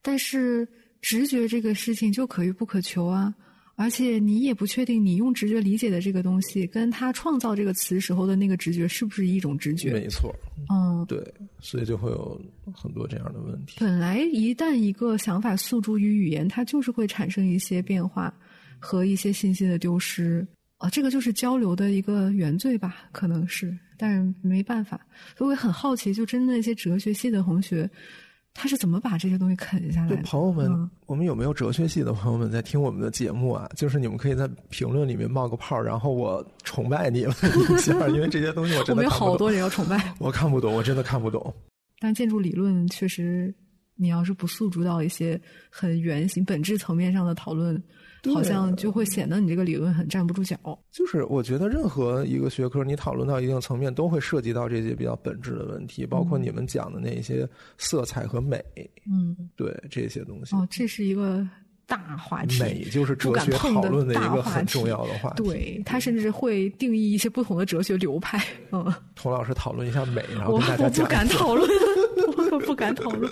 [0.02, 0.68] 但是
[1.02, 3.34] 直觉这个事情就可遇不可求啊。
[3.80, 9.94] 而且你也不确定你用直觉理解的这个东西，跟他创造这个词时候的那个直觉是不是一种直觉？
[9.94, 10.36] 没错，
[10.68, 11.24] 嗯，对，
[11.60, 12.42] 所以就会有
[12.74, 13.76] 很多这样的问题。
[13.80, 18.34] 本来一旦一个想法诉诸于语言，它就是会产生一些变化
[18.80, 20.44] 和一些信息的丢失。
[20.78, 25.00] 啊，这个就是交流的一个原罪吧，可能是，但是没办法。
[25.36, 27.90] 所以我也很好奇，就真的那些哲学系的同学，
[28.54, 30.18] 他是怎么把这些东西啃下来的？
[30.18, 33.68] 朋友们，嗯我们有没有哲学系的朋友们在听我们的节目啊？
[33.76, 41.54] 就是你们可以在评论里面冒个泡，然后我崇拜你们一下，因为这些东西我真的我们有，好多人要崇拜，我看不懂，我真的看不懂。
[42.00, 43.52] 但建筑理论确实，
[43.96, 45.42] 你要是不诉诸到一些
[45.72, 47.84] 很原型、本质层面上的讨论，对
[48.34, 50.58] 好像就会显得你这个理论很站不住脚。
[50.92, 57.48] 就是我觉得任何一个学科，你讨论到一定层面，都会涉及到这些比较本质的问题，包括你们讲的那些
[57.78, 58.64] 色彩和美，
[59.10, 60.56] 嗯，对这些东西。
[60.56, 61.48] 哦，这是一个
[61.86, 62.60] 大话题。
[62.60, 65.44] 美就是哲学讨论的一个很重要的话题。
[65.44, 68.44] 对他甚至会定义一些不同的哲学流派。
[68.72, 71.70] 嗯， 童老师讨论一下美，然后大家我不讲一下敢讨论，
[72.36, 73.32] 我可不敢讨论。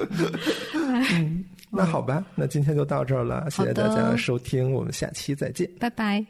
[0.74, 1.44] 哎，
[1.76, 5.70] 那好吧，那今天就到这儿了，谢谢大家收听，我们下期再见。
[5.80, 6.26] 拜拜。